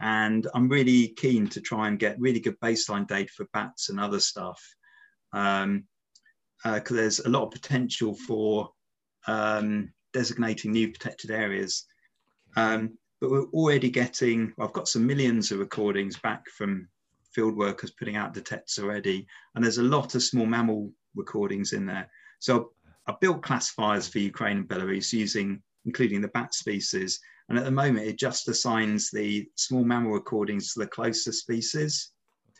[0.00, 4.00] And I'm really keen to try and get really good baseline data for bats and
[4.00, 4.60] other stuff.
[5.32, 5.84] Because um,
[6.64, 8.70] uh, there's a lot of potential for
[9.26, 11.86] um, designating new protected areas.
[12.56, 16.88] Um, but we're already getting, well, I've got some millions of recordings back from
[17.32, 19.26] field workers putting out detectors already.
[19.54, 22.08] And there's a lot of small mammal recordings in there.
[22.38, 22.72] So
[23.06, 27.70] I built classifiers for Ukraine and Belarus using, including the bat species, and at the
[27.70, 32.12] moment, it just assigns the small mammal recordings to the closest species.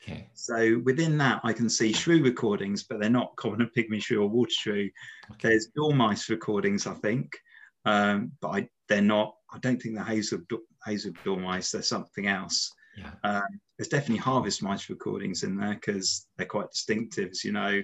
[0.05, 0.28] Okay.
[0.35, 4.28] So within that, I can see shrew recordings, but they're not common pygmy shrew or
[4.28, 4.90] water shrew.
[5.32, 5.48] Okay.
[5.48, 7.32] There's dormice recordings, I think,
[7.86, 9.35] um, but I, they're not.
[9.52, 10.40] I don't think they're hazel,
[10.85, 11.70] hazel dormice.
[11.70, 12.70] They're something else.
[12.97, 13.12] Yeah.
[13.24, 17.82] Um, there's definitely harvest mice recordings in there because they're quite distinctive, as you know.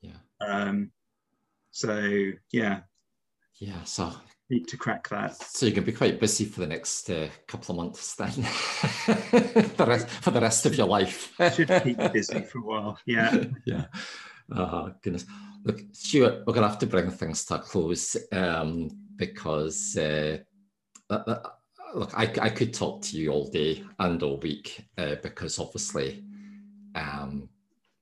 [0.00, 0.12] Yeah.
[0.40, 0.92] Um,
[1.72, 2.80] so yeah.
[3.56, 3.82] Yeah.
[3.84, 4.12] So
[4.50, 5.36] need to crack that.
[5.42, 8.30] So you're going to be quite busy for the next uh, couple of months then,
[9.76, 11.34] the rest, for the rest of your life.
[11.54, 13.44] Should keep busy for a while, yeah.
[13.64, 13.84] yeah.
[14.54, 15.26] Oh, goodness.
[15.64, 20.38] Look, Stuart, we're going to have to bring things to a close um, because, uh,
[21.94, 26.24] look, I, I could talk to you all day and all week uh, because obviously
[26.94, 27.48] um,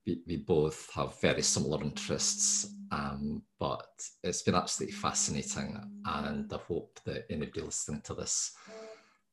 [0.05, 3.87] we, we both have very similar interests um, but
[4.23, 8.51] it's been absolutely fascinating, and I hope that anybody listening to this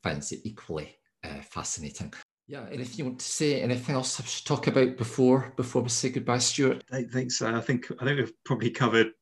[0.02, 2.12] finds it equally uh, fascinating.
[2.46, 3.62] Yeah, and if you want to say?
[3.62, 6.84] Anything else I should talk about before before we say goodbye, Stuart?
[6.92, 7.46] I think so.
[7.46, 9.12] I think I think we've probably covered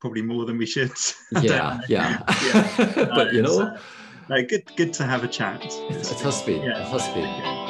[0.00, 0.92] probably more than we should.
[1.40, 2.22] yeah, yeah.
[2.44, 2.92] yeah.
[2.94, 3.76] but you know,
[4.28, 5.64] no, good good to have a chat.
[5.64, 6.62] It, it has been.
[6.62, 6.82] Yeah.
[6.82, 7.65] It has been.